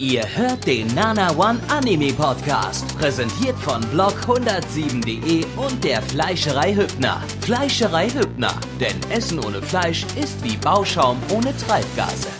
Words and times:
Ihr 0.00 0.24
hört 0.34 0.66
den 0.66 0.86
Nana 0.94 1.30
One 1.36 1.60
Anime 1.68 2.14
Podcast, 2.14 2.96
präsentiert 2.96 3.54
von 3.58 3.82
blog107.de 3.82 5.44
und 5.58 5.84
der 5.84 6.00
Fleischerei 6.00 6.74
Hübner. 6.74 7.22
Fleischerei 7.42 8.08
Hübner, 8.08 8.58
denn 8.80 8.96
Essen 9.10 9.38
ohne 9.40 9.60
Fleisch 9.60 10.04
ist 10.18 10.42
wie 10.42 10.56
Bauschaum 10.56 11.18
ohne 11.30 11.54
Treibgase. 11.54 12.30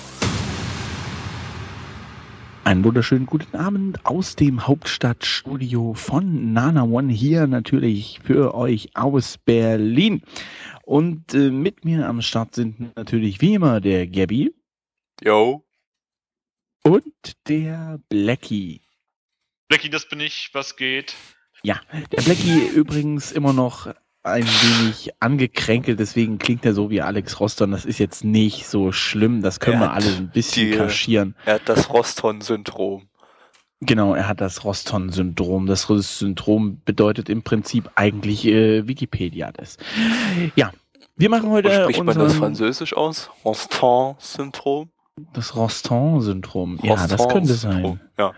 Einen 2.65 2.83
wunderschönen 2.83 3.27
guten 3.27 3.55
Abend 3.55 4.07
aus 4.07 4.37
dem 4.37 4.67
Hauptstadtstudio 4.67 5.93
von 5.93 6.55
Nana 6.55 6.85
One 6.85 7.13
hier 7.13 7.47
natürlich 7.47 8.21
für 8.25 8.55
euch 8.55 8.89
aus 8.95 9.37
Berlin. 9.37 10.23
Und 10.85 11.35
äh, 11.35 11.51
mit 11.51 11.85
mir 11.85 12.09
am 12.09 12.23
Start 12.23 12.55
sind 12.55 12.97
natürlich 12.97 13.43
wie 13.43 13.53
immer 13.53 13.83
der 13.83 14.07
Gabby. 14.07 14.55
Yo. 15.23 15.63
Und 16.83 17.05
der 17.49 18.01
Blackie. 18.09 18.81
Blackie, 19.69 19.91
das 19.91 20.09
bin 20.09 20.21
ich, 20.21 20.51
was 20.53 20.77
geht? 20.77 21.15
Ja, 21.63 21.81
der 22.13 22.23
Blackie 22.23 22.67
übrigens 22.75 23.33
immer 23.33 23.53
noch 23.53 23.93
ein 24.23 24.45
wenig 24.47 25.11
angekränkelt, 25.21 25.99
deswegen 26.01 26.39
klingt 26.39 26.65
er 26.67 26.75
so 26.75 26.91
wie 26.91 27.01
Alex 27.03 27.41
Roston. 27.41 27.71
Das 27.71 27.85
ist 27.85 27.99
jetzt 27.99 28.25
nicht 28.25 28.67
so 28.67 28.93
schlimm, 28.93 29.43
das 29.43 29.61
können 29.61 29.81
Er 29.81 29.89
wir 29.89 29.93
alle 29.93 30.17
ein 30.17 30.31
bisschen 30.31 30.71
die- 30.71 30.77
kaschieren. 30.77 31.35
Er 31.45 31.55
hat 31.55 31.69
das 31.69 31.91
Roston-Syndrom. 31.91 33.09
Genau, 33.83 34.15
er 34.15 34.29
hat 34.29 34.43
das 34.43 34.65
Roston-Syndrom. 34.65 35.67
Das 35.67 35.87
Syndrom 35.89 36.83
bedeutet 36.85 37.31
im 37.31 37.43
Prinzip 37.43 37.91
eigentlich 37.95 38.45
äh, 38.47 38.87
Wikipedia 38.87 39.53
das. 39.53 39.79
Ja, 40.55 40.71
wir 41.17 41.31
machen 41.31 41.49
Wo 41.49 41.55
heute 41.55 41.71
spricht 41.75 41.99
man 42.05 42.09
das 42.09 42.17
unseren, 42.19 42.39
französisch 42.39 42.95
aus? 42.95 43.31
Roston-Syndrom? 43.45 44.91
Das 45.33 45.55
Roston-Syndrom. 45.57 46.79
Ja, 46.83 47.07
das 47.07 47.29
könnte 47.29 47.55
sein. 47.55 48.01
Ja, 48.19 48.33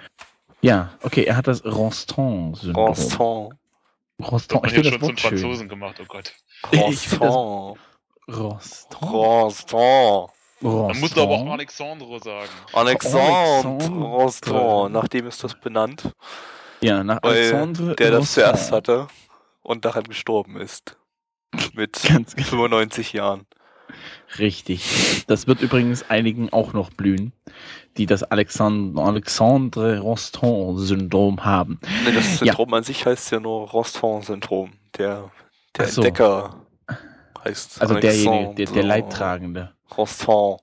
Ja, 0.61 0.91
okay, 1.03 1.25
er 1.25 1.37
hat 1.37 1.47
das. 1.47 1.65
Roston. 1.65 2.57
Hat 2.57 2.71
man 2.71 4.65
Ich 4.65 4.73
finde 4.73 4.85
schon 4.85 4.85
das 4.85 4.93
zum 4.93 5.03
Wort 5.03 5.21
schön. 5.21 5.39
Franzosen 5.39 5.69
gemacht, 5.69 5.97
oh 6.01 6.05
Gott. 6.07 6.33
Das- 6.71 6.81
Roston. 7.21 7.79
Roston. 8.29 9.09
Roston. 9.09 10.29
Man 10.63 11.01
muss 11.01 11.19
aber 11.19 11.33
auch 11.33 11.51
Alexandre 11.51 12.21
sagen. 12.21 12.49
Alexandre 12.73 13.33
Alexandre. 13.33 14.01
Roston. 14.05 14.93
Nachdem 14.93 15.27
ist 15.27 15.43
das 15.43 15.55
benannt, 15.59 16.13
Ja, 16.81 17.03
nach 17.03 17.19
weil 17.23 17.33
Alexandre 17.39 17.97
der 17.97 18.13
das 18.13 18.33
zuerst 18.35 18.71
hatte 18.71 19.09
und 19.63 19.85
daran 19.85 20.05
gestorben 20.05 20.57
ist. 20.57 20.97
Mit 21.75 22.01
Ganz 22.05 22.37
genau. 22.37 22.49
95 22.49 23.13
Jahren. 23.13 23.47
Richtig. 24.39 25.25
Das 25.27 25.47
wird 25.47 25.61
übrigens 25.63 26.09
einigen 26.09 26.53
auch 26.53 26.73
noch 26.73 26.91
blühen, 26.91 27.33
die 27.97 28.07
das 28.07 28.23
Alexandre, 28.23 29.03
Alexandre 29.03 29.99
Roston-Syndrom 30.01 31.45
haben. 31.45 31.81
Nee, 32.05 32.13
das 32.13 32.39
Syndrom 32.39 32.73
an 32.75 32.83
sich 32.83 33.05
heißt 33.05 33.33
ja 33.33 33.41
nur 33.41 33.69
Roston-Syndrom. 33.71 34.73
Der, 34.99 35.31
der 35.77 35.89
so. 35.89 36.03
Entdecker 36.03 36.57
heißt 37.45 37.81
Also 37.81 37.95
derjenige, 37.95 38.55
der, 38.55 38.67
der 38.67 38.83
Leidtragende. 38.85 39.73
Roston. 39.97 40.59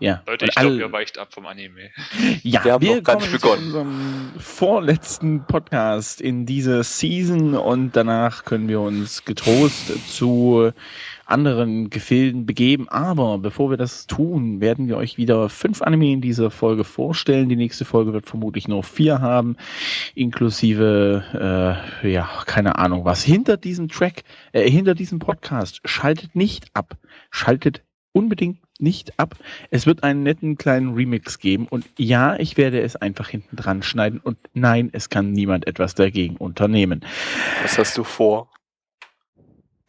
Ja. 0.00 0.22
Leute, 0.26 0.44
ich 0.46 0.54
glaube, 0.54 0.76
ihr 0.76 0.92
weicht 0.92 1.18
ab 1.18 1.32
vom 1.32 1.46
Anime. 1.46 1.90
Ja, 2.42 2.64
Wir 2.64 2.72
haben 2.74 2.82
wir 2.82 2.96
noch 2.96 3.02
gar 3.02 3.16
kommen 3.16 3.30
nicht 3.30 3.40
zu 3.40 3.46
begonnen. 3.48 3.66
unserem 3.66 4.32
vorletzten 4.38 5.44
Podcast 5.46 6.20
in 6.20 6.46
dieser 6.46 6.84
Season 6.84 7.54
und 7.54 7.96
danach 7.96 8.44
können 8.44 8.68
wir 8.68 8.80
uns 8.80 9.24
getrost 9.24 9.92
zu 10.14 10.72
anderen 11.26 11.90
Gefilden 11.90 12.46
begeben. 12.46 12.88
Aber 12.88 13.38
bevor 13.38 13.70
wir 13.70 13.76
das 13.76 14.06
tun, 14.06 14.60
werden 14.60 14.86
wir 14.88 14.96
euch 14.96 15.18
wieder 15.18 15.48
fünf 15.48 15.82
Anime 15.82 16.12
in 16.12 16.20
dieser 16.20 16.50
Folge 16.50 16.84
vorstellen. 16.84 17.48
Die 17.48 17.56
nächste 17.56 17.84
Folge 17.84 18.12
wird 18.12 18.26
vermutlich 18.26 18.68
nur 18.68 18.82
vier 18.84 19.20
haben, 19.20 19.56
inklusive, 20.14 21.80
äh, 22.02 22.12
ja, 22.12 22.28
keine 22.46 22.76
Ahnung 22.78 23.04
was. 23.04 23.22
Hinter 23.24 23.56
diesem 23.56 23.88
Track, 23.88 24.22
äh, 24.52 24.70
hinter 24.70 24.94
diesem 24.94 25.18
Podcast, 25.18 25.80
schaltet 25.84 26.34
nicht 26.36 26.66
ab. 26.74 26.96
Schaltet 27.30 27.82
unbedingt 28.18 28.58
nicht 28.80 29.18
ab. 29.18 29.36
Es 29.70 29.86
wird 29.86 30.02
einen 30.02 30.22
netten 30.22 30.56
kleinen 30.56 30.94
Remix 30.94 31.38
geben 31.38 31.66
und 31.68 31.84
ja, 31.96 32.36
ich 32.36 32.56
werde 32.56 32.80
es 32.80 32.96
einfach 32.96 33.28
hinten 33.28 33.56
dran 33.56 33.82
schneiden 33.82 34.20
und 34.22 34.38
nein, 34.54 34.90
es 34.92 35.08
kann 35.08 35.32
niemand 35.32 35.66
etwas 35.66 35.94
dagegen 35.94 36.36
unternehmen. 36.36 37.04
Was 37.62 37.78
hast 37.78 37.96
du 37.96 38.04
vor? 38.04 38.50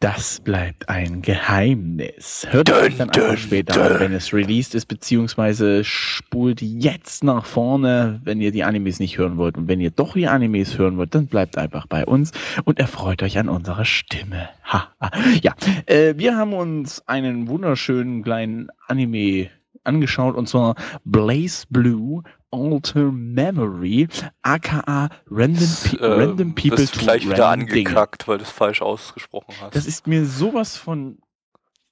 Das 0.00 0.40
bleibt 0.40 0.88
ein 0.88 1.20
Geheimnis. 1.20 2.46
Hört 2.48 2.72
euch 2.72 2.96
dann 2.96 3.10
einfach 3.10 3.36
später 3.36 3.84
an, 3.84 4.00
wenn 4.00 4.14
es 4.14 4.32
released 4.32 4.74
ist, 4.74 4.86
beziehungsweise 4.86 5.84
spult 5.84 6.62
jetzt 6.62 7.22
nach 7.22 7.44
vorne, 7.44 8.18
wenn 8.24 8.40
ihr 8.40 8.50
die 8.50 8.64
Animes 8.64 8.98
nicht 8.98 9.18
hören 9.18 9.36
wollt. 9.36 9.58
Und 9.58 9.68
wenn 9.68 9.78
ihr 9.78 9.90
doch 9.90 10.14
die 10.14 10.26
Animes 10.26 10.78
hören 10.78 10.96
wollt, 10.96 11.14
dann 11.14 11.26
bleibt 11.26 11.58
einfach 11.58 11.86
bei 11.86 12.06
uns 12.06 12.32
und 12.64 12.78
erfreut 12.78 13.22
euch 13.22 13.36
an 13.36 13.50
unserer 13.50 13.84
Stimme. 13.84 14.48
Ha, 14.64 14.88
ha. 15.02 15.10
Ja, 15.42 15.54
äh, 15.84 16.14
wir 16.16 16.34
haben 16.34 16.54
uns 16.54 17.06
einen 17.06 17.46
wunderschönen 17.48 18.22
kleinen 18.22 18.70
Anime 18.86 19.50
angeschaut 19.84 20.34
und 20.34 20.48
zwar 20.48 20.76
Blaze 21.04 21.66
Blue 21.68 22.22
Alter 22.52 23.12
Memory, 23.12 24.08
aka 24.42 25.08
Random, 25.30 25.66
Pe 25.84 25.96
Ähm, 25.96 26.12
Random 26.20 26.54
People 26.54 26.76
bist 26.76 26.94
to 26.94 27.00
gleich 27.00 27.28
wieder 27.28 27.44
Random 27.44 27.68
Dinge. 27.68 27.88
angekackt, 27.88 28.26
weil 28.28 28.38
du 28.38 28.44
es 28.44 28.50
falsch 28.50 28.82
ausgesprochen 28.82 29.54
hast. 29.60 29.74
Das 29.76 29.86
ist 29.86 30.06
mir 30.06 30.24
sowas 30.26 30.76
von 30.76 31.18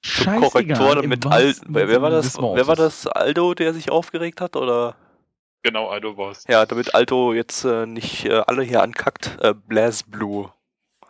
Zum 0.01 0.23
scheißegal. 0.25 0.49
Korrektor 0.49 1.03
im 1.03 1.09
mit 1.09 1.25
Al 1.25 1.47
wahrsten 1.47 1.73
wer, 1.75 2.01
war 2.01 2.09
das? 2.09 2.37
Wer 2.37 2.67
war 2.67 2.75
das? 2.75 3.07
Aldo, 3.07 3.53
der 3.53 3.73
sich 3.73 3.89
aufgeregt 3.91 4.41
hat? 4.41 4.55
Oder 4.55 4.95
Genau, 5.63 5.87
Aldo 5.89 6.15
war's. 6.17 6.45
ja, 6.47 6.65
damit 6.65 6.95
Aldo 6.95 7.33
jetzt 7.33 7.65
äh, 7.65 7.85
nicht 7.85 8.25
äh, 8.25 8.41
alle 8.47 8.63
hier 8.63 8.81
ankackt, 8.81 9.37
äh, 9.41 9.53
Blaze 9.53 10.03
Blue 10.07 10.51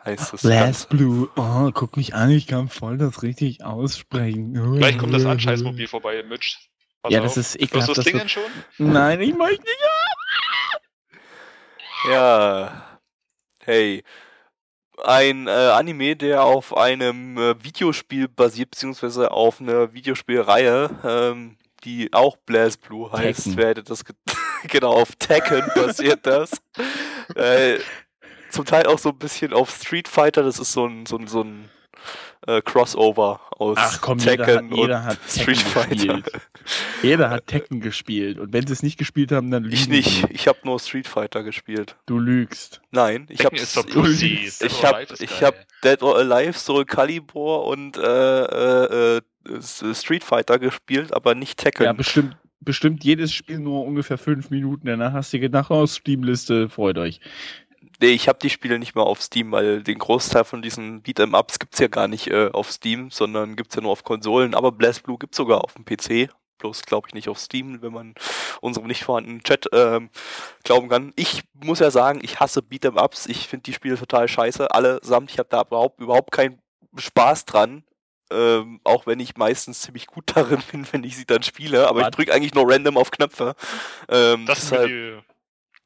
heißt 0.05 0.33
es. 0.33 0.41
Blast 0.41 0.49
Ganz- 0.63 0.85
Blue. 0.87 1.29
Oh, 1.35 1.69
guck 1.73 1.97
mich 1.97 2.15
an, 2.15 2.31
ich 2.31 2.47
kann 2.47 2.67
voll 2.69 2.97
das 2.97 3.21
richtig 3.21 3.63
aussprechen. 3.63 4.53
Gleich 4.77 4.97
kommt 4.97 5.13
das 5.13 5.25
Anscheißmobil 5.25 5.87
vorbei, 5.87 6.23
Mitch. 6.27 6.57
Pass 7.09 7.13
Ja, 7.13 7.19
auf. 7.21 7.25
das 7.25 7.37
ist 7.37 7.53
Hörst 7.55 7.61
du 7.61 7.65
ekelhaft. 7.77 7.97
das 7.97 8.05
Ding 8.05 8.27
schon? 8.27 8.43
nein, 8.77 9.21
ich 9.21 9.35
möchte 9.35 9.61
nicht. 9.63 9.77
Ja. 12.09 12.99
Hey. 13.63 14.03
Ein 15.03 15.47
äh, 15.47 15.51
Anime, 15.51 16.15
der 16.17 16.43
auf 16.43 16.75
einem 16.75 17.37
äh, 17.37 17.63
Videospiel 17.63 18.27
basiert, 18.27 18.71
beziehungsweise 18.71 19.31
auf 19.31 19.61
einer 19.61 19.93
Videospielreihe, 19.93 20.89
ähm, 21.05 21.57
die 21.85 22.11
auch 22.11 22.35
Blaze 22.35 22.77
Blue 22.77 23.09
heißt. 23.09 23.43
Tekken. 23.45 23.57
Wer 23.57 23.67
hätte 23.69 23.83
das 23.83 24.03
ge 24.03 24.13
genau 24.67 24.91
auf 24.93 25.15
Tekken 25.15 25.63
basiert 25.75 26.25
das. 26.25 26.51
äh, 27.35 27.79
zum 28.49 28.65
Teil 28.65 28.87
auch 28.87 28.99
so 28.99 29.09
ein 29.09 29.17
bisschen 29.19 29.53
auf 29.53 29.69
Street 29.71 30.09
Fighter, 30.09 30.43
das 30.43 30.59
ist 30.59 30.73
so 30.73 30.85
ein, 30.85 31.05
so 31.05 31.17
ein, 31.17 31.27
so 31.27 31.43
ein 31.43 31.69
äh, 32.47 32.61
Crossover 32.61 33.41
aus 33.51 33.77
Ach 33.79 34.01
komm, 34.01 34.19
jeder 34.19 34.45
hat, 34.45 34.45
Tekken 34.47 34.73
jeder 34.75 34.97
und 34.99 35.03
hat 35.05 35.19
Street 35.27 35.57
Tekken 35.57 35.71
Fighter. 35.71 35.95
gespielt. 36.21 36.31
Jeder 37.01 37.29
hat 37.29 37.47
Tekken 37.47 37.81
gespielt. 37.81 38.39
Und 38.39 38.53
wenn 38.53 38.65
sie 38.67 38.73
es 38.73 38.83
nicht 38.83 38.97
gespielt 38.97 39.31
haben, 39.31 39.51
dann 39.51 39.63
lügen 39.63 39.75
Ich 39.75 39.87
nicht, 39.89 40.25
ich 40.29 40.47
habe 40.47 40.59
nur 40.63 40.79
Street 40.79 41.07
Fighter 41.07 41.43
gespielt. 41.43 41.95
Du 42.05 42.19
lügst. 42.19 42.81
Nein, 42.91 43.25
ich 43.29 43.45
habe 43.45 43.55
Tekken. 43.55 44.03
Dead 44.03 44.61
Ich 44.61 44.83
or 44.83 44.87
habe 44.89 45.03
ich 45.19 45.39
geil. 45.39 45.47
hab 45.47 45.55
Dead 45.83 46.01
or 46.03 46.17
Alive, 46.17 46.53
Soul 46.57 46.85
Calibur 46.85 47.65
und 47.65 47.97
äh, 47.97 48.01
äh, 48.43 49.17
äh, 49.17 49.21
Street 49.93 50.23
Fighter 50.23 50.59
gespielt, 50.59 51.13
aber 51.13 51.35
nicht 51.35 51.57
Tekken. 51.57 51.85
Ja, 51.85 51.93
bestimmt, 51.93 52.37
bestimmt 52.61 53.03
jedes 53.03 53.33
Spiel 53.33 53.59
nur 53.59 53.85
ungefähr 53.85 54.17
fünf 54.17 54.49
Minuten. 54.49 54.87
Danach 54.87 55.13
hast 55.13 55.33
du 55.33 55.39
gedacht, 55.39 55.71
oh, 55.71 55.85
Steam-Liste, 55.87 56.69
freut 56.69 56.97
euch. 56.97 57.19
Nee, 57.99 58.09
ich 58.09 58.27
habe 58.27 58.39
die 58.39 58.49
Spiele 58.49 58.79
nicht 58.79 58.95
mehr 58.95 59.03
auf 59.05 59.21
Steam, 59.21 59.51
weil 59.51 59.83
den 59.83 59.99
Großteil 59.99 60.43
von 60.43 60.61
diesen 60.61 61.03
Beat'em 61.03 61.37
Ups 61.37 61.59
gibt's 61.59 61.79
ja 61.79 61.87
gar 61.87 62.07
nicht 62.07 62.27
äh, 62.27 62.49
auf 62.51 62.71
Steam, 62.71 63.11
sondern 63.11 63.55
gibt's 63.55 63.75
ja 63.75 63.81
nur 63.81 63.91
auf 63.91 64.03
Konsolen. 64.03 64.55
Aber 64.55 64.71
BlazBlue 64.71 65.17
gibt's 65.17 65.37
sogar 65.37 65.63
auf 65.63 65.73
dem 65.75 65.85
PC. 65.85 66.31
Bloß 66.59 66.81
glaube 66.83 67.07
ich 67.07 67.13
nicht 67.13 67.29
auf 67.29 67.39
Steam, 67.39 67.81
wenn 67.81 67.93
man 67.93 68.15
unserem 68.59 68.87
nicht 68.87 69.05
vorhandenen 69.05 69.43
Chat 69.43 69.67
ähm, 69.71 70.09
glauben 70.65 70.89
kann. 70.89 71.13
Ich 71.15 71.43
muss 71.53 71.79
ja 71.79 71.89
sagen, 71.89 72.19
ich 72.21 72.39
hasse 72.41 72.59
Beat'em 72.61 73.01
Ups. 73.01 73.27
Ich 73.27 73.47
finde 73.47 73.63
die 73.63 73.73
Spiele 73.73 73.97
total 73.97 74.27
scheiße. 74.27 74.69
Allesamt, 74.71 75.31
ich 75.31 75.39
habe 75.39 75.47
da 75.49 75.61
überhaupt, 75.61 76.01
überhaupt 76.01 76.31
keinen 76.33 76.59
Spaß 76.97 77.45
dran. 77.45 77.83
Ähm, 78.31 78.79
auch 78.83 79.07
wenn 79.07 79.19
ich 79.21 79.37
meistens 79.37 79.79
ziemlich 79.81 80.05
gut 80.05 80.25
darin 80.35 80.61
bin, 80.71 80.85
wenn 80.91 81.03
ich 81.05 81.15
sie 81.15 81.25
dann 81.25 81.43
spiele. 81.43 81.87
Aber 81.87 81.99
ich 81.99 82.03
Warte. 82.05 82.17
drücke 82.17 82.33
eigentlich 82.33 82.53
nur 82.53 82.69
random 82.69 82.97
auf 82.97 83.09
Knöpfe. 83.09 83.55
Ähm, 84.09 84.45
Das 84.45 84.59
ist 84.59 84.71
deshalb- 84.71 84.89
mir 84.91 85.23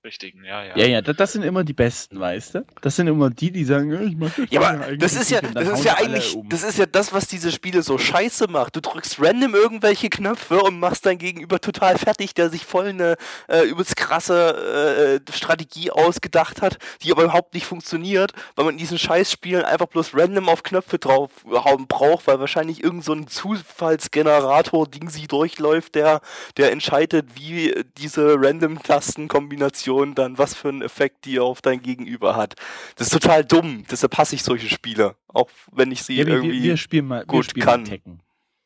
richtigen, 0.04 0.44
ja, 0.44 0.64
ja. 0.64 0.78
Ja, 0.78 0.86
ja, 0.86 1.02
das, 1.02 1.16
das 1.16 1.32
sind 1.32 1.44
immer 1.44 1.64
die 1.64 1.74
Besten, 1.74 2.20
weißt 2.20 2.56
du? 2.56 2.66
Das 2.82 2.98
sind 2.98 3.08
immer 3.08 3.30
die, 3.30 3.52
die 3.52 3.64
sagen, 3.64 3.92
ich 4.06 4.18
mach 4.18 4.36
das 4.36 4.48
Ja, 4.50 4.62
aber 4.62 4.98
das 4.98 5.16
ist 5.16 5.32
ja, 5.32 5.40
das 5.42 5.80
ist 5.80 5.86
ja 5.86 5.96
eigentlich, 5.96 6.36
um. 6.36 6.50
das 6.50 6.64
ist 6.64 6.78
ja 6.78 6.86
das, 6.86 7.14
was 7.14 7.28
diese 7.28 7.52
Spiele 7.52 7.84
so 7.84 7.98
scheiße 7.98 8.50
macht. 8.50 8.76
Du 8.76 8.82
drückst 8.82 9.22
random 9.22 9.56
irgendwelche 9.56 10.10
Knöpfe 10.10 10.62
und 10.62 10.80
machst 10.80 11.06
dein 11.06 11.18
Gegenüber 11.18 11.62
total 11.62 11.98
fertig, 11.98 12.34
der 12.34 12.50
sich 12.50 12.66
voll 12.66 12.88
eine 12.88 13.16
äh, 13.48 13.64
übelst 13.64 13.96
krasse 13.96 15.22
äh, 15.26 15.32
Strategie 15.32 15.92
ausgedacht 15.92 16.62
hat, 16.62 16.80
die 17.02 17.12
aber 17.12 17.24
überhaupt 17.24 17.54
nicht 17.54 17.66
funktioniert, 17.66 18.34
weil 18.56 18.66
man 18.66 18.74
in 18.74 18.80
diesen 18.80 19.00
Scheißspielen 19.00 19.64
einfach 19.64 19.88
bloß 19.88 20.14
random 20.16 20.50
auf 20.50 20.64
Knöpfe 20.64 21.00
draufhauen 21.00 21.88
braucht, 21.88 22.28
weil 22.28 22.40
wahrscheinlich 22.42 22.84
irgend 22.84 23.06
so 23.06 23.14
ein 23.14 23.28
Zufallsgenerator 23.28 24.88
Ding 24.88 25.10
sie 25.10 25.28
durchläuft, 25.28 25.96
der, 25.96 26.20
der 26.58 26.74
entscheidet, 26.74 27.36
wie 27.36 27.74
diese 27.98 28.36
random 28.38 28.84
Tastenkombination 28.84 29.93
dann 30.16 30.38
was 30.38 30.54
für 30.56 30.70
einen 30.70 30.82
Effekt 30.82 31.26
die 31.26 31.40
auf 31.40 31.62
dein 31.62 31.82
Gegenüber 31.82 32.36
hat. 32.36 32.56
Das 32.96 33.08
ist 33.08 33.14
total 33.14 33.44
dumm, 33.46 33.84
deshalb 33.90 34.18
hasse 34.18 34.36
ich 34.36 34.44
solche 34.44 34.68
Spiele. 34.70 35.16
Auch 35.28 35.50
wenn 35.72 35.92
ich 35.92 36.04
sie 36.04 36.16
ja, 36.16 36.26
wir, 36.26 36.36
irgendwie. 36.36 36.54
wir, 36.62 36.64
wir 36.64 36.78
spielen 36.78 37.08
mal, 37.08 37.20
wir 37.22 37.26
gut 37.26 37.46
spielen 37.50 37.66
kann. 37.66 37.86
Tekken. 37.86 38.20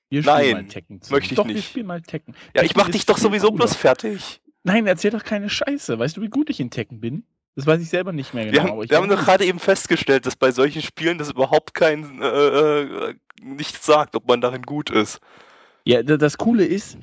Wir 0.09 0.23
spielen 0.23 0.35
Nein, 0.37 0.51
mal 0.53 0.65
Tekken 0.65 1.01
zusammen. 1.01 1.17
möchte 1.19 1.33
ich 1.33 1.37
doch, 1.37 1.47
wir 1.47 1.53
nicht. 1.55 1.69
spielen 1.69 1.85
mal 1.87 2.01
Tekken. 2.01 2.33
ja, 2.55 2.61
ich 2.63 2.69
Tekken 2.69 2.81
mach 2.83 2.89
dich 2.89 3.05
doch 3.05 3.17
sowieso 3.17 3.51
bloß 3.51 3.75
fertig. 3.75 4.41
Nein, 4.63 4.87
erzähl 4.87 5.11
doch 5.11 5.23
keine 5.23 5.49
Scheiße. 5.49 5.97
Weißt 5.99 6.17
du, 6.17 6.21
wie 6.21 6.29
gut 6.29 6.49
ich 6.49 6.59
in 6.59 6.69
Tekken 6.69 6.99
bin? 6.99 7.23
Das 7.55 7.65
weiß 7.65 7.81
ich 7.81 7.89
selber 7.89 8.13
nicht 8.13 8.33
mehr 8.33 8.45
genau. 8.45 8.53
Wir 8.53 8.63
haben, 8.71 8.83
ich 8.83 8.89
wir 8.91 8.97
haben 8.97 9.09
doch 9.09 9.23
gerade 9.25 9.43
eben 9.45 9.59
festgestellt, 9.59 10.25
dass 10.25 10.35
bei 10.35 10.51
solchen 10.51 10.81
Spielen 10.81 11.17
das 11.17 11.31
überhaupt 11.31 11.73
kein 11.73 12.21
äh, 12.21 12.27
äh, 12.81 13.15
nichts 13.41 13.85
sagt, 13.85 14.15
ob 14.15 14.27
man 14.27 14.41
darin 14.41 14.61
gut 14.61 14.89
ist. 14.91 15.19
Ja, 15.83 16.03
da- 16.03 16.17
das 16.17 16.37
Coole 16.37 16.65
ist, 16.65 16.97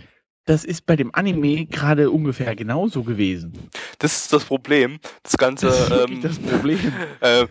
das 0.45 0.65
ist 0.65 0.87
bei 0.87 0.97
dem 0.97 1.15
Anime 1.15 1.67
gerade 1.67 2.11
ungefähr 2.11 2.55
genauso 2.55 3.03
gewesen. 3.03 3.71
Das 3.99 4.17
ist 4.17 4.33
das 4.33 4.45
Problem. 4.45 4.99
Das 5.23 5.37
Ganze. 5.37 5.67
Das 5.67 5.81
ist 5.81 5.91
wirklich 5.91 6.17
ähm, 6.17 6.23
das 6.23 6.39
Problem. 6.39 6.93
äh, 7.21 7.47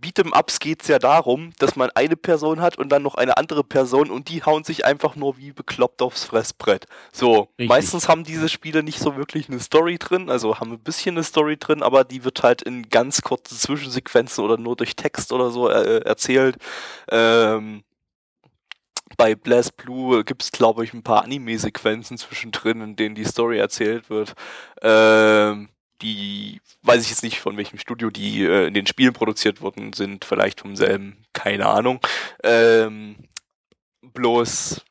Beat'em-Ups 0.00 0.60
geht 0.60 0.82
es 0.82 0.88
ja 0.88 0.98
darum, 0.98 1.50
dass 1.58 1.74
man 1.74 1.90
eine 1.94 2.16
Person 2.16 2.60
hat 2.60 2.78
und 2.78 2.90
dann 2.90 3.02
noch 3.02 3.16
eine 3.16 3.36
andere 3.36 3.64
Person 3.64 4.10
und 4.10 4.28
die 4.28 4.44
hauen 4.44 4.62
sich 4.62 4.84
einfach 4.84 5.16
nur 5.16 5.36
wie 5.38 5.52
bekloppt 5.52 6.00
aufs 6.00 6.24
Fressbrett. 6.24 6.86
So, 7.12 7.48
Richtig. 7.58 7.68
meistens 7.68 8.08
haben 8.08 8.24
diese 8.24 8.48
Spiele 8.48 8.82
nicht 8.82 9.00
so 9.00 9.16
wirklich 9.16 9.48
eine 9.48 9.58
Story 9.58 9.98
drin, 9.98 10.30
also 10.30 10.60
haben 10.60 10.72
ein 10.72 10.78
bisschen 10.78 11.16
eine 11.16 11.24
Story 11.24 11.56
drin, 11.56 11.82
aber 11.82 12.04
die 12.04 12.24
wird 12.24 12.42
halt 12.42 12.62
in 12.62 12.88
ganz 12.88 13.22
kurzen 13.22 13.56
Zwischensequenzen 13.56 14.44
oder 14.44 14.58
nur 14.58 14.76
durch 14.76 14.94
Text 14.94 15.32
oder 15.32 15.50
so 15.50 15.68
äh, 15.68 16.02
erzählt. 16.04 16.56
Ähm, 17.10 17.82
bei 19.16 19.34
Blast 19.34 19.76
Blue 19.76 20.24
gibt 20.24 20.42
es, 20.42 20.52
glaube 20.52 20.84
ich, 20.84 20.92
ein 20.94 21.02
paar 21.02 21.24
Anime-Sequenzen 21.24 22.18
zwischendrin, 22.18 22.80
in 22.80 22.96
denen 22.96 23.14
die 23.14 23.24
Story 23.24 23.58
erzählt 23.58 24.10
wird. 24.10 24.34
Ähm, 24.82 25.68
die 26.02 26.60
weiß 26.82 27.02
ich 27.02 27.10
jetzt 27.10 27.22
nicht 27.22 27.40
von 27.40 27.56
welchem 27.56 27.78
Studio 27.78 28.10
die 28.10 28.44
äh, 28.44 28.66
in 28.66 28.74
den 28.74 28.86
Spielen 28.86 29.12
produziert 29.12 29.60
wurden, 29.60 29.92
sind 29.92 30.24
vielleicht 30.24 30.60
vom 30.60 30.76
selben, 30.76 31.24
keine 31.32 31.66
Ahnung. 31.66 32.00
Ähm, 32.42 33.16
bloß 34.02 34.84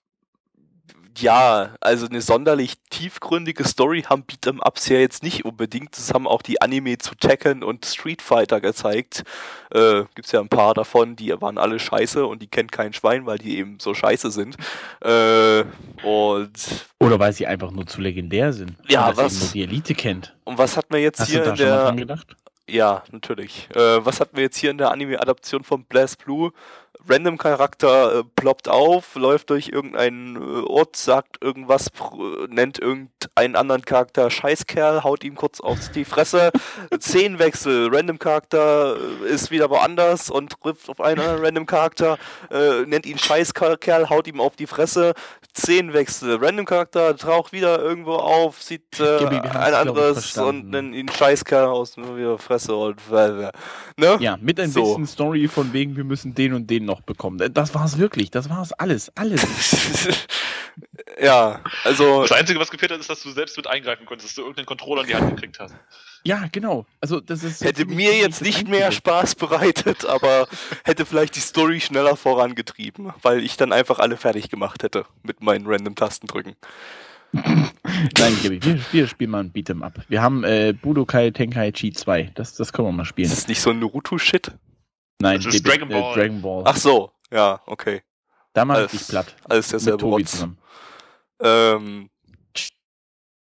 ja, 1.17 1.75
also 1.81 2.07
eine 2.07 2.21
sonderlich 2.21 2.73
tiefgründige 2.89 3.63
Story 3.65 4.03
haben 4.03 4.23
Beat'em-Ups 4.23 4.89
ja 4.89 4.97
jetzt 4.99 5.23
nicht 5.23 5.45
unbedingt. 5.45 5.95
Das 5.97 6.13
haben 6.13 6.27
auch 6.27 6.41
die 6.41 6.61
Anime 6.61 6.97
zu 6.97 7.15
Tekken 7.15 7.63
und 7.63 7.85
Street 7.85 8.21
Fighter 8.21 8.61
gezeigt. 8.61 9.23
Äh, 9.71 10.03
gibt's 10.15 10.31
ja 10.31 10.39
ein 10.39 10.49
paar 10.49 10.73
davon, 10.73 11.15
die 11.15 11.33
waren 11.41 11.57
alle 11.57 11.79
scheiße 11.79 12.25
und 12.25 12.41
die 12.41 12.47
kennt 12.47 12.71
kein 12.71 12.93
Schwein, 12.93 13.25
weil 13.25 13.37
die 13.37 13.57
eben 13.57 13.77
so 13.79 13.93
scheiße 13.93 14.31
sind. 14.31 14.55
Äh, 15.01 15.63
und, 16.03 16.51
Oder 16.99 17.19
weil 17.19 17.33
sie 17.33 17.47
einfach 17.47 17.71
nur 17.71 17.85
zu 17.85 18.01
legendär 18.01 18.53
sind. 18.53 18.75
Ja, 18.87 19.09
Und 19.09 19.17
was- 19.17 19.33
eben 19.33 19.39
nur 19.43 19.51
die 19.53 19.63
Elite 19.63 19.95
kennt. 19.95 20.35
und 20.43 20.57
was 20.57 20.77
hat 20.77 20.89
man 20.91 21.01
jetzt 21.01 21.19
Hast 21.19 21.29
hier 21.29 21.39
du 21.39 21.45
da 21.45 21.51
in 21.51 21.57
schon 21.57 21.65
mal 21.67 21.75
der 21.75 21.83
dran 21.85 21.97
gedacht? 21.97 22.35
Ja, 22.69 23.03
natürlich. 23.11 23.67
Äh, 23.75 24.05
was 24.05 24.19
hatten 24.21 24.37
wir 24.37 24.43
jetzt 24.43 24.55
hier 24.57 24.71
in 24.71 24.77
der 24.77 24.89
Anime-Adaption 24.91 25.63
von 25.65 25.83
Blast 25.83 26.23
Blue? 26.23 26.51
Random-Charakter 27.07 28.19
äh, 28.19 28.23
ploppt 28.35 28.69
auf, 28.69 29.15
läuft 29.15 29.49
durch 29.49 29.69
irgendeinen 29.69 30.35
äh, 30.37 30.65
Ort, 30.65 30.95
sagt 30.95 31.43
irgendwas, 31.43 31.87
nennt 32.49 32.79
irgendeinen 32.79 33.55
anderen 33.55 33.83
Charakter 33.83 34.29
Scheißkerl, 34.29 35.03
haut 35.03 35.23
ihm 35.23 35.35
kurz 35.35 35.59
auf 35.59 35.79
die 35.89 36.05
Fresse. 36.05 36.51
Szenenwechsel, 36.99 37.89
Random-Charakter 37.93 38.95
äh, 39.25 39.29
ist 39.29 39.51
wieder 39.51 39.69
woanders 39.69 40.29
und 40.29 40.59
trifft 40.61 40.89
auf 40.89 41.01
einen 41.01 41.19
anderen 41.19 41.43
Random-Charakter, 41.43 42.17
äh, 42.51 42.85
nennt 42.85 43.05
ihn 43.05 43.17
Scheißkerl, 43.17 44.09
haut 44.09 44.27
ihm 44.27 44.39
auf 44.39 44.55
die 44.55 44.67
Fresse. 44.67 45.13
Szenenwechsel, 45.55 46.37
Random-Charakter 46.41 47.15
taucht 47.15 47.51
wieder 47.53 47.79
irgendwo 47.79 48.13
auf, 48.13 48.61
sieht 48.61 48.99
äh, 48.99 49.25
ein 49.27 49.73
anderes 49.73 50.37
und 50.37 50.69
nennt 50.69 50.95
ihn 50.95 51.09
Scheißkerl 51.09 51.65
aus 51.65 51.97
nur 51.97 52.17
wieder 52.17 52.37
Fresse 52.37 52.75
und 52.75 52.99
ne? 53.11 54.17
Ja, 54.19 54.37
mit 54.41 54.59
ein 54.59 54.71
So. 54.71 54.83
bisschen 54.83 55.05
Story 55.05 55.47
von 55.47 55.73
wegen, 55.73 55.95
wir 55.95 56.03
müssen 56.03 56.33
den 56.33 56.53
und 56.53 56.69
den 56.69 56.82
noch 56.85 57.01
bekommen. 57.01 57.53
Das 57.53 57.73
war's 57.73 57.97
wirklich. 57.97 58.31
Das 58.31 58.49
war's 58.49 58.73
alles. 58.73 59.11
Alles. 59.15 59.45
ja, 61.21 61.61
also 61.83 62.21
Das 62.21 62.31
Einzige, 62.31 62.59
was 62.59 62.71
gefehlt 62.71 62.91
hat, 62.91 62.99
ist, 62.99 63.09
dass 63.09 63.21
du 63.21 63.31
selbst 63.31 63.57
mit 63.57 63.67
eingreifen 63.67 64.05
konntest, 64.05 64.29
dass 64.29 64.35
du 64.35 64.41
irgendeinen 64.41 64.65
Controller 64.65 65.01
in 65.01 65.07
die 65.07 65.15
Hand 65.15 65.35
gekriegt 65.35 65.59
hast. 65.59 65.73
Ja, 66.25 66.47
genau. 66.51 66.85
Also 67.01 67.19
das 67.19 67.43
ist 67.43 67.63
hätte 67.63 67.85
mir 67.85 68.15
jetzt 68.15 68.41
nicht 68.41 68.67
mehr. 68.67 68.91
Spaß 68.91 69.35
bereitet, 69.35 70.05
aber 70.05 70.47
hätte 70.85 71.05
vielleicht 71.05 71.35
die 71.35 71.41
Story 71.41 71.81
schneller 71.81 72.15
vorangetrieben, 72.15 73.11
weil 73.21 73.43
ich 73.43 73.57
dann 73.57 73.73
einfach 73.73 73.99
alle 73.99 74.15
fertig 74.15 74.49
gemacht 74.49 74.83
hätte 74.83 75.05
mit 75.23 75.41
meinen 75.41 75.65
random 75.67 75.95
Tastendrücken. 75.95 76.55
Nein, 77.33 78.37
Gabi, 78.43 78.63
wir, 78.63 78.79
wir 78.91 79.07
spielen 79.07 79.31
mal 79.31 79.39
ein 79.39 79.51
Beat'em 79.51 79.83
Up. 79.83 79.99
Wir 80.07 80.21
haben 80.21 80.43
äh, 80.43 80.73
Budokai 80.79 81.31
Tenkaichi 81.31 81.91
2. 81.91 82.31
Das, 82.35 82.53
das 82.53 82.71
können 82.71 82.87
wir 82.89 82.91
mal 82.91 83.05
spielen. 83.05 83.25
Ist 83.25 83.35
das 83.37 83.47
nicht 83.47 83.59
so 83.59 83.71
ein 83.71 83.79
Naruto-Shit? 83.79 84.51
Nein, 85.23 85.41
Das 85.41 85.55
ist 85.55 85.65
Dragon 85.67 85.89
äh, 85.89 85.93
Ball. 85.93 86.15
Dragon 86.15 86.41
Ball. 86.41 86.63
Ach 86.65 86.75
so, 86.75 87.11
ja, 87.31 87.61
okay. 87.65 88.03
da 88.53 88.65
mach 88.65 88.93
ich 88.93 89.07
platt. 89.07 89.35
Alles 89.49 89.67
Mit 89.67 89.73
derselbe 89.73 89.97
Tobi 89.99 90.21
Rotz. 90.21 90.31
zusammen. 90.31 90.57
Ähm, 91.41 92.09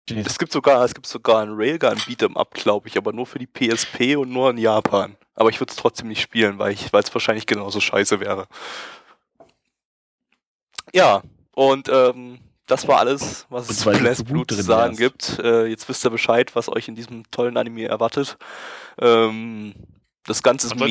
es 0.06 0.38
gibt 0.38 0.52
sogar, 0.52 0.84
es 0.84 0.94
gibt 0.94 1.06
sogar 1.06 1.42
ein 1.42 1.50
Railgun 1.52 1.96
Beat'em 1.98 2.36
Up, 2.36 2.52
glaube 2.54 2.88
ich, 2.88 2.96
aber 2.96 3.12
nur 3.12 3.26
für 3.26 3.38
die 3.38 3.46
PSP 3.46 4.16
und 4.16 4.30
nur 4.30 4.50
in 4.50 4.58
Japan. 4.58 5.16
Aber 5.34 5.50
ich 5.50 5.60
würde 5.60 5.70
es 5.70 5.76
trotzdem 5.76 6.08
nicht 6.08 6.20
spielen, 6.20 6.58
weil 6.58 6.72
ich, 6.72 6.92
weil 6.92 7.02
es 7.02 7.14
wahrscheinlich 7.14 7.46
genauso 7.46 7.80
scheiße 7.80 8.20
wäre. 8.20 8.46
Ja, 10.92 11.22
und 11.54 11.88
ähm, 11.88 12.40
das 12.66 12.86
war 12.88 12.98
alles, 12.98 13.46
was 13.48 13.68
Und 13.68 13.74
es 13.74 13.80
zu 13.80 13.90
Blast 13.90 14.18
zu 14.18 14.24
Blue 14.24 14.46
zu 14.46 14.60
sagen 14.62 14.96
gibt. 14.96 15.38
Äh, 15.38 15.66
jetzt 15.66 15.88
wisst 15.88 16.04
ihr 16.04 16.10
Bescheid, 16.10 16.54
was 16.54 16.68
euch 16.68 16.88
in 16.88 16.94
diesem 16.94 17.28
tollen 17.30 17.56
Anime 17.56 17.86
erwartet. 17.86 18.36
Ähm, 19.00 19.74
das 20.24 20.42
Ganze 20.42 20.66
ist 20.66 20.76
Man 20.76 20.90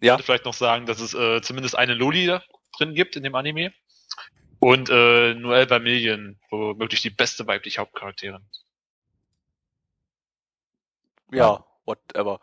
Ja. 0.00 0.14
sollte 0.14 0.24
vielleicht 0.24 0.44
noch 0.44 0.54
sagen, 0.54 0.86
dass 0.86 1.00
es 1.00 1.14
äh, 1.14 1.40
zumindest 1.42 1.76
eine 1.76 1.94
Loli 1.94 2.26
da 2.26 2.42
drin 2.78 2.94
gibt 2.94 3.16
in 3.16 3.22
dem 3.22 3.34
Anime. 3.34 3.72
Und 4.58 4.90
äh, 4.90 5.34
Noelle 5.34 5.68
Vermillion, 5.68 6.38
womöglich 6.50 7.00
die 7.00 7.10
beste 7.10 7.46
weibliche 7.46 7.80
Hauptcharakterin. 7.80 8.44
Ja, 11.32 11.64
whatever. 11.86 12.40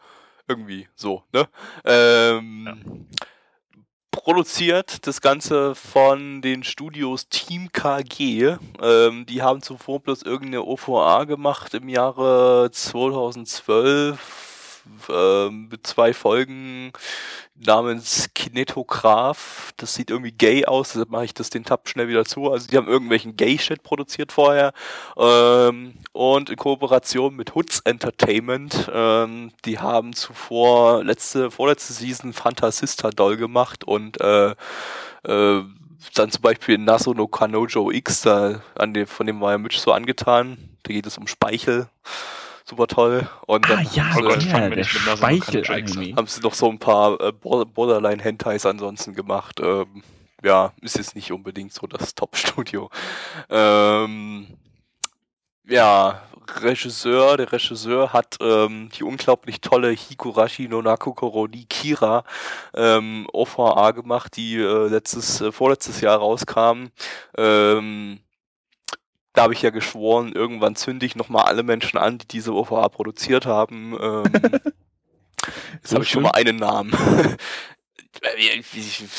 Irgendwie 0.48 0.88
so, 0.96 1.24
ne? 1.34 1.48
Ähm, 1.84 3.08
Produziert 4.28 5.08
das 5.08 5.22
Ganze 5.22 5.74
von 5.74 6.42
den 6.42 6.64
Studios 6.64 7.30
Team 7.30 7.72
KG. 7.72 8.58
Ähm, 8.82 9.26
die 9.26 9.42
haben 9.42 9.62
zuvor 9.62 10.02
bloß 10.02 10.24
irgendeine 10.24 10.64
OVA 10.66 11.24
gemacht 11.24 11.74
im 11.74 11.88
Jahre 11.88 12.70
2012 12.70 14.47
ähm, 15.10 15.68
mit 15.70 15.86
zwei 15.86 16.14
Folgen 16.14 16.92
namens 17.56 18.30
Kinetograph. 18.36 19.74
Das 19.78 19.94
sieht 19.96 20.10
irgendwie 20.10 20.32
gay 20.32 20.66
aus, 20.66 20.90
deshalb 20.90 21.10
mache 21.10 21.26
ich 21.26 21.34
das 21.34 21.50
den 21.50 21.64
Tab 21.64 21.90
schnell 21.90 22.08
wieder 22.08 22.26
zu. 22.26 22.52
Also 22.52 22.68
die 22.68 22.78
haben 22.78 22.88
irgendwelchen 22.88 23.36
Gay-Shit 23.36 23.84
produziert 23.84 24.32
vorher. 24.32 24.74
Ähm, 25.18 25.96
und 26.12 26.50
in 26.50 26.56
Kooperation 26.56 27.36
mit 27.36 27.56
Hoods 27.56 27.80
Entertainment. 27.82 28.90
Ähm, 28.94 29.52
die 29.66 29.80
haben 29.80 30.14
zuvor 30.14 31.04
letzte, 31.04 31.52
vorletzte 31.52 31.94
Season 31.94 32.34
Fantasista 32.34 33.10
Doll 33.10 33.38
gemacht 33.38 33.84
und 33.84 34.20
äh, 34.22 34.52
äh, 35.24 35.64
dann 36.14 36.32
zum 36.32 36.42
Beispiel 36.42 36.78
Naso 36.78 37.14
no 37.14 37.28
Kanojo 37.28 37.92
X, 37.92 38.22
da, 38.22 38.62
an 38.76 38.94
dem, 38.94 39.08
von 39.08 39.26
dem 39.26 39.42
war 39.42 39.52
ja 39.52 39.58
Mitch 39.58 39.80
so 39.80 39.92
angetan. 39.92 40.58
Da 40.84 40.94
geht 40.94 41.06
es 41.06 41.18
um 41.18 41.28
Speichel. 41.28 41.90
Super 42.70 42.88
toll. 42.88 43.30
Und 43.46 43.66
Ah 43.66 43.76
dann 43.76 43.88
ja, 43.94 44.12
der 44.14 44.36
nicht 44.36 44.94
mit 44.94 45.06
Nasen 45.06 45.24
an, 45.24 45.40
kann 45.40 45.64
Speichel-Anime. 45.64 46.16
haben 46.18 46.28
sie 46.28 46.42
noch 46.42 46.54
so 46.54 46.70
ein 46.70 46.80
paar 46.80 47.20
äh, 47.22 47.32
Bor- 47.32 47.66
Borderline-Hentais 47.66 48.66
ansonsten 48.66 49.14
gemacht. 49.14 49.62
Ähm, 49.62 50.04
ja, 50.44 50.74
ist 50.82 50.98
jetzt 50.98 51.16
nicht 51.16 51.32
unbedingt 51.32 51.72
so 51.72 51.88
das 51.88 52.14
Top-Studio. 52.14 52.90
Ähm, 53.50 54.48
ja, 55.66 56.22
Regisseur, 56.62 57.38
der 57.38 57.52
Regisseur 57.52 58.12
hat 58.14 58.36
ähm, 58.42 58.90
die 58.98 59.04
unglaublich 59.04 59.62
tolle 59.62 59.92
Hikurashi 59.92 60.68
no 60.68 60.82
Nakokoro 60.82 61.48
ni 61.48 61.66
Kira 61.66 62.24
ähm, 62.74 63.28
OVA 63.32 63.92
gemacht, 63.92 64.36
die 64.36 64.56
äh, 64.56 64.88
letztes, 64.88 65.42
äh, 65.42 65.52
vorletztes 65.52 66.02
Jahr 66.02 66.18
rauskam. 66.18 66.88
Ähm, 67.38 68.20
da 69.38 69.44
habe 69.44 69.54
ich 69.54 69.62
ja 69.62 69.70
geschworen, 69.70 70.32
irgendwann 70.34 70.76
zünde 70.76 71.06
ich 71.06 71.16
nochmal 71.16 71.46
alle 71.46 71.62
Menschen 71.62 72.00
an, 72.00 72.18
die 72.18 72.28
diese 72.28 72.56
OVA 72.56 72.90
produziert 72.90 73.46
haben. 73.46 73.96
Ähm, 74.02 74.24
jetzt 75.76 75.94
habe 75.94 76.04
ich 76.04 76.10
schon 76.10 76.24
mal 76.24 76.32
einen 76.32 76.56
Namen. 76.56 76.92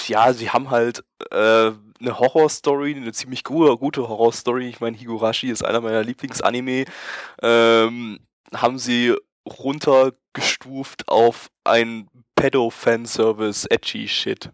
ja, 0.09 0.33
sie 0.33 0.51
haben 0.51 0.71
halt 0.71 1.05
äh, 1.31 1.71
eine 2.01 2.19
Horrorstory, 2.19 2.97
eine 2.97 3.13
ziemlich 3.13 3.45
gute, 3.45 3.77
gute 3.77 4.09
Horrorstory. 4.09 4.69
Ich 4.69 4.81
meine, 4.81 4.97
Higurashi 4.97 5.51
ist 5.51 5.65
einer 5.65 5.81
meiner 5.81 6.03
Lieblingsanime. 6.03 6.87
Ähm, 7.41 8.19
haben 8.53 8.79
sie 8.81 9.15
runtergestuft 9.49 11.09
auf 11.09 11.49
ein 11.63 12.09
Pedo-Fanservice, 12.35 13.67
edgy 13.71 14.09
Shit. 14.09 14.51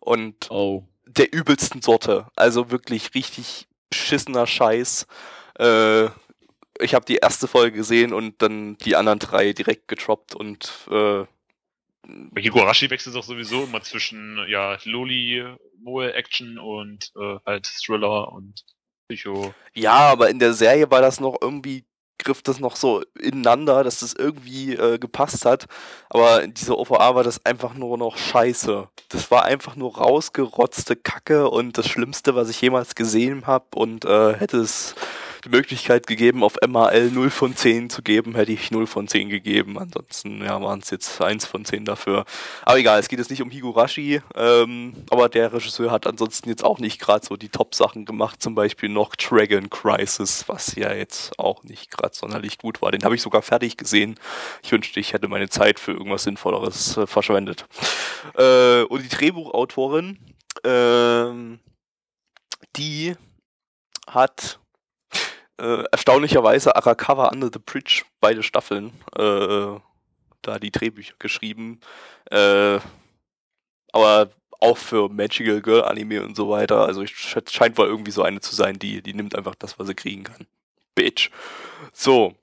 Und 0.00 0.50
Oh. 0.50 0.84
der 1.06 1.30
übelsten 1.34 1.82
Sorte. 1.82 2.26
Also 2.36 2.70
wirklich 2.70 3.14
richtig 3.14 3.68
beschissener 3.94 4.46
Scheiß. 4.46 5.06
Äh, 5.58 6.06
ich 6.80 6.94
habe 6.94 7.04
die 7.04 7.16
erste 7.16 7.46
Folge 7.46 7.76
gesehen 7.76 8.12
und 8.12 8.42
dann 8.42 8.76
die 8.78 8.96
anderen 8.96 9.20
drei 9.20 9.52
direkt 9.52 9.88
getroppt 9.88 10.34
und 10.34 10.72
äh, 10.90 11.24
Bei 12.02 12.42
Higurashi 12.42 12.90
wechselt 12.90 13.14
es 13.14 13.20
auch 13.20 13.26
sowieso 13.26 13.64
immer 13.64 13.82
zwischen 13.82 14.44
ja, 14.48 14.76
Loli, 14.84 15.44
Moe 15.78 16.12
Action 16.12 16.58
und 16.58 17.12
äh, 17.16 17.36
halt 17.46 17.66
Thriller 17.66 18.32
und 18.32 18.64
Psycho. 19.08 19.54
ja, 19.74 19.92
aber 19.92 20.30
in 20.30 20.38
der 20.38 20.54
Serie 20.54 20.90
war 20.90 21.00
das 21.00 21.20
noch 21.20 21.36
irgendwie 21.40 21.84
griff 22.18 22.42
das 22.42 22.60
noch 22.60 22.76
so 22.76 23.02
ineinander, 23.20 23.84
dass 23.84 24.00
das 24.00 24.14
irgendwie 24.14 24.74
äh, 24.74 24.98
gepasst 24.98 25.44
hat. 25.44 25.66
Aber 26.10 26.42
in 26.42 26.54
dieser 26.54 26.78
OVA 26.78 27.14
war 27.14 27.24
das 27.24 27.44
einfach 27.44 27.74
nur 27.74 27.98
noch 27.98 28.16
scheiße. 28.16 28.88
Das 29.08 29.30
war 29.30 29.44
einfach 29.44 29.76
nur 29.76 29.96
rausgerotzte 29.96 30.96
Kacke 30.96 31.50
und 31.50 31.78
das 31.78 31.88
Schlimmste, 31.88 32.34
was 32.34 32.48
ich 32.48 32.60
jemals 32.60 32.94
gesehen 32.94 33.46
habe. 33.46 33.66
Und 33.74 34.04
äh, 34.04 34.34
hätte 34.34 34.58
es 34.58 34.94
die 35.44 35.50
Möglichkeit 35.50 36.06
gegeben, 36.06 36.42
auf 36.42 36.56
MAL 36.66 37.10
0 37.10 37.30
von 37.30 37.54
10 37.54 37.90
zu 37.90 38.02
geben, 38.02 38.34
hätte 38.34 38.52
ich 38.52 38.70
0 38.70 38.86
von 38.86 39.08
10 39.08 39.28
gegeben. 39.28 39.78
Ansonsten 39.78 40.42
ja, 40.42 40.60
waren 40.60 40.80
es 40.80 40.90
jetzt 40.90 41.20
1 41.20 41.44
von 41.44 41.64
10 41.64 41.84
dafür. 41.84 42.24
Aber 42.62 42.78
egal, 42.78 42.98
es 42.98 43.08
geht 43.08 43.18
jetzt 43.18 43.30
nicht 43.30 43.42
um 43.42 43.50
Higurashi, 43.50 44.22
ähm, 44.34 44.94
aber 45.10 45.28
der 45.28 45.52
Regisseur 45.52 45.90
hat 45.90 46.06
ansonsten 46.06 46.48
jetzt 46.48 46.64
auch 46.64 46.78
nicht 46.78 47.00
gerade 47.00 47.24
so 47.24 47.36
die 47.36 47.50
Top-Sachen 47.50 48.04
gemacht, 48.04 48.42
zum 48.42 48.54
Beispiel 48.54 48.88
noch 48.88 49.14
Dragon 49.16 49.68
Crisis, 49.68 50.44
was 50.46 50.74
ja 50.76 50.92
jetzt 50.92 51.38
auch 51.38 51.62
nicht 51.64 51.90
gerade 51.90 52.14
sonderlich 52.14 52.58
gut 52.58 52.80
war. 52.80 52.90
Den 52.90 53.04
habe 53.04 53.14
ich 53.14 53.22
sogar 53.22 53.42
fertig 53.42 53.76
gesehen. 53.76 54.16
Ich 54.62 54.72
wünschte, 54.72 54.98
ich 55.00 55.12
hätte 55.12 55.28
meine 55.28 55.48
Zeit 55.48 55.78
für 55.78 55.92
irgendwas 55.92 56.24
Sinnvolleres 56.24 56.96
äh, 56.96 57.06
verschwendet. 57.06 57.66
Äh, 58.36 58.82
und 58.84 59.02
die 59.02 59.08
Drehbuchautorin, 59.08 60.18
ähm, 60.64 61.60
die 62.76 63.14
hat 64.06 64.60
äh, 65.58 65.84
erstaunlicherweise 65.90 66.74
Arakawa 66.76 67.28
Under 67.28 67.50
the 67.52 67.58
Bridge, 67.58 68.02
beide 68.20 68.42
Staffeln, 68.42 68.92
äh, 69.16 69.78
da 70.42 70.58
die 70.58 70.70
Drehbücher 70.70 71.14
geschrieben. 71.18 71.80
Äh, 72.30 72.78
aber 73.92 74.30
auch 74.60 74.78
für 74.78 75.08
Magical 75.08 75.60
Girl 75.60 75.84
Anime 75.84 76.22
und 76.24 76.36
so 76.36 76.48
weiter. 76.48 76.86
Also 76.86 77.02
ich, 77.02 77.12
sch- 77.12 77.50
scheint 77.50 77.76
wohl 77.78 77.86
irgendwie 77.86 78.10
so 78.10 78.22
eine 78.22 78.40
zu 78.40 78.54
sein, 78.54 78.78
die, 78.78 79.02
die 79.02 79.14
nimmt 79.14 79.36
einfach 79.36 79.54
das, 79.54 79.78
was 79.78 79.86
sie 79.86 79.94
kriegen 79.94 80.24
kann. 80.24 80.46
Bitch. 80.94 81.30
So. 81.92 82.34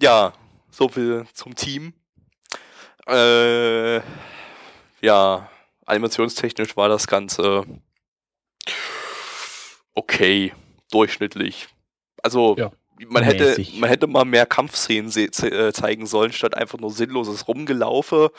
Ja, 0.00 0.32
so 0.70 0.88
viel 0.88 1.26
zum 1.34 1.54
Team. 1.54 1.92
Äh, 3.06 4.00
ja, 5.00 5.50
animationstechnisch 5.84 6.76
war 6.76 6.88
das 6.88 7.06
Ganze 7.06 7.64
okay, 9.94 10.54
durchschnittlich. 10.90 11.68
Also 12.22 12.56
Ja, 12.58 12.70
man 13.08 13.22
hätte, 13.22 13.44
mäßig. 13.50 13.78
man 13.80 13.88
hätte 13.90 14.06
mal 14.06 14.24
mehr 14.24 14.46
Kampfszenen 14.46 15.10
se 15.10 15.30
ze 15.30 15.48
äh, 15.50 15.72
zeigen 15.72 16.06
sollen, 16.06 16.32
statt 16.32 16.56
einfach 16.56 16.78
nur 16.78 16.90
sinnloses 16.90 17.46
Rumgelaufe. 17.48 18.30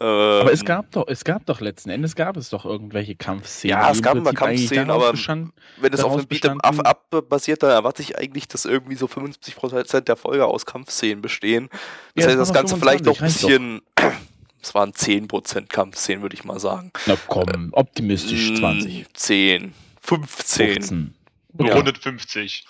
Aber 0.00 0.52
es 0.52 0.60
Ähm, 0.60 0.66
gab 0.66 0.90
doch, 0.92 1.08
es 1.08 1.24
gab 1.24 1.44
doch 1.46 1.60
letzten 1.60 1.90
Endes 1.90 2.14
gab 2.14 2.36
es 2.36 2.50
doch 2.50 2.64
irgendwelche 2.64 3.16
Kampfszenen. 3.16 3.76
Ja, 3.76 3.90
es 3.90 4.00
gab 4.00 4.14
eigentlich 4.16 4.34
Kampfszenen, 4.36 4.90
aber 4.90 5.10
bestand- 5.10 5.52
wenn 5.80 5.92
es 5.92 6.04
auf 6.04 6.12
einem 6.12 6.22
Beat'em 6.26 6.54
bestanden- 6.60 6.86
Up 6.86 7.28
basiert, 7.28 7.64
dann 7.64 7.70
erwarte 7.70 8.02
ich 8.02 8.16
eigentlich, 8.16 8.46
dass 8.46 8.64
irgendwie 8.64 8.94
so 8.94 9.08
55% 9.08 10.06
der 10.06 10.14
Folge 10.16 10.46
aus 10.46 10.66
Kampfszenen 10.66 11.20
bestehen. 11.20 11.68
Das 12.14 12.24
Ja, 12.26 12.30
heißt, 12.30 12.38
das 12.40 12.52
Ganze 12.52 12.76
vielleicht 12.76 13.04
noch 13.06 13.20
ein 13.20 13.28
25, 13.28 13.48
bisschen. 13.48 13.82
Es 14.60 14.74
waren 14.74 14.92
10% 14.92 15.68
Kampfszenen, 15.68 16.20
würde 16.22 16.34
ich 16.34 16.42
mal 16.44 16.58
sagen. 16.58 16.90
Na 17.06 17.16
komm, 17.28 17.68
optimistisch 17.72 18.50
Mm, 18.50 18.56
20. 18.56 19.06
10, 19.14 19.72
15. 20.00 20.66
15. 20.82 21.14
Ja. 21.60 21.74
Rundet 21.74 21.98
50. 21.98 22.66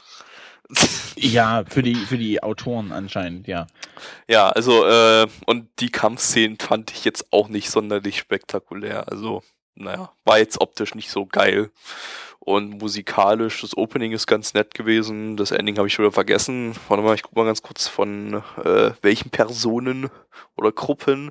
Ja, 1.17 1.65
für 1.69 1.83
die, 1.83 1.95
für 1.95 2.19
die 2.19 2.43
Autoren 2.43 2.93
anscheinend, 2.93 3.49
ja. 3.49 3.67
Ja, 4.29 4.51
also, 4.51 4.87
äh, 4.87 5.27
und 5.47 5.69
die 5.81 5.91
Kampfszenen 5.91 6.59
fand 6.59 6.93
ich 6.93 7.05
jetzt 7.05 7.33
auch 7.33 7.49
nicht 7.49 7.71
sonderlich 7.71 8.19
spektakulär. 8.19 9.11
Also, 9.11 9.43
naja, 9.75 10.13
war 10.25 10.39
jetzt 10.39 10.61
optisch 10.61 10.95
nicht 10.95 11.11
so 11.11 11.27
geil. 11.27 11.71
Und 12.41 12.81
musikalisch, 12.81 13.61
das 13.61 13.77
Opening 13.77 14.13
ist 14.13 14.27
ganz 14.27 14.55
nett 14.55 14.75
gewesen. 14.75 15.37
Das 15.37 15.51
Ending 15.51 15.77
habe 15.77 15.89
ich 15.89 15.95
schon 15.95 16.05
wieder 16.05 16.13
vergessen. 16.13 16.75
Warte 16.89 17.03
mal, 17.03 17.15
ich 17.15 17.23
guck 17.23 17.37
mal 17.37 17.45
ganz 17.45 17.63
kurz 17.63 17.89
von 17.89 18.43
äh, 18.65 18.93
welchen 19.03 19.31
Personen 19.31 20.09
oder 20.57 20.73
Gruppen. 20.73 21.31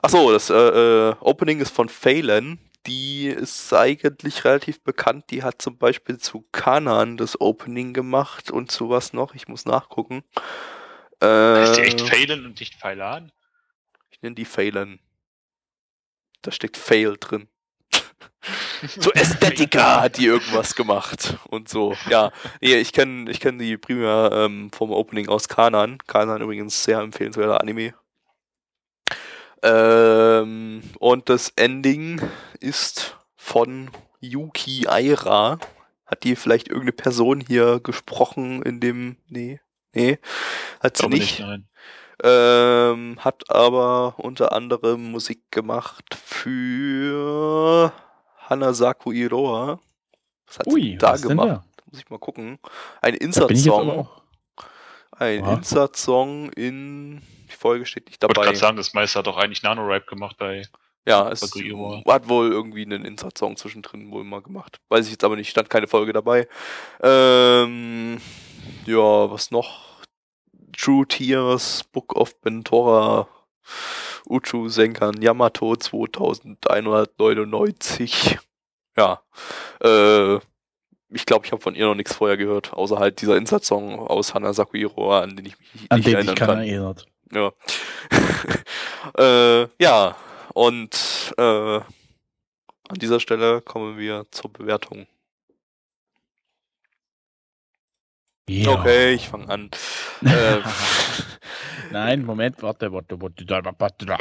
Achso, 0.00 0.32
das 0.32 0.48
äh, 0.50 0.54
äh, 0.54 1.14
Opening 1.20 1.60
ist 1.60 1.74
von 1.74 1.88
Phelan. 1.88 2.58
Die 2.86 3.26
ist 3.28 3.72
eigentlich 3.72 4.44
relativ 4.44 4.82
bekannt. 4.82 5.26
Die 5.30 5.42
hat 5.42 5.62
zum 5.62 5.78
Beispiel 5.78 6.18
zu 6.18 6.44
Kanan 6.52 7.16
das 7.16 7.40
Opening 7.40 7.94
gemacht 7.94 8.50
und 8.50 8.70
zu 8.70 8.90
was 8.90 9.12
noch. 9.12 9.34
Ich 9.34 9.48
muss 9.48 9.64
nachgucken. 9.64 10.22
Äh, 11.22 11.64
Ist 11.64 11.76
die 11.76 11.82
echt 11.82 12.00
Phelan 12.02 12.44
und 12.44 12.60
nicht 12.60 12.74
Pfeilan? 12.74 13.32
ich 14.10 14.22
nenne 14.22 14.34
die 14.34 14.44
Phelan. 14.44 15.00
Da 16.42 16.52
steckt 16.52 16.76
Fail 16.76 17.16
drin. 17.18 17.48
So 18.98 19.10
Ästhetika 19.12 20.00
hat 20.02 20.18
die 20.18 20.26
irgendwas 20.26 20.74
gemacht 20.74 21.38
und 21.48 21.70
so. 21.70 21.96
Ja, 22.10 22.30
nee, 22.60 22.74
ich 22.74 22.92
kenne 22.92 23.30
ich 23.30 23.40
kenn 23.40 23.58
die 23.58 23.78
primär 23.78 24.28
ähm, 24.30 24.70
vom 24.72 24.90
Opening 24.90 25.28
aus 25.30 25.48
Kanan. 25.48 25.96
Kanan 26.06 26.42
übrigens 26.42 26.84
sehr 26.84 26.98
empfehlenswerter 26.98 27.62
Anime. 27.62 27.94
Ähm, 29.62 30.82
und 30.98 31.30
das 31.30 31.48
Ending 31.56 32.20
ist 32.64 33.16
von 33.36 33.90
Yuki 34.20 34.86
Aira. 34.88 35.58
Hat 36.06 36.24
die 36.24 36.36
vielleicht 36.36 36.68
irgendeine 36.68 36.92
Person 36.92 37.40
hier 37.40 37.80
gesprochen 37.80 38.62
in 38.62 38.80
dem. 38.80 39.16
Nee. 39.28 39.60
Nee. 39.92 40.18
Hat 40.80 40.96
sie 40.96 41.06
nicht. 41.08 41.40
nein. 41.40 41.68
Ähm, 42.22 43.18
hat 43.20 43.50
aber 43.50 44.14
unter 44.18 44.52
anderem 44.52 45.10
Musik 45.10 45.50
gemacht 45.50 46.14
für 46.14 47.92
Hanasaku 48.48 49.12
Iroha. 49.12 49.80
Was 50.46 50.58
hat 50.60 50.66
Ui, 50.68 50.80
sie 50.80 50.96
da 50.98 51.16
gemacht? 51.16 51.48
da? 51.48 51.64
Muss 51.90 52.00
ich 52.00 52.08
mal 52.10 52.18
gucken. 52.18 52.58
Ein 53.02 53.14
Insert-Song. 53.14 54.08
Ein. 55.12 55.44
Insert-Song 55.44 56.50
in. 56.52 57.22
Die 57.50 57.56
Folge 57.56 57.84
steht 57.86 58.06
nicht 58.06 58.16
Ich 58.16 58.22
wollte 58.22 58.34
dabei. 58.34 58.46
gerade 58.46 58.58
sagen, 58.58 58.76
das 58.76 58.94
Meister 58.94 59.20
hat 59.20 59.26
doch 59.26 59.36
eigentlich 59.36 59.62
Nano-Rap 59.62 60.06
gemacht 60.06 60.36
bei. 60.38 60.62
Ja, 61.06 61.30
es 61.30 61.42
hat 61.42 62.28
wohl 62.28 62.50
irgendwie 62.50 62.82
einen 62.82 63.04
Insert-Song 63.04 63.56
zwischendrin 63.56 64.10
wohl 64.10 64.24
mal 64.24 64.40
gemacht. 64.40 64.80
Weiß 64.88 65.04
ich 65.04 65.12
jetzt 65.12 65.24
aber 65.24 65.36
nicht, 65.36 65.50
stand 65.50 65.68
keine 65.68 65.86
Folge 65.86 66.14
dabei. 66.14 66.48
Ähm, 67.02 68.18
ja, 68.86 69.30
was 69.30 69.50
noch? 69.50 69.84
True 70.76 71.06
Tears, 71.06 71.84
Book 71.92 72.16
of 72.16 72.40
Bentora, 72.40 73.28
Uchu 74.28 74.68
Senkan, 74.68 75.20
Yamato 75.20 75.76
2199. 75.76 78.38
Ja, 78.96 79.20
äh, 79.82 80.36
ich 81.10 81.26
glaube, 81.26 81.46
ich 81.46 81.52
habe 81.52 81.62
von 81.62 81.74
ihr 81.74 81.86
noch 81.86 81.94
nichts 81.94 82.14
vorher 82.14 82.36
gehört, 82.36 82.72
außer 82.72 82.98
halt 82.98 83.20
dieser 83.20 83.36
Insert-Song 83.36 83.98
aus 83.98 84.34
Hanasaku 84.34 84.76
Iroha, 84.78 85.20
an 85.20 85.36
den 85.36 85.46
ich 85.46 85.58
mich 85.58 85.74
nicht 85.74 85.92
An 85.92 86.00
den 86.00 86.04
sich 86.04 86.14
erinnern 86.14 86.34
keiner 86.34 86.54
kann. 86.54 86.62
erinnert. 86.62 87.06
Ja. 87.32 87.52
äh, 89.18 89.68
ja, 89.80 90.16
und 90.54 91.34
äh, 91.36 91.42
an 91.80 91.84
dieser 92.96 93.20
Stelle 93.20 93.60
kommen 93.60 93.98
wir 93.98 94.26
zur 94.30 94.52
Bewertung. 94.52 95.06
Ja. 98.48 98.72
Okay, 98.72 99.14
ich 99.14 99.28
fange 99.28 99.48
an. 99.48 99.70
Ähm, 100.24 100.62
Nein, 101.90 102.24
Moment, 102.24 102.60
warte, 102.62 102.92
warte, 102.92 103.20
warte. 103.20 103.44
warte, 103.78 104.06
da- 104.06 104.16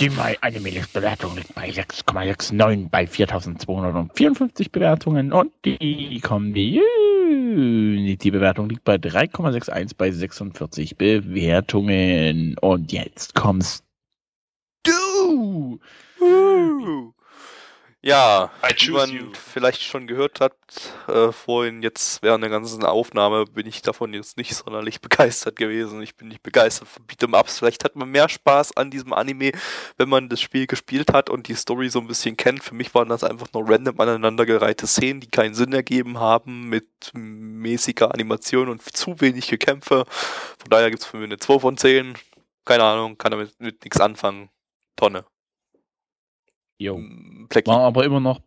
Die 0.00 0.10
My 0.10 0.36
Anime 0.40 0.82
Bewertung 0.92 1.36
liegt 1.36 1.54
bei 1.54 1.68
6,69 1.68 2.88
bei 2.90 3.06
4254 3.06 4.72
Bewertungen 4.72 5.32
und 5.32 5.52
die 5.64 6.20
Community 7.56 8.30
Bewertung 8.30 8.68
liegt 8.68 8.84
bei 8.84 8.96
3,61 8.96 9.92
bei 9.96 10.10
46 10.10 10.98
Bewertungen. 10.98 12.54
Und 12.60 12.92
jetzt 12.92 13.34
kommst 13.34 13.82
du. 14.84 15.80
uh. 16.20 17.15
Ja, 18.06 18.52
wie 18.78 18.90
man 18.92 19.10
you. 19.10 19.32
vielleicht 19.34 19.82
schon 19.82 20.06
gehört 20.06 20.40
hat, 20.40 20.54
äh, 21.08 21.32
vorhin 21.32 21.82
jetzt 21.82 22.22
während 22.22 22.44
der 22.44 22.50
ganzen 22.50 22.84
Aufnahme 22.84 23.46
bin 23.46 23.66
ich 23.66 23.82
davon 23.82 24.14
jetzt 24.14 24.36
nicht 24.36 24.54
sonderlich 24.54 25.00
begeistert 25.02 25.56
gewesen. 25.56 26.00
Ich 26.02 26.14
bin 26.14 26.28
nicht 26.28 26.44
begeistert 26.44 26.86
von 26.86 27.04
Beat'em 27.04 27.36
Ups. 27.36 27.58
Vielleicht 27.58 27.82
hat 27.82 27.96
man 27.96 28.08
mehr 28.08 28.28
Spaß 28.28 28.76
an 28.76 28.92
diesem 28.92 29.12
Anime, 29.12 29.50
wenn 29.96 30.08
man 30.08 30.28
das 30.28 30.40
Spiel 30.40 30.68
gespielt 30.68 31.12
hat 31.12 31.30
und 31.30 31.48
die 31.48 31.56
Story 31.56 31.88
so 31.88 31.98
ein 31.98 32.06
bisschen 32.06 32.36
kennt. 32.36 32.62
Für 32.62 32.76
mich 32.76 32.94
waren 32.94 33.08
das 33.08 33.24
einfach 33.24 33.48
nur 33.52 33.68
random 33.68 33.98
aneinandergereihte 33.98 34.86
Szenen, 34.86 35.18
die 35.18 35.28
keinen 35.28 35.54
Sinn 35.54 35.72
ergeben 35.72 36.20
haben, 36.20 36.68
mit 36.68 37.10
mäßiger 37.12 38.14
Animation 38.14 38.68
und 38.68 38.82
zu 38.82 39.20
wenig 39.20 39.48
Gekämpfe. 39.48 40.04
Von 40.06 40.70
daher 40.70 40.90
gibt's 40.90 41.06
für 41.06 41.16
mich 41.16 41.26
eine 41.26 41.38
2 41.38 41.58
von 41.58 41.76
10. 41.76 42.14
Keine 42.64 42.84
Ahnung, 42.84 43.18
kann 43.18 43.32
damit 43.32 43.58
mit 43.58 43.82
nichts 43.82 44.00
anfangen. 44.00 44.48
Tonne. 44.94 45.24
Jo. 46.78 46.98
Mm, 46.98 47.46
Blackie 47.48 47.70
War 47.70 47.80
aber 47.80 48.04
immer 48.04 48.20
noch. 48.20 48.40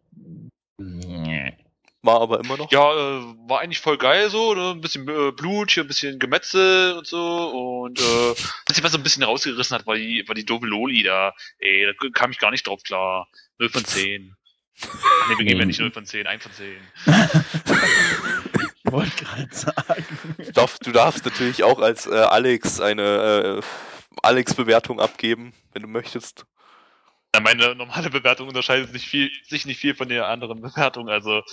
Nee. 0.77 1.57
war 2.01 2.21
aber 2.21 2.39
immer 2.39 2.57
noch. 2.57 2.71
Ja, 2.71 2.91
äh, 2.93 3.23
war 3.47 3.59
eigentlich 3.59 3.79
voll 3.79 3.97
geil 3.97 4.29
so, 4.29 4.53
ne? 4.53 4.71
ein 4.71 4.81
bisschen 4.81 5.07
äh, 5.07 5.31
Blut, 5.31 5.71
hier 5.71 5.83
ein 5.83 5.87
bisschen 5.87 6.19
Gemetzel 6.19 6.93
und 6.97 7.05
so 7.05 7.83
und 7.83 7.99
äh, 7.99 8.35
das, 8.65 8.81
was 8.81 8.93
so 8.93 8.97
ein 8.97 9.03
bisschen 9.03 9.23
rausgerissen 9.23 9.75
hat, 9.77 9.85
war 9.85 9.95
die, 9.95 10.23
war 10.27 10.35
die 10.35 10.45
doofe 10.45 10.65
Loli 10.65 11.03
da. 11.03 11.33
Ey, 11.57 11.85
da 11.85 12.09
kam 12.11 12.31
ich 12.31 12.39
gar 12.39 12.51
nicht 12.51 12.65
drauf 12.67 12.81
klar. 12.83 13.27
0 13.57 13.69
von 13.69 13.85
10. 13.85 14.35
Ne, 14.81 15.37
wir 15.37 15.45
geben 15.45 15.59
ja 15.59 15.65
nicht 15.65 15.81
0 15.81 15.91
von 15.91 16.05
10, 16.05 16.25
1 16.25 16.41
von 16.41 16.53
10. 16.53 16.77
Ich 18.85 18.91
wollte 18.91 19.25
gerade 19.25 19.47
sagen. 19.53 20.05
Du 20.37 20.51
darfst, 20.53 20.87
du 20.87 20.91
darfst 20.93 21.25
natürlich 21.25 21.65
auch 21.65 21.79
als 21.79 22.07
äh, 22.07 22.15
Alex 22.15 22.79
eine 22.79 23.59
äh, 23.59 23.61
Alex-Bewertung 24.23 25.01
abgeben, 25.01 25.51
wenn 25.73 25.81
du 25.81 25.89
möchtest. 25.89 26.45
Ja, 27.35 27.41
meine 27.41 27.75
normale 27.75 28.09
Bewertung 28.09 28.47
unterscheidet 28.47 28.91
sich, 28.91 29.07
viel, 29.07 29.29
sich 29.47 29.65
nicht 29.65 29.79
viel 29.79 29.95
von 29.95 30.09
der 30.09 30.27
anderen 30.27 30.61
Bewertung. 30.61 31.09
Also 31.09 31.43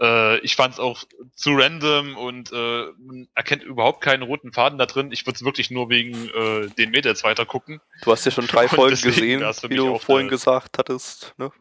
äh, 0.00 0.38
ich 0.40 0.56
fand 0.56 0.74
es 0.74 0.80
auch 0.80 1.04
zu 1.34 1.52
random 1.52 2.16
und 2.16 2.52
äh, 2.52 2.86
man 2.98 3.28
erkennt 3.34 3.62
überhaupt 3.62 4.00
keinen 4.02 4.22
roten 4.22 4.52
Faden 4.52 4.78
da 4.78 4.86
drin. 4.86 5.12
Ich 5.12 5.26
würde 5.26 5.36
es 5.36 5.44
wirklich 5.44 5.70
nur 5.70 5.88
wegen 5.88 6.28
äh, 6.30 6.68
den 6.70 6.90
Mädels 6.90 7.22
weiter 7.22 7.46
gucken. 7.46 7.80
Du 8.02 8.10
hast 8.10 8.24
ja 8.24 8.32
schon 8.32 8.46
drei 8.46 8.62
Und 8.70 8.70
Folgen 8.70 9.00
gesehen, 9.00 9.40
wie 9.40 9.76
du 9.76 9.98
vorhin 9.98 10.28
gesagt 10.28 10.78
hattest, 10.78 11.34
ne? 11.38 11.52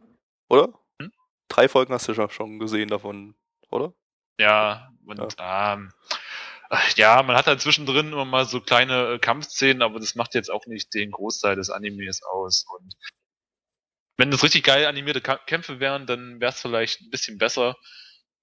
Oder? 0.49 0.73
Hm? 0.99 1.11
Drei 1.47 1.69
Folgen 1.69 1.93
hast 1.93 2.07
du 2.07 2.13
ja 2.13 2.29
schon 2.29 2.57
gesehen 2.57 2.87
davon, 2.87 3.35
oder? 3.69 3.93
Ja, 4.39 4.89
und 5.05 5.35
ähm, 5.37 5.91
äh, 6.69 6.77
ja, 6.95 7.21
man 7.23 7.35
hat 7.35 7.47
halt 7.47 7.61
zwischendrin 7.61 8.13
immer 8.13 8.25
mal 8.25 8.45
so 8.45 8.61
kleine 8.61 9.13
äh, 9.13 9.19
Kampfszenen, 9.19 9.81
aber 9.81 9.99
das 9.99 10.15
macht 10.15 10.33
jetzt 10.33 10.49
auch 10.49 10.65
nicht 10.65 10.93
den 10.93 11.11
Großteil 11.11 11.55
des 11.55 11.69
Animes 11.69 12.23
aus. 12.23 12.65
Und 12.77 12.95
wenn 14.19 14.31
das 14.31 14.43
richtig 14.43 14.65
geil 14.65 14.85
animierte 14.85 15.21
Kämpfe 15.21 15.79
wären, 15.79 16.05
dann 16.05 16.41
wäre 16.41 16.51
es 16.51 16.61
vielleicht 16.61 16.99
ein 17.01 17.09
bisschen 17.09 17.37
besser. 17.37 17.77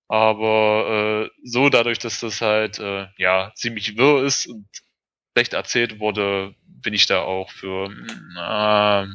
Aber 0.09 1.28
äh, 1.28 1.30
so 1.45 1.68
dadurch, 1.68 1.99
dass 1.99 2.21
das 2.21 2.40
halt 2.40 2.78
äh, 2.78 3.09
ja 3.18 3.52
ziemlich 3.54 3.99
wirr 3.99 4.25
ist 4.25 4.47
und 4.47 4.66
schlecht 5.33 5.52
erzählt 5.52 6.00
wurde, 6.00 6.54
bin 6.64 6.95
ich 6.95 7.04
da 7.04 7.21
auch 7.21 7.50
für 7.50 7.90
äh, 7.90 9.06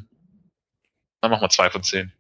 dann 1.22 1.32
machen 1.32 1.42
wir 1.42 1.50
zwei 1.50 1.72
von 1.72 1.82
zehn. 1.82 2.14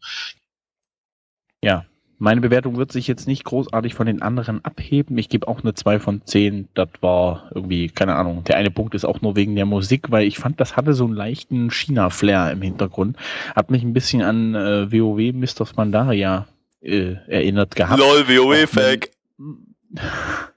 Ja, 1.63 1.85
meine 2.21 2.39
Bewertung 2.39 2.77
wird 2.77 2.91
sich 2.91 3.07
jetzt 3.07 3.27
nicht 3.27 3.43
großartig 3.45 3.95
von 3.95 4.05
den 4.05 4.21
anderen 4.21 4.63
abheben. 4.63 5.17
Ich 5.17 5.27
gebe 5.27 5.47
auch 5.47 5.61
eine 5.61 5.73
2 5.73 5.99
von 5.99 6.21
10. 6.23 6.69
Das 6.75 6.89
war 7.01 7.49
irgendwie, 7.55 7.89
keine 7.89 8.13
Ahnung. 8.13 8.43
Der 8.43 8.57
eine 8.57 8.69
Punkt 8.69 8.93
ist 8.93 9.05
auch 9.05 9.21
nur 9.21 9.35
wegen 9.35 9.55
der 9.55 9.65
Musik, 9.65 10.11
weil 10.11 10.27
ich 10.27 10.37
fand, 10.37 10.59
das 10.59 10.77
hatte 10.77 10.93
so 10.93 11.05
einen 11.05 11.15
leichten 11.15 11.71
China-Flair 11.71 12.51
im 12.51 12.61
Hintergrund. 12.61 13.17
Hat 13.55 13.71
mich 13.71 13.81
ein 13.81 13.93
bisschen 13.93 14.21
an 14.21 14.53
äh, 14.53 14.91
WoW 14.91 15.33
Mr. 15.33 15.65
Spandaria 15.65 16.47
äh, 16.81 17.15
erinnert 17.25 17.75
gehabt. 17.75 17.99
LOL, 17.99 18.27
WoW-Fag. 18.27 19.09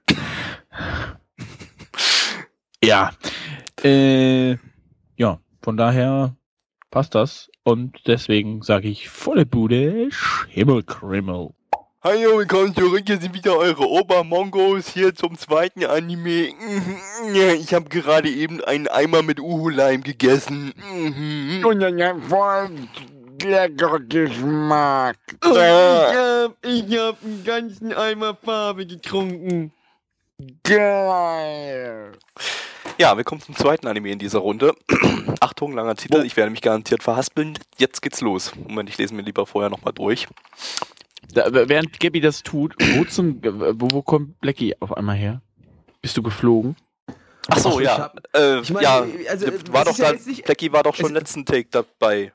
Ja. 2.83 3.13
Äh, 3.83 4.57
ja, 5.17 5.39
von 5.63 5.75
daher 5.75 6.35
passt 6.95 7.13
das. 7.13 7.51
Und 7.65 8.07
deswegen 8.07 8.61
sage 8.61 8.87
ich 8.87 9.09
volle 9.09 9.45
Bude, 9.45 10.07
Schimmelkrimmel. 10.11 11.49
Hallo, 12.01 12.37
willkommen 12.37 12.73
zurück. 12.73 13.03
Hier 13.05 13.19
sind 13.19 13.33
wieder 13.33 13.57
eure 13.57 13.85
Obermongos 13.85 14.87
hier 14.93 15.13
zum 15.13 15.37
zweiten 15.37 15.83
Anime. 15.83 16.53
Ich 17.59 17.73
habe 17.73 17.89
gerade 17.89 18.29
eben 18.29 18.63
einen 18.63 18.87
Eimer 18.87 19.23
mit 19.23 19.41
Uhu-Leim 19.41 20.03
gegessen. 20.03 20.73
Und 21.65 21.81
dann 21.81 22.01
hat 22.01 22.15
voll 22.29 22.69
lecker 23.43 23.99
Geschmack. 23.99 25.17
Ja. 25.43 25.51
Ich 25.51 26.15
hab, 26.15 26.65
ich 26.65 26.97
hab 26.97 27.21
einen 27.25 27.43
ganzen 27.43 27.91
Eimer 27.91 28.37
Farbe 28.41 28.85
getrunken. 28.85 29.73
Geil. 30.63 32.11
Ja, 32.97 33.15
willkommen 33.15 33.39
zum 33.39 33.55
zweiten 33.55 33.87
Anime 33.87 34.11
in 34.11 34.19
dieser 34.19 34.39
Runde. 34.39 34.73
Achtung, 35.39 35.71
langer 35.73 35.95
Titel. 35.95 36.23
Ich 36.25 36.35
werde 36.35 36.51
mich 36.51 36.59
garantiert 36.61 37.03
verhaspeln. 37.03 37.57
Jetzt 37.77 38.01
geht's 38.01 38.19
los. 38.19 38.53
Moment, 38.55 38.89
ich 38.89 38.97
lese 38.97 39.13
mir 39.13 39.21
lieber 39.21 39.45
vorher 39.45 39.69
nochmal 39.69 39.93
durch. 39.93 40.27
Da, 41.33 41.45
während 41.51 41.99
Gabby 42.01 42.19
das 42.19 42.43
tut, 42.43 42.75
wo, 42.79 43.05
zum, 43.05 43.41
wo, 43.43 43.87
wo 43.91 44.01
kommt 44.01 44.37
Blackie 44.41 44.75
auf 44.81 44.95
einmal 44.97 45.15
her? 45.15 45.41
Bist 46.01 46.17
du 46.17 46.21
geflogen? 46.21 46.75
Ach 47.47 47.57
so, 47.57 47.79
ich 47.79 47.85
ja. 47.85 47.97
hab- 47.97 48.19
äh, 48.35 48.59
ich 48.59 48.71
meine, 48.71 48.83
ja, 48.83 49.05
also, 49.29 49.47
war 49.71 49.85
doch 49.85 49.97
ja 49.97 50.07
da, 50.07 50.11
jetzt 50.13 50.27
nicht- 50.27 50.43
Blackie 50.43 50.71
war 50.73 50.83
doch 50.83 50.95
schon 50.95 51.13
letzten 51.13 51.45
Take 51.45 51.69
dabei. 51.71 52.33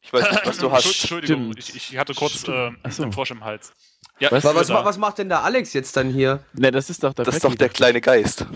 Ich 0.00 0.10
weiß 0.12 0.30
nicht, 0.30 0.46
was 0.46 0.56
du 0.58 0.72
hast. 0.72 0.86
Entschuldigung, 0.86 1.54
ich, 1.58 1.74
ich 1.76 1.98
hatte 1.98 2.14
kurz 2.14 2.48
äh, 2.48 2.70
so. 2.88 3.02
einen 3.02 3.12
Frosch 3.12 3.30
im 3.32 3.44
Hals. 3.44 3.72
Ja, 4.20 4.30
Was? 4.30 4.44
Was, 4.44 4.68
was, 4.70 4.98
macht 4.98 5.18
denn 5.18 5.28
der 5.28 5.42
Alex 5.42 5.72
jetzt 5.72 5.96
dann 5.96 6.08
hier? 6.10 6.40
Ne, 6.54 6.70
das 6.70 6.88
ist 6.88 7.02
doch 7.02 7.12
der 7.14 7.24
Das 7.24 7.34
ist 7.36 7.44
doch 7.44 7.54
der 7.54 7.68
kleine 7.68 8.00
Geist 8.00 8.46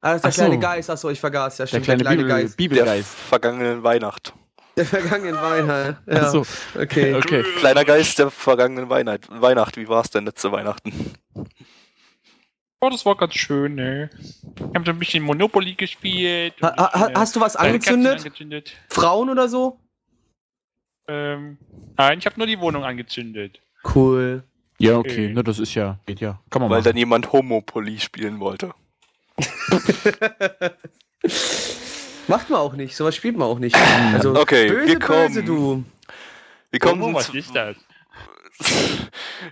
Ah, 0.00 0.12
das 0.12 0.16
ist 0.16 0.22
der 0.24 0.28
Ach 0.28 0.32
so. 0.34 0.42
kleine 0.42 0.58
Geist. 0.58 0.90
Achso, 0.90 1.10
ich 1.10 1.20
vergaß. 1.20 1.58
Ja, 1.58 1.64
der 1.64 1.68
stimmt. 1.68 1.84
kleine, 1.84 2.04
Bibel, 2.04 2.28
Geist. 2.28 2.52
der 2.52 2.56
Bibelgeist. 2.56 3.08
vergangenen 3.14 3.82
Weihnacht. 3.82 4.34
Der 4.76 4.86
vergangenen 4.86 5.34
Weihnacht. 5.40 5.96
Ja. 6.06 6.22
Ach 6.22 6.30
so, 6.30 6.46
Okay. 6.80 7.14
okay. 7.16 7.42
Kleiner 7.58 7.84
Geist 7.84 8.18
der 8.18 8.30
vergangenen 8.30 8.88
Weihnacht. 8.88 9.26
Weihnacht, 9.30 9.76
wie 9.78 9.88
war 9.88 10.02
es 10.02 10.10
denn 10.10 10.24
letzte 10.26 10.52
Weihnachten? 10.52 10.92
Oh, 12.80 12.90
das 12.90 13.04
war 13.06 13.16
ganz 13.16 13.34
schön, 13.34 13.74
ne? 13.74 14.10
Ich 14.54 14.62
habe 14.74 14.84
so 14.84 14.90
ein 14.92 14.98
bisschen 14.98 15.24
Monopoly 15.24 15.74
gespielt. 15.74 16.54
Ha, 16.62 16.74
ha, 16.76 17.08
äh, 17.08 17.14
hast 17.14 17.34
du 17.34 17.40
was 17.40 17.54
kleine 17.54 17.78
Katzen 17.78 17.94
angezündet? 18.06 18.18
angezündet. 18.26 18.72
Frauen 18.90 19.30
oder 19.30 19.48
so? 19.48 19.80
Ähm, 21.08 21.58
nein, 21.96 22.18
ich 22.18 22.26
habe 22.26 22.36
nur 22.38 22.46
die 22.46 22.60
Wohnung 22.60 22.84
angezündet. 22.84 23.60
Cool. 23.94 24.44
Ja, 24.78 24.98
okay, 24.98 25.26
Äh. 25.26 25.32
ne, 25.32 25.42
das 25.42 25.58
ist 25.58 25.74
ja, 25.74 25.98
geht 26.06 26.20
ja. 26.20 26.38
Kann 26.50 26.60
man 26.62 26.70
Weil 26.70 26.78
machen. 26.78 26.84
dann 26.90 26.96
jemand 26.96 27.32
Homopoly 27.32 27.98
spielen 27.98 28.40
wollte. 28.40 28.72
Macht 32.28 32.50
man 32.50 32.60
auch 32.60 32.74
nicht. 32.74 32.96
Sowas 32.96 33.14
spielt 33.16 33.36
man 33.36 33.48
auch 33.48 33.58
nicht. 33.58 33.76
Also, 34.14 34.34
Okay, 34.38 34.68
böse, 34.68 34.86
wir 34.88 34.98
kommen- 34.98 35.26
böse, 35.28 35.42
du. 35.44 35.84
Wir 36.70 36.80
kommen, 36.80 37.02
oh, 37.02 37.14
was 37.14 37.26
zum, 37.26 37.36
ist 37.36 37.54
das? 37.54 37.76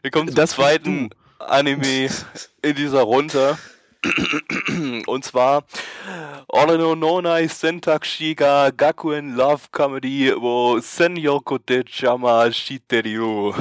wir 0.02 0.10
kommen 0.10 0.28
zum 0.28 0.36
Das 0.36 0.50
zweiten 0.50 1.10
Anime 1.38 2.08
in 2.62 2.74
dieser 2.74 3.02
Runde. 3.02 3.56
Und 5.06 5.24
zwar 5.24 5.64
Oreno 6.48 6.94
Nonai 6.94 7.46
Sentakshi 7.48 8.34
ga 8.34 8.68
Gakuen 8.70 9.34
Love 9.34 9.62
Comedy 9.72 10.30
wo 10.36 10.78
Senyo 10.78 11.40
Kote 11.40 11.84
Chama 11.86 12.52
Shiteru. 12.52 13.54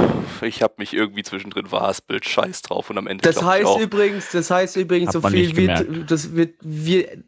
Ich 0.44 0.62
habe 0.62 0.76
mich 0.78 0.94
irgendwie 0.94 1.24
zwischendrin 1.24 1.68
verhaspelt. 1.68 2.26
Scheiß 2.26 2.62
drauf. 2.62 2.90
Und 2.90 2.98
am 2.98 3.08
Ende 3.08 3.22
Das 3.24 3.42
heißt 3.44 3.66
auch. 3.66 3.80
übrigens, 3.80 4.32
das 4.32 4.50
heißt 4.52 4.78
übrigens 4.78 5.14
so 5.14 5.22
viel 5.22 5.56
wie 5.56 5.68
das 6.06 6.36
wird 6.36 6.56
wir 6.62 7.24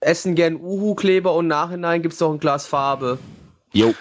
essen 0.00 0.34
gern 0.34 0.56
Uhu-Kleber 0.56 1.34
und 1.34 1.46
nachhinein 1.46 2.02
gibt's 2.02 2.18
doch 2.18 2.32
ein 2.32 2.38
Glas 2.38 2.66
Farbe. 2.66 3.18
Jo. 3.72 3.86
müssen 3.88 3.96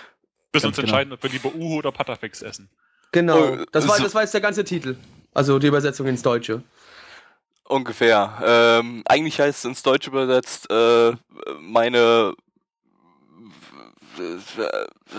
Ganz 0.51 0.65
uns 0.65 0.75
genau. 0.75 0.87
entscheiden, 0.87 1.13
ob 1.13 1.23
wir 1.23 1.29
lieber 1.29 1.53
Uhu 1.55 1.77
oder 1.77 1.91
Patafix 1.91 2.41
essen. 2.41 2.69
Genau. 3.11 3.37
Oh, 3.39 3.65
das, 3.71 3.87
war, 3.87 3.99
das 3.99 4.13
war 4.13 4.21
jetzt 4.23 4.33
der 4.33 4.41
ganze 4.41 4.63
Titel. 4.63 4.97
Also 5.33 5.59
die 5.59 5.67
Übersetzung 5.67 6.07
ins 6.07 6.21
Deutsche. 6.21 6.63
Ungefähr. 7.65 8.39
Ähm, 8.45 9.03
eigentlich 9.05 9.39
heißt 9.39 9.59
es 9.59 9.65
ins 9.65 9.83
Deutsche 9.83 10.09
übersetzt, 10.09 10.69
äh, 10.69 11.13
meine. 11.59 12.33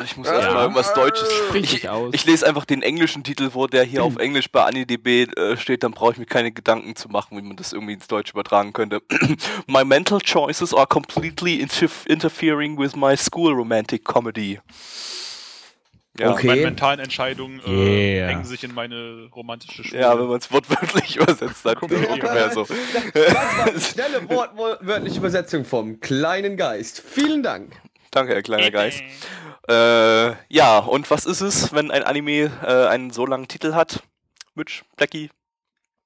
Ich 0.05 0.17
muss 0.17 0.27
erstmal 0.29 0.55
Ja. 0.55 0.63
irgendwas 0.63 0.93
Deutsches. 0.95 1.33
Sprich 1.33 1.75
Ich, 1.85 1.89
ich 2.13 2.25
lese 2.27 2.47
einfach 2.47 2.65
den 2.65 2.83
englischen 2.83 3.25
Titel 3.25 3.51
vor, 3.51 3.69
der 3.69 3.85
hier 3.85 4.05
auf 4.05 4.17
Englisch 4.17 4.51
bei 4.51 4.65
AniDB 4.65 5.27
äh, 5.37 5.57
steht, 5.57 5.83
dann 5.83 5.93
brauche 5.93 6.13
ich 6.13 6.19
mir 6.19 6.27
keine 6.27 6.53
Gedanken 6.53 6.95
zu 6.97 7.09
machen, 7.09 7.37
wie 7.37 7.43
man 7.43 7.57
das 7.57 7.73
irgendwie 7.73 7.95
ins 7.95 8.07
Deutsche 8.07 8.33
übertragen 8.33 8.73
könnte. 8.73 9.03
my 9.67 9.85
mental 9.85 10.21
choices 10.21 10.73
are 10.75 10.87
completely 10.87 11.57
interf 11.61 12.05
interfering 12.07 12.79
with 12.79 12.95
my 12.97 13.17
school 13.17 13.53
romantic 13.53 14.05
comedy. 14.05 14.61
Ja, 16.17 16.31
Okay. 16.31 16.47
Meine 16.47 16.63
mentalen 16.63 17.01
Entscheidungen 17.01 17.61
äh, 17.67 18.15
Yeah. 18.19 18.29
hängen 18.29 18.45
sich 18.45 18.63
in 18.63 18.73
meine 18.73 19.29
romantische 19.35 19.83
Schule. 19.83 20.01
ja 20.01 20.17
wenn 20.17 20.29
man 20.29 20.39
es 20.39 20.53
wortwörtlich 20.53 21.17
übersetzt, 21.21 21.67
dann 21.67 21.77
ungefähr 21.79 22.51
so. 22.53 22.65
Das 23.13 23.35
war 23.35 23.81
schnelle 23.81 24.29
wortwörtliche 24.29 25.19
Übersetzung 25.19 25.65
vom 25.65 25.99
kleinen 25.99 26.57
Geist. 26.57 27.03
Vielen 27.05 27.43
Dank. 27.43 27.73
Danke, 28.15 28.35
Herr 28.35 28.43
kleiner 28.43 28.71
Geist. 28.71 29.03
Äh, 29.69 30.33
ja, 30.49 30.79
und 30.79 31.11
was 31.11 31.25
ist 31.27 31.41
es, 31.41 31.73
wenn 31.73 31.91
ein 31.91 32.03
Anime 32.05 32.51
äh, 32.63 32.87
einen 32.87 33.11
so 33.11 33.27
langen 33.27 33.49
Titel 33.49 33.75
hat? 33.75 34.03
Mitch, 34.55 34.85
Blackie? 34.97 35.31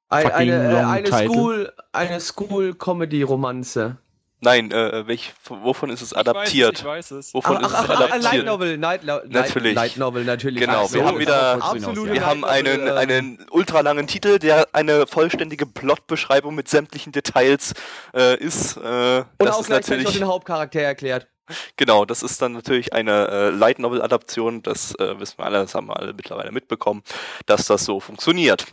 Ein, 0.08 0.30
eine 0.32 0.52
äh, 0.52 0.72
long 0.72 0.84
eine 0.86 1.10
title. 1.10 1.28
School, 1.28 1.72
eine 1.92 2.20
School-Comedy-Romanze. 2.20 3.98
Nein, 4.40 4.70
äh, 4.70 5.04
welch, 5.08 5.34
wovon 5.48 5.90
ist 5.90 6.00
es 6.00 6.12
Ich 6.12 6.16
weiß 6.16 6.22
es, 6.22 6.28
adaptiert? 6.28 6.78
Ich 6.78 6.84
weiß 6.84 7.10
es. 7.10 7.34
Wovon 7.34 7.56
Ach, 7.56 7.60
ist 7.62 7.74
ach, 7.74 7.84
es 7.84 7.90
ach, 7.90 7.94
ach, 7.94 7.96
adaptiert? 8.00 8.22
Light 8.22 8.44
Novel, 8.46 8.78
Night, 8.78 9.02
Light, 9.02 9.28
Natürlich. 9.30 9.74
Light 9.74 9.96
Novel, 9.96 10.24
natürlich. 10.24 10.60
Genau, 10.60 10.84
Ach 10.86 10.92
wir 10.94 11.04
haben 11.04 11.18
wieder- 11.18 11.54
absolute 11.62 12.04
Wir 12.12 12.20
Light 12.20 12.24
haben 12.24 12.44
einen, 12.44 12.78
Novel, 12.80 12.94
äh, 12.96 12.98
einen 13.00 13.46
ultralangen 13.50 14.06
Titel, 14.06 14.38
der 14.38 14.68
eine 14.72 15.08
vollständige 15.08 15.66
Plotbeschreibung 15.66 16.54
mit 16.54 16.68
sämtlichen 16.68 17.12
Details 17.12 17.74
äh, 18.14 18.38
ist. 18.38 18.76
Äh, 18.76 18.80
Und 18.80 19.26
das 19.40 19.56
auch 19.56 19.60
ist 19.62 19.70
natürlich, 19.70 20.12
den 20.12 20.26
Hauptcharakter 20.28 20.80
erklärt. 20.80 21.26
Genau, 21.76 22.04
das 22.04 22.22
ist 22.22 22.40
dann 22.42 22.52
natürlich 22.52 22.92
eine 22.92 23.28
äh, 23.28 23.50
Light 23.50 23.78
Novel 23.78 24.02
Adaption. 24.02 24.62
Das 24.62 24.94
äh, 24.96 25.18
wissen 25.18 25.38
wir 25.38 25.46
alle, 25.46 25.58
das 25.58 25.74
haben 25.74 25.88
wir 25.88 25.96
alle 25.96 26.12
mittlerweile 26.12 26.52
mitbekommen, 26.52 27.02
dass 27.46 27.66
das 27.66 27.84
so 27.84 28.00
funktioniert. 28.00 28.66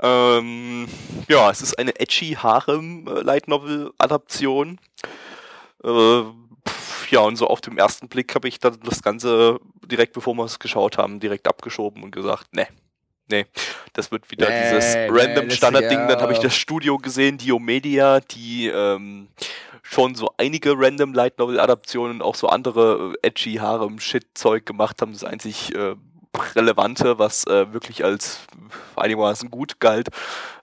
Ähm, 0.00 0.88
ja, 1.28 1.50
es 1.50 1.60
ist 1.60 1.78
eine 1.78 1.98
edgy 1.98 2.34
Harem 2.34 3.06
äh, 3.06 3.20
Light 3.20 3.48
Novel 3.48 3.92
Adaption. 3.98 4.78
Äh, 5.84 6.22
ja, 7.10 7.20
und 7.20 7.36
so 7.36 7.46
auf 7.46 7.60
dem 7.60 7.78
ersten 7.78 8.08
Blick 8.08 8.34
habe 8.34 8.48
ich 8.48 8.58
dann 8.58 8.78
das 8.84 9.02
Ganze 9.02 9.60
direkt 9.86 10.12
bevor 10.12 10.34
wir 10.34 10.44
es 10.44 10.58
geschaut 10.58 10.98
haben, 10.98 11.20
direkt 11.20 11.48
abgeschoben 11.48 12.02
und 12.02 12.10
gesagt, 12.10 12.54
ne, 12.54 12.68
nee, 13.30 13.46
das 13.92 14.10
wird 14.10 14.30
wieder 14.30 14.48
Nee, 14.48 14.72
dieses 14.72 14.94
nee, 14.94 15.08
random 15.10 15.50
Standard-Ding. 15.50 16.08
Dann 16.08 16.20
habe 16.20 16.32
ich 16.32 16.38
das 16.38 16.54
Studio 16.54 16.98
gesehen, 16.98 17.38
Diomedia, 17.38 18.20
die 18.20 18.68
ähm, 18.68 19.28
schon 19.82 20.14
so 20.14 20.30
einige 20.36 20.74
random 20.76 21.14
Light 21.14 21.38
Novel 21.38 21.60
Adaptionen, 21.60 22.22
auch 22.22 22.34
so 22.34 22.48
andere 22.48 23.14
äh, 23.22 23.28
edgy 23.28 23.54
Harem 23.54 23.98
Shit 24.00 24.26
Zeug 24.34 24.66
gemacht 24.66 25.00
haben. 25.00 25.12
Das 25.12 25.24
einzig 25.24 25.74
äh, 25.74 25.94
Relevante, 26.54 27.18
was 27.18 27.46
äh, 27.46 27.72
wirklich 27.72 28.04
als 28.04 28.40
einigermaßen 28.96 29.50
gut 29.50 29.80
galt, 29.80 30.08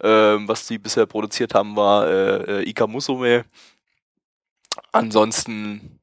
ähm, 0.02 0.48
was 0.48 0.68
sie 0.68 0.78
bisher 0.78 1.06
produziert 1.06 1.54
haben, 1.54 1.76
war 1.76 2.08
äh, 2.08 2.62
äh, 2.62 2.70
Ika 2.70 2.88
Musume. 2.88 3.46
Ansonsten 4.92 6.00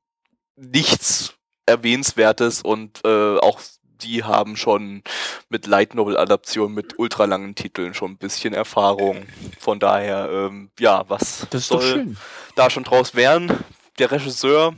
nichts 0.57 1.35
Erwähnenswertes 1.67 2.63
und 2.63 3.01
äh, 3.05 3.39
auch 3.39 3.61
die 4.03 4.25
haben 4.25 4.57
schon 4.57 5.03
mit 5.49 5.67
Light 5.67 5.95
Novel 5.95 6.17
Adaptionen 6.17 6.75
mit 6.75 6.99
ultralangen 6.99 7.55
Titeln 7.55 7.95
schon 7.95 8.13
ein 8.13 8.17
bisschen 8.17 8.55
Erfahrung. 8.55 9.25
Von 9.59 9.79
daher, 9.79 10.29
ähm, 10.31 10.71
ja, 10.79 11.05
was 11.09 11.47
Das 11.51 11.63
ist 11.63 11.71
doch 11.71 11.81
soll 11.81 11.93
schön. 11.93 12.17
da 12.57 12.71
schon 12.71 12.85
draus 12.85 13.15
werden? 13.15 13.65
Der 13.99 14.11
Regisseur 14.11 14.75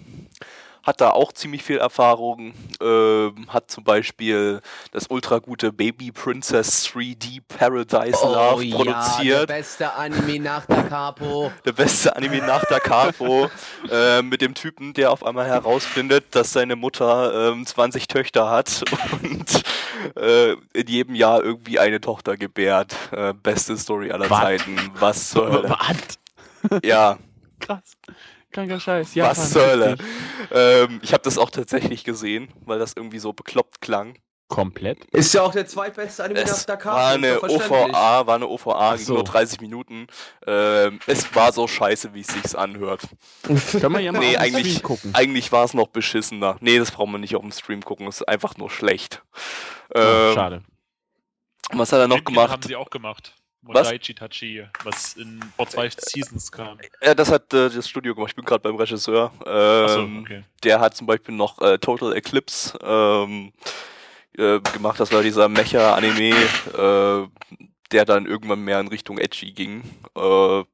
hat 0.85 1.01
da 1.01 1.11
auch 1.11 1.33
ziemlich 1.33 1.63
viel 1.63 1.79
Erfahrung, 1.79 2.53
ähm, 2.81 3.47
hat 3.49 3.71
zum 3.71 3.85
Beispiel 3.85 4.61
das 4.93 5.07
ultra 5.09 5.39
gute 5.39 5.73
Baby 5.73 6.13
Princess 6.13 6.87
3D 6.89 7.41
Paradise 7.49 8.19
Love 8.23 8.57
Oh 8.57 8.61
ja, 8.61 8.77
der 8.77 8.85
produziert. 8.93 9.47
beste 9.49 9.93
Anime 9.95 10.39
nach 10.41 10.67
der 10.67 10.83
Capo. 10.85 11.51
Der 11.65 11.73
beste 11.73 12.15
Anime 12.15 12.39
nach 12.39 12.65
der 12.67 12.81
Capo 12.81 13.51
äh, 13.91 14.21
mit 14.23 14.43
dem 14.43 14.55
Typen, 14.55 14.93
der 14.93 15.11
auf 15.11 15.25
einmal 15.25 15.47
herausfindet, 15.47 16.27
dass 16.35 16.53
seine 16.53 16.77
Mutter 16.77 17.53
ähm, 17.53 17.65
20 17.67 18.07
Töchter 18.07 18.51
hat 18.51 18.85
und 19.23 19.63
äh, 20.17 20.53
in 20.75 20.87
jedem 20.87 21.15
Jahr 21.15 21.43
irgendwie 21.43 21.79
eine 21.79 22.01
Tochter 22.01 22.37
gebärt. 22.37 22.95
Äh, 23.13 23.33
beste 23.33 23.77
Story 23.79 24.13
aller 24.13 24.29
Was? 24.29 24.41
Zeiten. 24.41 24.77
Was 24.99 25.31
zur 25.31 25.51
Hölle? 25.51 26.81
Ja, 26.83 27.19
Krass. 27.61 27.97
Kranker 28.55 28.81
Scheiß. 28.81 29.17
was 29.17 29.51
zur 29.53 29.67
Hölle? 29.67 29.97
Ähm, 30.51 31.01
ich 31.03 31.13
habe 31.13 31.23
das 31.23 31.37
auch 31.39 31.51
tatsächlich 31.51 32.05
gesehen, 32.05 32.49
weil 32.65 32.79
das 32.79 32.95
irgendwie 32.97 33.19
so 33.19 33.33
bekloppt 33.33 33.81
klang. 33.81 34.17
Komplett. 34.49 35.05
Ist 35.07 35.33
ja 35.35 35.43
auch 35.43 35.53
der 35.53 35.67
zweitbeste 35.67 36.23
Anime 36.23 36.43
nach 36.45 36.51
Es 36.51 36.67
der 36.67 36.77
Capo. 36.77 36.95
war 36.97 37.09
eine. 37.13 37.41
OVA, 37.43 38.27
war 38.27 38.35
eine 38.37 38.47
OVA, 38.47 38.97
so. 38.99 39.15
nur 39.15 39.25
30 39.25 39.61
Minuten. 39.63 40.07
Ähm, 40.47 41.01
es 41.07 41.35
war 41.35 41.51
so 41.53 41.67
scheiße, 41.67 42.13
wie 42.15 42.21
es 42.21 42.29
sich 42.29 42.57
anhört. 42.57 43.01
Können 43.43 43.93
wir 43.95 44.01
ja 44.01 44.13
mal 44.13 44.19
Nee, 44.21 44.37
auf 44.37 44.43
den 44.45 44.55
eigentlich- 44.55 44.69
Stream 44.75 44.83
gucken. 44.83 45.11
Eigentlich 45.15 45.51
war 45.51 45.65
es 45.65 45.73
noch 45.75 45.89
beschissener. 45.89 46.57
Nee, 46.61 46.79
das 46.79 46.91
brauchen 46.93 47.11
wir 47.13 47.19
nicht 47.19 47.35
auf 47.35 47.43
dem 47.43 47.53
Stream 47.53 47.83
gucken, 47.83 48.07
es 48.07 48.17
ist 48.21 48.29
einfach 48.29 48.57
nur 48.59 48.71
schlecht. 48.71 49.23
Oh, 49.95 49.99
Ähm, 49.99 50.35
schade. 50.35 50.63
was 51.73 51.91
hat 51.93 52.01
er 52.01 52.09
noch 52.09 52.17
haben 52.19 52.25
gemacht? 52.25 52.65
sie 52.65 52.77
auch 52.77 52.91
gemacht. 52.91 53.35
Was? 53.67 53.87
Modaichi 53.87 54.15
Tachi, 54.15 54.67
was 54.85 55.15
in 55.15 55.41
vor 55.57 55.67
zwei 55.69 55.89
Seasons 55.89 56.53
kam. 56.53 56.79
Ja, 57.03 57.15
das 57.15 57.31
hat 57.31 57.53
äh, 57.55 57.71
das 57.71 57.89
Studio 57.89 58.15
gemacht. 58.15 58.31
Ich 58.31 58.37
bin 58.37 58.45
gerade 58.45 58.61
beim 58.61 58.77
Regisseur. 58.77 59.33
Ähm, 59.47 60.21
okay. 60.21 60.45
Der 60.63 60.81
hat 60.81 60.95
zum 60.95 61.07
Beispiel 61.07 61.35
noch 61.35 61.61
äh, 61.63 61.79
Total 61.79 62.15
Eclipse 62.15 62.79
ähm, 62.83 63.53
äh, 64.37 64.61
gemacht. 64.61 65.01
Das 65.01 65.13
war 65.13 65.23
dieser 65.23 65.49
Mecha-Anime, 65.49 66.35
äh, 66.75 67.29
der 67.91 68.05
dann 68.05 68.27
irgendwann 68.27 68.61
mehr 68.61 68.81
in 68.81 68.89
Richtung 68.89 69.17
Edgy 69.19 69.53
ging. 69.53 69.83
Äh, 70.15 70.65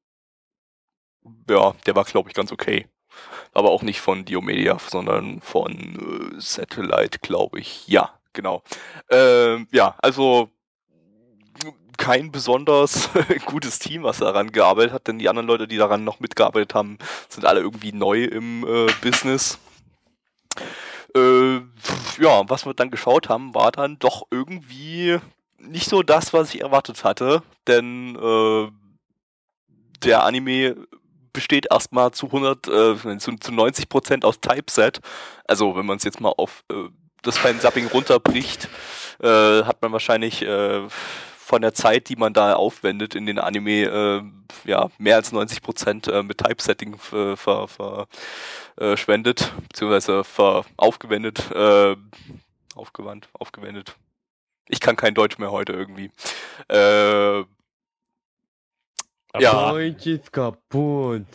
ja, 1.48 1.74
der 1.86 1.94
war, 1.94 2.04
glaube 2.04 2.28
ich, 2.28 2.34
ganz 2.34 2.50
okay. 2.50 2.88
Aber 3.52 3.70
auch 3.70 3.82
nicht 3.82 4.00
von 4.00 4.24
Diomedia, 4.24 4.78
sondern 4.78 5.40
von 5.42 6.34
äh, 6.36 6.40
Satellite, 6.40 7.18
glaube 7.20 7.60
ich. 7.60 7.86
Ja, 7.86 8.18
genau. 8.32 8.62
Ähm, 9.10 9.68
ja, 9.70 9.96
also 9.98 10.50
kein 11.98 12.32
besonders 12.32 13.10
gutes 13.46 13.78
Team, 13.78 14.02
was 14.02 14.18
daran 14.18 14.52
gearbeitet 14.52 14.92
hat, 14.92 15.08
denn 15.08 15.18
die 15.18 15.28
anderen 15.28 15.46
Leute, 15.46 15.68
die 15.68 15.76
daran 15.76 16.04
noch 16.04 16.20
mitgearbeitet 16.20 16.74
haben, 16.74 16.98
sind 17.28 17.44
alle 17.44 17.60
irgendwie 17.60 17.92
neu 17.92 18.24
im 18.24 18.64
äh, 18.64 18.86
Business. 19.02 19.58
Äh, 21.14 21.56
ja, 22.18 22.48
was 22.48 22.66
wir 22.66 22.74
dann 22.74 22.90
geschaut 22.90 23.28
haben, 23.28 23.54
war 23.54 23.72
dann 23.72 23.98
doch 23.98 24.26
irgendwie 24.30 25.18
nicht 25.58 25.88
so 25.88 26.02
das, 26.02 26.32
was 26.32 26.54
ich 26.54 26.60
erwartet 26.60 27.04
hatte, 27.04 27.42
denn 27.66 28.16
äh, 28.16 28.68
der 30.04 30.24
Anime 30.24 30.76
besteht 31.32 31.66
erstmal 31.70 32.12
zu 32.12 32.26
100, 32.26 32.68
äh, 32.68 33.18
zu, 33.18 33.36
zu 33.36 33.52
90 33.52 33.88
Prozent 33.88 34.24
aus 34.24 34.40
Typeset. 34.40 35.00
Also 35.46 35.76
wenn 35.76 35.86
man 35.86 35.98
es 35.98 36.04
jetzt 36.04 36.20
mal 36.20 36.32
auf 36.36 36.64
äh, 36.70 36.88
das 37.22 37.38
Fansapping 37.38 37.86
runterbricht, 37.86 38.68
äh, 39.20 39.62
hat 39.64 39.82
man 39.82 39.92
wahrscheinlich 39.92 40.42
äh, 40.42 40.82
von 41.50 41.62
der 41.62 41.74
Zeit, 41.74 42.08
die 42.08 42.14
man 42.14 42.32
da 42.32 42.54
aufwendet 42.54 43.16
in 43.16 43.26
den 43.26 43.40
Anime, 43.40 43.82
äh, 43.82 44.22
ja, 44.70 44.88
mehr 44.98 45.16
als 45.16 45.32
90 45.32 45.62
Prozent 45.62 46.06
äh, 46.06 46.22
mit 46.22 46.38
Typesetting 46.38 46.96
ver, 46.96 47.36
ver, 47.36 47.66
ver, 47.66 48.06
äh, 48.76 48.94
beziehungsweise 48.94 50.22
ver, 50.22 50.64
aufgewendet, 50.76 51.50
äh, 51.50 51.96
aufgewandt, 52.76 53.28
aufgewendet. 53.32 53.96
Ich 54.68 54.78
kann 54.78 54.94
kein 54.94 55.12
Deutsch 55.12 55.38
mehr 55.38 55.50
heute 55.50 55.72
irgendwie. 55.72 56.12
Äh, 56.68 57.40
ja. 59.40 59.72
Deutsch 59.72 60.06
ist 60.06 60.32
kaputt. 60.32 61.26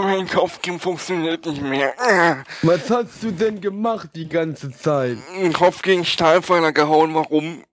mein 0.00 0.28
Kopf 0.28 0.60
funktioniert 0.78 1.44
nicht 1.44 1.60
mehr. 1.60 2.44
Was 2.62 2.88
hast 2.88 3.20
du 3.24 3.32
denn 3.32 3.60
gemacht 3.60 4.10
die 4.14 4.28
ganze 4.28 4.70
Zeit? 4.70 5.18
Kopf 5.52 5.82
gegen 5.82 6.04
Stahlpfeiler 6.04 6.70
gehauen, 6.70 7.16
warum? 7.16 7.64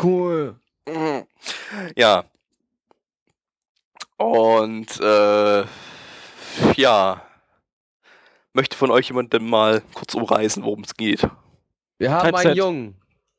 Cool. 0.00 0.56
Ja. 1.96 2.24
Und 4.16 5.00
äh, 5.00 5.64
ja. 6.76 7.22
Möchte 8.52 8.76
von 8.76 8.90
euch 8.90 9.08
jemand 9.08 9.32
denn 9.32 9.48
mal 9.48 9.82
kurz 9.94 10.14
umreißen, 10.14 10.64
worum 10.64 10.82
es 10.82 10.94
geht? 10.94 11.26
Wir 11.98 12.10
haben 12.10 12.26
Typeset. 12.28 12.46
einen 12.46 12.56
Jungen. 12.56 12.94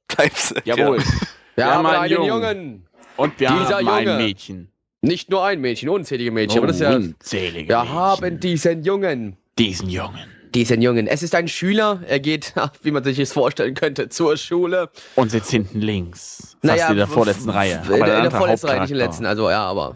Typeset, 0.08 0.66
Jawohl. 0.66 1.00
Wir 1.56 1.66
Wir 1.66 1.66
haben 1.66 1.86
haben 1.86 1.86
einen 1.88 2.04
einen 2.04 2.12
Jungen. 2.14 2.28
Jungen. 2.28 2.88
Und 3.18 3.40
wir 3.40 3.50
Dieser 3.50 3.78
haben 3.80 3.88
ein 3.90 4.08
Junge. 4.08 4.18
Mädchen. 4.18 4.72
Nicht 5.02 5.30
nur 5.30 5.44
ein 5.44 5.60
Mädchen, 5.60 5.90
unzählige 5.90 6.32
Mädchen. 6.32 6.60
aber 6.60 6.68
das 6.68 6.78
ist 6.78 6.82
ja, 6.84 6.96
Unzählige 6.96 7.68
wir 7.70 7.80
Mädchen. 7.82 7.94
haben 7.96 8.40
diesen 8.40 8.84
Jungen. 8.84 9.38
diesen 9.60 9.90
Jungen. 9.90 10.32
Diesen 10.54 10.82
Jungen. 10.82 11.08
Es 11.08 11.24
ist 11.24 11.34
ein 11.34 11.48
Schüler. 11.48 12.02
Er 12.08 12.20
geht, 12.20 12.54
wie 12.84 12.92
man 12.92 13.04
sich 13.04 13.20
es 13.20 13.34
vorstellen 13.34 13.74
könnte, 13.74 14.10
zur 14.10 14.38
Schule. 14.38 14.90
Und 15.16 15.32
sitzt 15.32 15.52
hinten 15.52 15.80
links. 15.80 16.58
Fast 16.64 16.90
in 16.90 16.98
der 16.98 17.08
vorletzten 17.08 17.50
Reihe. 17.50 17.82
In, 17.88 17.94
in 17.94 18.00
der 18.00 18.32
vorletzten 18.32 18.68
Reihe, 18.68 18.82
nicht 18.82 18.92
in 18.92 18.98
der 18.98 19.08
letzten. 19.08 19.26
Also, 19.26 19.50
ja, 19.50 19.64
aber. 19.64 19.96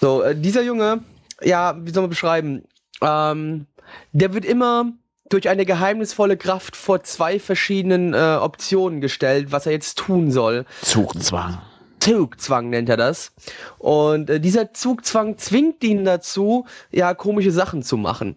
So, 0.00 0.22
äh, 0.22 0.34
dieser 0.34 0.62
Junge, 0.62 1.00
ja, 1.42 1.76
wie 1.80 1.90
soll 1.90 2.02
man 2.02 2.10
beschreiben? 2.10 2.64
Ähm, 3.02 3.66
der 4.12 4.32
wird 4.34 4.44
immer 4.44 4.92
durch 5.28 5.48
eine 5.48 5.66
geheimnisvolle 5.66 6.36
Kraft 6.36 6.76
vor 6.76 7.02
zwei 7.02 7.38
verschiedenen 7.38 8.14
äh, 8.14 8.38
Optionen 8.40 9.00
gestellt, 9.00 9.52
was 9.52 9.66
er 9.66 9.72
jetzt 9.72 9.98
tun 9.98 10.30
soll. 10.30 10.64
Zugzwang. 10.82 11.58
Zugzwang 12.00 12.70
nennt 12.70 12.88
er 12.88 12.96
das. 12.96 13.32
Und 13.78 14.30
äh, 14.30 14.40
dieser 14.40 14.72
Zugzwang 14.72 15.36
zwingt 15.36 15.82
ihn 15.84 16.04
dazu, 16.04 16.66
ja, 16.90 17.12
komische 17.14 17.50
Sachen 17.50 17.82
zu 17.82 17.96
machen. 17.96 18.36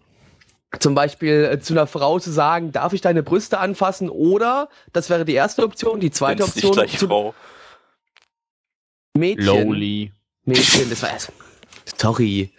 Zum 0.78 0.94
Beispiel 0.94 1.44
äh, 1.52 1.60
zu 1.60 1.74
einer 1.74 1.86
Frau 1.86 2.18
zu 2.18 2.30
sagen, 2.30 2.72
darf 2.72 2.92
ich 2.92 3.00
deine 3.02 3.22
Brüste 3.22 3.58
anfassen? 3.58 4.08
Oder, 4.08 4.68
das 4.92 5.10
wäre 5.10 5.24
die 5.24 5.34
erste 5.34 5.64
Option, 5.64 6.00
die 6.00 6.10
zweite 6.10 6.42
nicht 6.42 6.54
Option, 6.54 6.72
gleich 6.72 6.98
zu 6.98 7.06
Frau. 7.08 7.34
Mädchen. 9.14 9.44
Lowly. 9.44 10.12
Mädchen, 10.44 10.88
das 10.90 11.02
war 11.02 11.10
erst. 11.10 11.30
Sorry. 11.96 12.50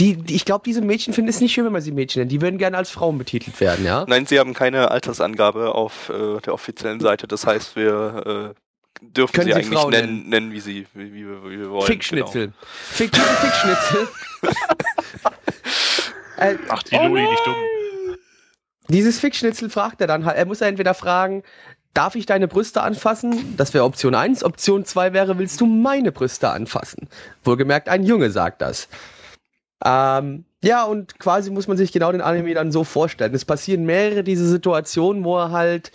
Die, 0.00 0.16
die, 0.16 0.34
ich 0.34 0.44
glaube, 0.44 0.64
diese 0.66 0.80
Mädchen 0.80 1.14
finden 1.14 1.30
es 1.30 1.40
nicht 1.40 1.52
schön, 1.52 1.64
wenn 1.64 1.72
man 1.72 1.80
sie 1.82 1.92
Mädchen 1.92 2.20
nennt. 2.22 2.32
Die 2.32 2.40
würden 2.40 2.58
gerne 2.58 2.76
als 2.76 2.90
Frauen 2.90 3.18
betitelt 3.18 3.60
werden, 3.60 3.84
ja? 3.84 4.04
Nein, 4.08 4.26
sie 4.26 4.40
haben 4.40 4.52
keine 4.52 4.90
Altersangabe 4.90 5.74
auf 5.76 6.08
äh, 6.08 6.40
der 6.40 6.54
offiziellen 6.54 6.98
Seite. 6.98 7.28
Das 7.28 7.46
heißt, 7.46 7.76
wir 7.76 8.54
äh, 8.54 9.04
dürfen 9.06 9.32
Können 9.32 9.46
sie 9.46 9.52
sie 9.52 9.58
eigentlich 9.58 9.78
Frauen 9.78 9.90
nennen, 9.92 10.28
nennen, 10.28 10.52
wie 10.52 10.60
sie 10.60 10.86
wie, 10.94 11.12
wie, 11.14 11.24
wir- 11.26 11.44
wie 11.44 11.58
wir 11.60 11.70
wollen. 11.70 11.86
Fickschnitzel. 11.86 12.52
Fick, 12.90 13.14
Fickschnitzel. 13.16 14.08
äh, 16.50 16.56
Ach, 16.68 16.82
die 16.82 16.96
Luli, 16.96 17.22
nicht 17.22 17.46
dumm. 17.46 17.54
Dieses 18.88 19.18
Fickschnitzel 19.18 19.70
fragt 19.70 20.00
er 20.00 20.06
dann 20.06 20.24
halt. 20.24 20.36
Er 20.36 20.46
muss 20.46 20.60
ja 20.60 20.66
entweder 20.66 20.94
fragen, 20.94 21.42
darf 21.94 22.14
ich 22.14 22.26
deine 22.26 22.48
Brüste 22.48 22.82
anfassen? 22.82 23.56
Das 23.56 23.74
wäre 23.74 23.84
Option 23.84 24.14
1. 24.14 24.44
Option 24.44 24.84
2 24.84 25.12
wäre, 25.12 25.38
willst 25.38 25.60
du 25.60 25.66
meine 25.66 26.12
Brüste 26.12 26.50
anfassen? 26.50 27.08
Wohlgemerkt, 27.44 27.88
ein 27.88 28.04
Junge 28.04 28.30
sagt 28.30 28.62
das. 28.62 28.88
Ähm, 29.84 30.44
ja, 30.62 30.84
und 30.84 31.18
quasi 31.18 31.50
muss 31.50 31.66
man 31.66 31.76
sich 31.76 31.92
genau 31.92 32.12
den 32.12 32.20
Anime 32.20 32.54
dann 32.54 32.72
so 32.72 32.84
vorstellen. 32.84 33.34
Es 33.34 33.44
passieren 33.44 33.84
mehrere 33.84 34.22
diese 34.22 34.46
Situationen, 34.46 35.24
wo 35.24 35.38
er 35.38 35.50
halt 35.50 35.90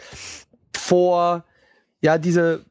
vor, 0.75 1.45
ja, 2.01 2.17
diese 2.17 2.65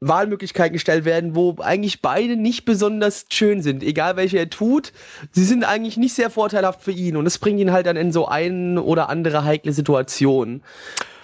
Wahlmöglichkeiten 0.00 0.72
gestellt 0.72 1.04
werden, 1.04 1.34
wo 1.34 1.56
eigentlich 1.60 2.00
beide 2.00 2.36
nicht 2.36 2.64
besonders 2.64 3.26
schön 3.30 3.60
sind. 3.62 3.82
Egal 3.82 4.16
welche 4.16 4.38
er 4.38 4.48
tut, 4.48 4.92
sie 5.32 5.44
sind 5.44 5.62
eigentlich 5.64 5.96
nicht 5.98 6.14
sehr 6.14 6.30
vorteilhaft 6.30 6.82
für 6.82 6.90
ihn 6.92 7.16
und 7.18 7.26
es 7.26 7.38
bringt 7.38 7.60
ihn 7.60 7.70
halt 7.70 7.86
dann 7.86 7.96
in 7.96 8.10
so 8.10 8.26
eine 8.26 8.82
oder 8.82 9.10
andere 9.10 9.44
heikle 9.44 9.72
Situation. 9.74 10.62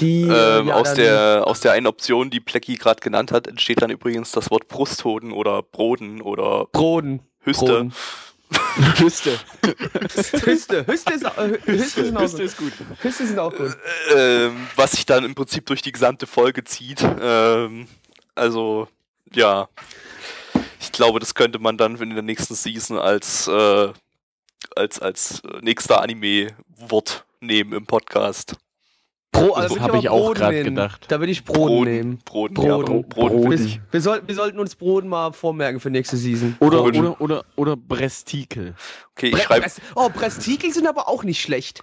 Die 0.00 0.22
Ähm, 0.24 0.68
ja, 0.68 0.74
aus, 0.74 0.92
der, 0.92 1.44
aus 1.46 1.60
der 1.60 1.72
einen 1.72 1.86
Option, 1.86 2.28
die 2.28 2.40
Plecky 2.40 2.74
gerade 2.74 3.00
genannt 3.00 3.32
hat, 3.32 3.46
entsteht 3.46 3.80
dann 3.80 3.90
übrigens 3.90 4.30
das 4.32 4.50
Wort 4.50 4.68
Brusthoden 4.68 5.32
oder 5.32 5.62
Broden 5.62 6.20
oder 6.20 6.66
Broden. 6.72 7.20
Hüste. 7.40 7.64
Broden. 7.64 7.94
Hüste. 8.98 9.30
Hüste. 10.44 10.86
Hüste 10.86 11.14
ist, 11.14 11.26
Hü- 11.26 11.66
Hüste 11.66 12.04
sind 12.04 12.16
auch 12.16 12.22
Hüste 12.22 12.36
gut. 12.36 12.44
ist 12.46 12.56
gut. 12.58 12.72
Hüste 13.00 13.26
sind 13.26 13.38
auch 13.38 13.54
gut. 13.54 13.76
ähm, 14.14 14.52
was 14.76 14.92
sich 14.92 15.06
dann 15.06 15.24
im 15.24 15.34
Prinzip 15.34 15.66
durch 15.66 15.82
die 15.82 15.92
gesamte 15.92 16.26
Folge 16.26 16.62
zieht. 16.62 17.02
Ähm, 17.20 17.88
also, 18.36 18.88
ja. 19.32 19.68
Ich 20.80 20.92
glaube, 20.92 21.18
das 21.20 21.34
könnte 21.34 21.58
man 21.58 21.76
dann 21.76 21.96
in 21.96 22.10
der 22.10 22.22
nächsten 22.22 22.54
Season 22.54 22.98
als, 22.98 23.48
äh, 23.48 23.88
als, 24.76 25.00
als 25.00 25.42
nächster 25.60 26.00
Anime-Wort 26.00 27.24
nehmen 27.40 27.72
im 27.72 27.86
Podcast. 27.86 28.56
Bro, 29.32 29.54
Das 29.56 29.70
würd 29.70 29.80
hab 29.80 29.90
aber 29.90 29.98
ich 29.98 30.08
auch 30.08 30.32
Broden 30.32 30.48
nehmen. 30.48 30.64
gedacht. 30.76 31.04
Da 31.08 31.18
würde 31.18 31.32
ich 31.32 31.44
Broden, 31.44 31.84
nehmen. 31.84 32.18
Broden, 32.24 32.54
Broden. 32.54 32.68
ja, 32.68 32.76
Bro 32.78 33.02
Broden. 33.02 33.40
Broden. 33.42 33.50
Wir, 33.50 33.80
wir, 33.90 34.00
soll, 34.00 34.22
wir 34.26 34.34
sollten 34.34 34.58
uns 34.58 34.76
Broden 34.76 35.08
mal 35.08 35.32
vormerken 35.32 35.80
für 35.80 35.90
nächste 35.90 36.16
Season. 36.16 36.56
Oder, 36.60 36.78
Broden. 36.78 37.00
oder, 37.06 37.20
oder, 37.20 37.44
oder 37.56 37.76
Brestikel. 37.76 38.74
Okay, 39.12 39.26
ich 39.26 39.32
Bre 39.32 39.42
schreibe. 39.42 39.60
Brest 39.62 39.80
oh, 39.94 40.08
Prestikel 40.08 40.72
sind 40.72 40.86
aber 40.86 41.08
auch 41.08 41.22
nicht 41.24 41.40
schlecht. 41.40 41.82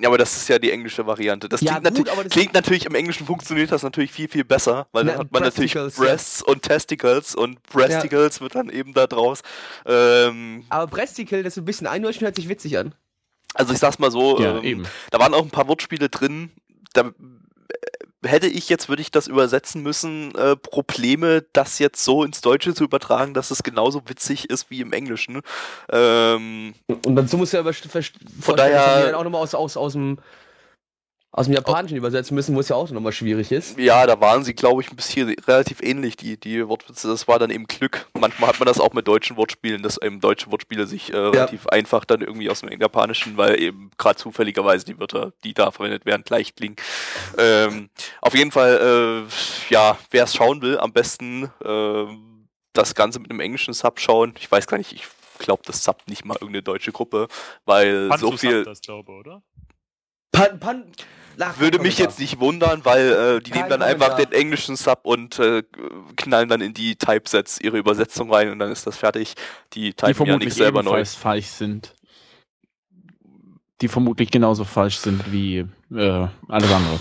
Ja, 0.00 0.08
aber 0.08 0.16
das 0.18 0.34
ist 0.36 0.48
ja 0.48 0.58
die 0.58 0.70
englische 0.70 1.06
Variante. 1.06 1.48
Das 1.48 1.60
Ja, 1.60 1.78
klingt, 1.78 1.96
gut, 1.96 2.08
aber 2.08 2.24
das- 2.24 2.32
klingt 2.32 2.54
natürlich 2.54 2.86
im 2.86 2.94
Englischen 2.94 3.26
funktioniert 3.26 3.70
das 3.70 3.82
natürlich 3.82 4.10
viel, 4.12 4.28
viel 4.28 4.44
besser, 4.44 4.86
weil 4.92 5.04
Na, 5.04 5.12
dann 5.12 5.20
hat 5.20 5.32
man 5.32 5.42
natürlich 5.42 5.74
Breasticles, 5.74 5.96
ja. 5.98 6.04
Breasts 6.12 6.42
und 6.42 6.62
Testicles 6.62 7.34
und 7.34 7.62
Breasticles 7.64 8.40
wird 8.40 8.54
dann 8.54 8.70
eben 8.70 8.94
da 8.94 9.06
draus. 9.06 9.42
Ähm, 9.86 10.64
Aber 10.70 10.86
Prestikel, 10.86 11.42
das 11.42 11.54
so 11.54 11.60
ein 11.60 11.64
bisschen 11.66 11.86
eindeutschen, 11.86 12.22
hört 12.24 12.36
sich 12.36 12.48
witzig 12.48 12.78
an. 12.78 12.94
also 13.54 13.72
ich 13.74 13.78
sag's 13.78 13.98
mal 13.98 14.10
so, 14.10 14.40
Ja, 14.40 14.56
ähm, 14.58 14.64
eben. 14.64 14.86
da 15.10 15.18
waren 15.18 15.34
auch 15.34 15.42
ein 15.42 15.50
paar 15.50 15.68
Wortspiele 15.68 16.08
drin, 16.08 16.50
da 16.94 17.10
hätte 18.22 18.46
ich 18.46 18.68
jetzt, 18.68 18.88
würde 18.88 19.02
ich 19.02 19.10
das 19.10 19.26
übersetzen 19.26 19.82
müssen, 19.82 20.34
äh, 20.34 20.56
Probleme, 20.56 21.44
das 21.52 21.78
jetzt 21.78 22.04
so 22.04 22.22
ins 22.24 22.40
Deutsche 22.40 22.74
zu 22.74 22.84
übertragen, 22.84 23.34
dass 23.34 23.50
es 23.50 23.62
genauso 23.62 24.02
witzig 24.06 24.50
ist 24.50 24.70
wie 24.70 24.80
im 24.80 24.92
Englischen. 24.92 25.40
Ähm, 25.90 26.74
Und 27.04 27.30
so 27.30 27.36
muss 27.36 27.52
er 27.54 27.60
aber 27.60 27.72
vorstellen, 27.72 28.20
daher- 28.56 29.06
dann 29.06 29.14
auch 29.14 29.24
nochmal 29.24 29.42
aus, 29.42 29.54
aus, 29.54 29.76
aus 29.76 29.92
dem 29.94 30.18
aus 31.32 31.46
dem 31.46 31.54
Japanischen 31.54 31.96
übersetzen 31.96 32.34
müssen, 32.34 32.56
wo 32.56 32.60
es 32.60 32.68
ja 32.68 32.76
auch 32.76 32.90
nochmal 32.90 33.12
schwierig 33.12 33.52
ist. 33.52 33.78
Ja, 33.78 34.04
da 34.04 34.20
waren 34.20 34.42
sie, 34.42 34.52
glaube 34.52 34.82
ich, 34.82 34.90
ein 34.90 34.96
bisschen 34.96 35.28
relativ 35.46 35.80
ähnlich, 35.80 36.16
die, 36.16 36.38
die 36.38 36.66
Wortwitze. 36.66 37.06
Das 37.06 37.28
war 37.28 37.38
dann 37.38 37.50
eben 37.50 37.66
Glück. 37.66 38.08
Manchmal 38.18 38.50
hat 38.50 38.58
man 38.58 38.66
das 38.66 38.80
auch 38.80 38.92
mit 38.94 39.06
deutschen 39.06 39.36
Wortspielen, 39.36 39.82
dass 39.82 39.96
eben 40.02 40.20
deutsche 40.20 40.50
Wortspiele 40.50 40.86
sich 40.88 41.12
äh, 41.12 41.16
relativ 41.16 41.68
einfach 41.68 42.04
dann 42.04 42.20
irgendwie 42.20 42.50
aus 42.50 42.60
dem 42.60 42.80
Japanischen, 42.80 43.36
weil 43.36 43.60
eben 43.60 43.92
gerade 43.96 44.16
zufälligerweise 44.16 44.84
die 44.84 44.98
Wörter, 44.98 45.32
die 45.44 45.54
da 45.54 45.70
verwendet 45.70 46.04
werden, 46.04 46.24
gleich 46.24 46.56
klingen. 46.56 46.76
Ähm, 47.38 47.90
auf 48.20 48.34
jeden 48.34 48.50
Fall, 48.50 49.26
äh, 49.28 49.72
ja, 49.72 49.96
wer 50.10 50.24
es 50.24 50.34
schauen 50.34 50.62
will, 50.62 50.78
am 50.78 50.92
besten 50.92 51.44
äh, 51.64 52.06
das 52.72 52.96
Ganze 52.96 53.20
mit 53.20 53.30
einem 53.30 53.40
englischen 53.40 53.72
Sub 53.72 54.00
schauen. 54.00 54.34
Ich 54.36 54.50
weiß 54.50 54.66
gar 54.66 54.78
nicht, 54.78 54.92
ich 54.92 55.06
glaube, 55.38 55.62
das 55.64 55.84
subbt 55.84 56.08
nicht 56.08 56.24
mal 56.24 56.34
irgendeine 56.34 56.62
deutsche 56.62 56.90
Gruppe, 56.90 57.28
weil 57.64 58.04
so 58.04 58.08
Panzus 58.08 58.40
viel 58.40 58.64
das, 58.64 58.80
glaube 58.80 59.12
oder? 59.12 59.42
Pan, 60.32 60.60
Pan, 60.60 60.92
Ach, 61.38 61.58
würde 61.58 61.78
mich 61.78 61.98
jetzt 61.98 62.18
nicht 62.18 62.40
wundern, 62.40 62.84
weil 62.84 63.12
äh, 63.12 63.40
die 63.40 63.50
Kein 63.50 63.60
nehmen 63.60 63.70
dann 63.70 63.82
einfach 63.82 64.10
Kommentar. 64.10 64.30
den 64.32 64.40
englischen 64.40 64.76
Sub 64.76 65.00
und 65.04 65.38
äh, 65.38 65.62
knallen 66.16 66.48
dann 66.48 66.60
in 66.60 66.74
die 66.74 66.96
Typesets 66.96 67.60
ihre 67.60 67.78
Übersetzung 67.78 68.32
rein 68.32 68.50
und 68.50 68.58
dann 68.58 68.70
ist 68.72 68.86
das 68.86 68.96
fertig. 68.96 69.34
Die 69.72 69.80
Die 69.82 69.92
typen 69.94 70.08
ja 70.08 70.14
vermutlich 70.14 70.48
nicht 70.48 70.56
selber 70.56 70.82
neu. 70.82 70.90
ebenfalls 70.90 71.14
falsch 71.14 71.46
sind. 71.46 71.94
Die 73.80 73.88
vermutlich 73.88 74.30
genauso 74.30 74.64
falsch 74.64 74.98
sind 74.98 75.32
wie 75.32 75.66
äh, 75.90 76.26
alles 76.48 76.72
andere. 76.72 76.98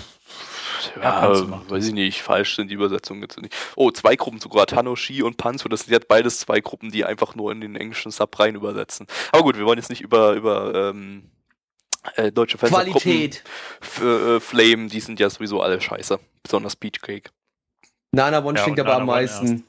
Ja, 0.95 1.29
machen. 1.45 1.69
weiß 1.69 1.87
ich 1.87 1.93
nicht, 1.93 2.21
falsch 2.21 2.55
sind 2.55 2.69
die 2.71 2.75
Übersetzungen 2.75 3.21
jetzt 3.21 3.39
nicht. 3.41 3.53
Oh, 3.75 3.91
zwei 3.91 4.15
Gruppen 4.15 4.39
sogar, 4.39 4.65
Tanoshi 4.65 5.21
und 5.23 5.35
Panzo, 5.35 5.67
das 5.67 5.81
sind 5.81 5.91
jetzt 5.91 6.07
beides 6.07 6.39
zwei 6.39 6.61
Gruppen, 6.61 6.89
die 6.89 7.03
einfach 7.03 7.35
nur 7.35 7.51
in 7.51 7.59
den 7.59 7.75
englischen 7.75 8.11
Sub 8.11 8.39
rein 8.39 8.55
übersetzen. 8.55 9.05
Aber 9.33 9.43
gut, 9.43 9.57
wir 9.57 9.65
wollen 9.65 9.77
jetzt 9.77 9.89
nicht 9.89 10.01
über, 10.01 10.33
über 10.33 10.73
ähm, 10.91 11.29
äh, 12.15 12.31
deutsche 12.31 12.57
Qualität. 12.57 13.43
f- 13.81 14.01
äh, 14.01 14.39
Flame, 14.39 14.87
die 14.87 14.99
sind 14.99 15.19
ja 15.19 15.29
sowieso 15.29 15.61
alle 15.61 15.79
scheiße. 15.81 16.19
Besonders 16.43 16.75
Peach 16.75 17.01
Cake. 17.01 17.29
Nana 18.11 18.43
One 18.43 18.57
Ja, 18.57 18.63
stinkt 18.63 18.79
aber 18.79 18.93
am 18.95 19.05
Nana 19.05 19.11
One 19.13 19.21
meisten. 19.21 19.65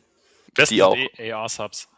Besten 0.54 0.74
Die 0.74 0.82
auch. 0.82 0.96
AR-Subs. 1.18 1.88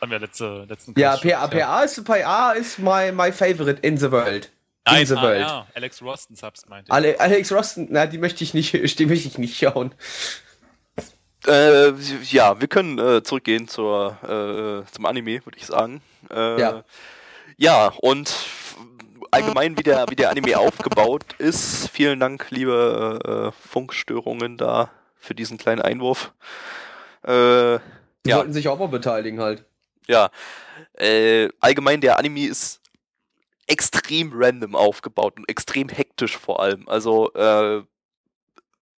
Haben 0.00 0.10
wir 0.10 0.18
letzte, 0.18 0.64
letzten 0.68 0.98
Ja, 0.98 1.16
PA. 1.16 1.46
PA 1.46 1.82
ist, 1.82 2.04
PA 2.04 2.52
ist 2.52 2.78
my, 2.78 3.12
my 3.12 3.30
favorite 3.30 3.80
in 3.86 3.96
the 3.96 4.10
world. 4.10 4.50
Nein, 4.84 5.02
in 5.02 5.06
the 5.06 5.14
world. 5.14 5.44
AR. 5.46 5.66
Alex 5.74 6.02
Rosten 6.02 6.34
Subs 6.34 6.66
meinte 6.68 6.88
ich. 6.88 6.92
Ale 6.92 7.20
Alex 7.20 7.52
Rosten, 7.52 7.86
na, 7.90 8.06
die 8.06 8.18
möchte 8.18 8.42
ich 8.42 8.52
nicht, 8.52 8.72
die 8.98 9.06
möchte 9.06 9.28
ich 9.28 9.38
nicht 9.38 9.56
schauen. 9.56 9.94
Äh, 11.46 11.92
ja, 12.30 12.60
wir 12.60 12.68
können 12.68 12.98
äh, 12.98 13.22
zurückgehen 13.22 13.66
zur, 13.68 14.16
äh, 14.22 14.90
zum 14.92 15.06
Anime, 15.06 15.44
würde 15.44 15.58
ich 15.58 15.66
sagen. 15.66 16.00
Äh, 16.30 16.60
Ja. 16.60 16.84
Ja, 17.58 17.92
und 18.00 18.34
allgemein, 19.32 19.76
wie 19.78 19.82
der, 19.82 20.06
wie 20.08 20.16
der 20.16 20.30
Anime 20.30 20.58
aufgebaut 20.58 21.24
ist. 21.38 21.88
Vielen 21.90 22.20
Dank, 22.20 22.50
liebe 22.50 23.52
äh, 23.54 23.68
Funkstörungen 23.68 24.56
da, 24.58 24.90
für 25.16 25.34
diesen 25.34 25.58
kleinen 25.58 25.82
Einwurf. 25.82 26.32
Äh, 27.22 27.78
Die 28.24 28.30
Ja. 28.30 28.36
sollten 28.36 28.52
sich 28.52 28.68
auch 28.68 28.78
mal 28.78 28.88
beteiligen 28.88 29.40
halt. 29.40 29.64
ja, 30.06 30.30
äh, 30.94 31.48
allgemein 31.60 32.00
der 32.00 32.18
Anime 32.18 32.46
ist 32.46 32.80
extrem 33.66 34.32
random 34.34 34.74
aufgebaut 34.74 35.34
und 35.38 35.48
extrem 35.48 35.88
hektisch 35.88 36.36
vor 36.36 36.60
allem. 36.60 36.88
Also 36.88 37.32
äh, 37.34 37.82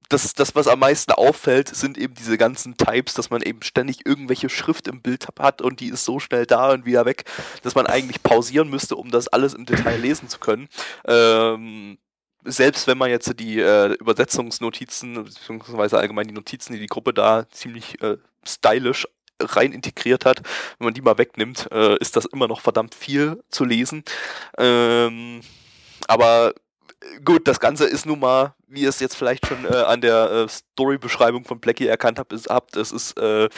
das, 0.10 0.34
das, 0.34 0.56
was 0.56 0.68
am 0.68 0.80
meisten 0.80 1.12
auffällt, 1.12 1.74
sind 1.74 1.98
eben 1.98 2.13
diese 2.13 2.38
ganzen 2.38 2.78
Types, 2.78 3.13
dass 3.13 3.30
man 3.30 3.42
eben 3.42 3.62
ständig 3.62 4.06
irgendwelche 4.06 4.50
Schrift 4.50 4.88
im 4.88 5.02
Bild 5.02 5.28
hat 5.39 5.62
und 5.62 5.80
die 5.80 5.89
ist 5.89 6.06
so 6.06 6.20
schnell 6.20 6.46
da 6.46 6.72
und 6.72 6.86
wieder 6.86 7.06
weg, 7.06 7.26
dass 7.63 7.76
man 7.76 7.88
eigentlich 7.88 8.24
pausieren 8.24 8.70
müsste, 8.70 8.96
um 8.96 9.12
das 9.12 9.28
alles 9.28 9.54
im 9.54 9.66
Detail 9.66 9.98
lesen 9.98 10.30
zu 10.30 10.39
können. 10.39 10.68
Ähm, 11.06 11.98
selbst 12.46 12.88
wenn 12.88 12.98
man 12.98 13.10
jetzt 13.10 13.39
die 13.39 13.60
äh, 13.60 13.94
Übersetzungsnotizen, 13.94 15.24
beziehungsweise 15.24 15.98
allgemein 15.98 16.28
die 16.28 16.34
Notizen, 16.34 16.74
die 16.74 16.80
die 16.80 16.88
Gruppe 16.88 17.13
da 17.13 17.50
ziemlich 17.50 18.02
äh, 18.02 18.18
stylisch 18.46 19.08
rein 19.42 19.72
integriert 19.72 20.26
hat, 20.26 20.42
wenn 20.78 20.86
man 20.86 20.94
die 20.94 21.02
mal 21.02 21.18
wegnimmt, 21.18 21.70
äh, 21.72 21.98
ist 22.00 22.16
das 22.16 22.26
immer 22.26 22.48
noch 22.48 22.62
verdammt 22.62 22.96
viel 22.96 23.42
zu 23.50 23.66
lesen. 23.66 24.04
Ähm, 24.58 25.42
aber 26.08 26.54
gut, 27.24 27.48
das 27.48 27.60
Ganze 27.60 27.86
ist 27.86 28.06
nun 28.06 28.19
mal, 28.19 28.54
wie 28.67 28.82
ihr 28.82 28.89
es 28.89 29.00
jetzt 29.00 29.15
vielleicht 29.15 29.46
schon 29.48 29.65
äh, 29.65 29.76
an 29.76 30.02
der 30.02 30.32
äh, 30.32 30.48
Story-Beschreibung 30.48 31.46
von 31.46 31.60
Blackie 31.60 31.88
erkannt 31.88 32.19
habt, 32.19 32.34
ist, 32.34 32.50
habt 32.50 32.76
es 32.76 32.91
ist 32.91 33.17
äh, 33.17 33.50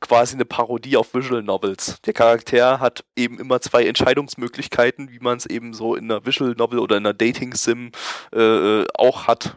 quasi 0.00 0.34
eine 0.34 0.44
Parodie 0.44 0.96
auf 0.96 1.14
Visual 1.14 1.42
Novels. 1.42 2.00
Der 2.02 2.12
Charakter 2.12 2.78
hat 2.80 3.04
eben 3.16 3.38
immer 3.38 3.60
zwei 3.60 3.86
Entscheidungsmöglichkeiten, 3.86 5.10
wie 5.10 5.18
man 5.18 5.38
es 5.38 5.46
eben 5.46 5.72
so 5.72 5.94
in 5.94 6.04
einer 6.04 6.24
Visual 6.24 6.54
Novel 6.56 6.78
oder 6.78 6.96
in 6.96 7.06
einer 7.06 7.14
Dating-Sim 7.14 7.90
äh, 8.34 8.40
äh, 8.40 8.86
auch 8.94 9.26
hat. 9.26 9.56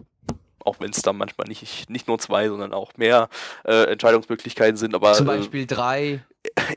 Auch 0.59 0.79
wenn 0.79 0.91
es 0.91 1.01
dann 1.01 1.17
manchmal 1.17 1.47
nicht, 1.47 1.89
nicht 1.89 2.07
nur 2.07 2.19
zwei, 2.19 2.49
sondern 2.49 2.73
auch 2.73 2.91
mehr 2.97 3.29
äh, 3.63 3.91
Entscheidungsmöglichkeiten 3.91 4.75
sind. 4.75 4.95
Aber 4.95 5.13
Zum 5.13 5.25
Beispiel 5.25 5.65
drei. 5.65 6.25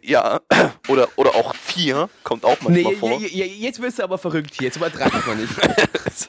Ja, 0.02 0.40
oder, 0.88 1.08
oder 1.16 1.34
auch 1.34 1.54
vier, 1.54 2.08
kommt 2.24 2.44
auch 2.44 2.56
Nee, 2.68 2.82
manchmal 2.82 2.96
vor. 2.96 3.18
je- 3.20 3.26
je- 3.28 3.44
jetzt 3.46 3.80
wirst 3.80 3.98
du 3.98 4.02
aber 4.02 4.18
verrückt 4.18 4.54
hier. 4.54 4.66
Jetzt 4.66 4.76
übertreib 4.76 5.12
mal 5.26 5.36
nicht. 5.36 5.52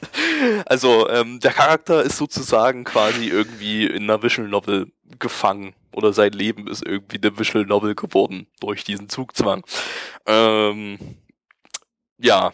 Also, 0.65 1.07
ähm, 1.09 1.39
der 1.39 1.51
Charakter 1.51 2.01
ist 2.01 2.17
sozusagen 2.17 2.83
quasi 2.83 3.27
irgendwie 3.27 3.85
in 3.85 4.03
einer 4.03 4.23
Visual 4.23 4.47
Novel 4.47 4.91
gefangen. 5.19 5.73
Oder 5.93 6.13
sein 6.13 6.31
Leben 6.31 6.67
ist 6.67 6.83
irgendwie 6.85 7.17
eine 7.21 7.37
Visual 7.37 7.65
Novel 7.65 7.93
geworden 7.93 8.47
durch 8.59 8.83
diesen 8.83 9.07
Zugzwang. 9.09 9.63
Ähm, 10.25 10.97
ja, 12.17 12.53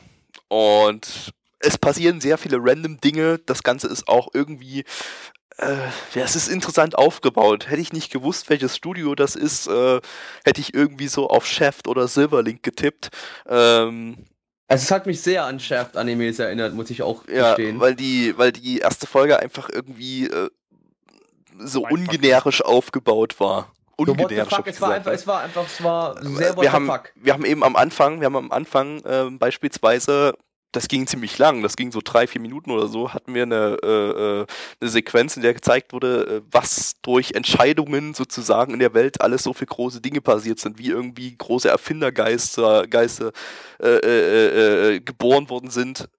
und 0.49 1.31
es 1.59 1.77
passieren 1.77 2.21
sehr 2.21 2.37
viele 2.37 2.57
random 2.59 2.99
Dinge. 2.99 3.39
Das 3.45 3.63
Ganze 3.63 3.87
ist 3.87 4.07
auch 4.07 4.29
irgendwie 4.33 4.83
äh, 5.57 5.73
ja, 6.13 6.23
es 6.23 6.35
ist 6.35 6.49
interessant 6.49 6.97
aufgebaut. 6.97 7.69
Hätte 7.69 7.81
ich 7.81 7.91
nicht 7.93 8.11
gewusst, 8.11 8.49
welches 8.49 8.75
Studio 8.75 9.15
das 9.15 9.35
ist, 9.35 9.67
äh, 9.67 9.99
hätte 10.45 10.61
ich 10.61 10.73
irgendwie 10.75 11.07
so 11.07 11.29
auf 11.29 11.47
Shaft 11.47 11.87
oder 11.87 12.07
Silverlink 12.07 12.61
getippt. 12.61 13.09
Ähm, 13.47 14.17
Also 14.67 14.83
es 14.83 14.91
hat 14.91 15.07
mich 15.07 15.19
sehr 15.21 15.45
an 15.45 15.59
Shaft-Animes 15.59 16.37
erinnert, 16.39 16.75
muss 16.75 16.91
ich 16.91 17.01
auch 17.01 17.27
ja, 17.27 17.55
gestehen. 17.55 17.79
weil 17.79 17.95
die, 17.95 18.37
weil 18.37 18.51
die 18.51 18.77
erste 18.79 19.07
Folge 19.07 19.39
einfach 19.39 19.69
irgendwie 19.71 20.27
äh, 20.27 20.49
so 21.57 21.81
Mein 21.81 21.89
Fuck. 21.89 21.99
ungenerisch 21.99 22.61
aufgebaut 22.61 23.39
war. 23.39 23.73
So, 23.99 24.11
Ungenerisch. 24.11 24.53
fuck, 24.53 24.67
ich 24.67 24.73
es 24.75 24.81
war 24.81 24.91
einfach, 24.91 25.11
es 25.11 25.25
war 25.25 25.41
einfach, 25.41 25.65
es 25.65 25.83
war 25.83 26.23
sehr 26.23 26.55
what 26.55 26.61
wir 26.61 26.71
haben, 26.71 26.85
fuck. 26.85 27.11
wir 27.15 27.33
haben 27.33 27.45
eben 27.45 27.63
am 27.63 27.75
Anfang, 27.75 28.19
wir 28.19 28.25
haben 28.27 28.35
am 28.35 28.51
Anfang 28.51 29.01
ähm, 29.07 29.39
beispielsweise, 29.39 30.35
das 30.71 30.87
ging 30.87 31.07
ziemlich 31.07 31.37
lang, 31.37 31.63
das 31.63 31.75
ging 31.75 31.91
so 31.91 32.01
drei, 32.03 32.27
vier 32.27 32.41
Minuten 32.41 32.71
oder 32.71 32.87
so, 32.87 33.13
hatten 33.13 33.33
wir 33.33 33.43
eine, 33.43 33.77
äh, 33.81 34.41
äh, 34.41 34.45
eine 34.81 34.89
Sequenz, 34.89 35.35
in 35.37 35.41
der 35.41 35.53
gezeigt 35.53 35.93
wurde, 35.93 36.27
äh, 36.27 36.41
was 36.51 36.95
durch 37.01 37.31
Entscheidungen 37.31 38.13
sozusagen 38.13 38.73
in 38.73 38.79
der 38.79 38.93
Welt 38.93 39.21
alles 39.21 39.43
so 39.43 39.53
für 39.53 39.65
große 39.65 40.01
Dinge 40.01 40.21
passiert 40.21 40.59
sind, 40.59 40.77
wie 40.77 40.89
irgendwie 40.89 41.35
große 41.37 41.69
Erfindergeister 41.69 42.85
Geister, 42.87 43.31
äh, 43.81 43.87
äh, 43.87 44.95
äh, 44.95 44.99
geboren 44.99 45.49
worden 45.49 45.69
sind. 45.69 46.09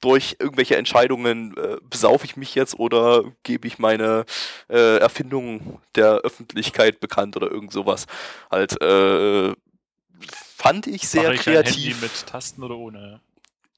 Durch 0.00 0.36
irgendwelche 0.38 0.76
Entscheidungen 0.76 1.56
äh, 1.56 1.78
besaufe 1.88 2.24
ich 2.24 2.36
mich 2.36 2.54
jetzt 2.54 2.78
oder 2.78 3.24
gebe 3.42 3.66
ich 3.66 3.78
meine 3.78 4.24
Erfindung 4.68 5.80
der 5.94 6.18
Öffentlichkeit 6.18 7.00
bekannt 7.00 7.36
oder 7.36 7.50
irgend 7.50 7.72
sowas. 7.72 8.06
Halt, 8.50 8.80
äh, 8.80 9.54
fand 10.56 10.86
ich 10.86 11.08
sehr 11.08 11.24
Mache 11.24 11.34
ich 11.34 11.40
ein 11.40 11.54
kreativ. 11.54 11.94
Handy 11.94 11.96
mit 12.02 12.26
Tasten 12.26 12.62
oder 12.62 12.76
ohne? 12.76 13.20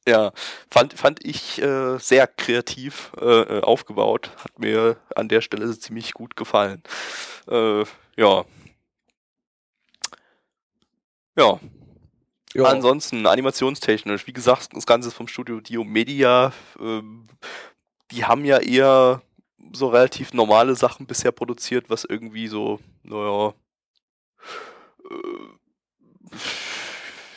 Ja, 0.08 0.32
fand, 0.70 0.94
fand 0.94 1.24
ich 1.24 1.60
äh, 1.60 1.98
sehr 1.98 2.26
kreativ 2.26 3.12
äh, 3.20 3.58
äh, 3.58 3.62
aufgebaut. 3.62 4.30
Hat 4.42 4.58
mir 4.58 4.96
an 5.14 5.28
der 5.28 5.40
Stelle 5.42 5.78
ziemlich 5.78 6.14
gut 6.14 6.36
gefallen. 6.36 6.82
Äh, 7.48 7.84
ja. 8.16 8.44
Ja, 11.36 11.60
Ja. 12.54 12.64
ansonsten 12.64 13.26
animationstechnisch, 13.26 14.26
wie 14.26 14.32
gesagt, 14.32 14.70
das 14.74 14.86
Ganze 14.86 15.08
ist 15.08 15.14
vom 15.14 15.28
Studio 15.28 15.60
Dio 15.60 15.84
Media. 15.84 16.52
Ähm, 16.80 17.28
die 18.10 18.24
haben 18.24 18.44
ja 18.44 18.58
eher 18.58 19.22
so 19.72 19.88
relativ 19.88 20.32
normale 20.32 20.74
Sachen 20.74 21.06
bisher 21.06 21.32
produziert, 21.32 21.90
was 21.90 22.04
irgendwie 22.04 22.48
so, 22.48 22.80
naja, 23.04 23.54
äh, 25.10 26.36